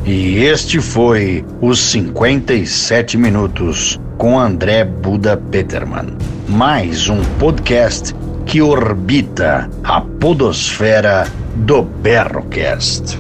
E 0.06 0.44
este 0.44 0.82
foi 0.82 1.46
os 1.62 1.80
57 1.80 3.18
minutos 3.18 3.98
com 4.18 4.38
André 4.38 4.84
Buda 4.84 5.38
Peterman. 5.38 6.18
Mais 6.50 7.08
um 7.08 7.24
podcast 7.40 8.14
que 8.46 8.62
orbita 8.62 9.70
a 9.82 10.02
podosfera 10.02 11.26
do 11.56 11.84
Berrocast. 11.84 13.18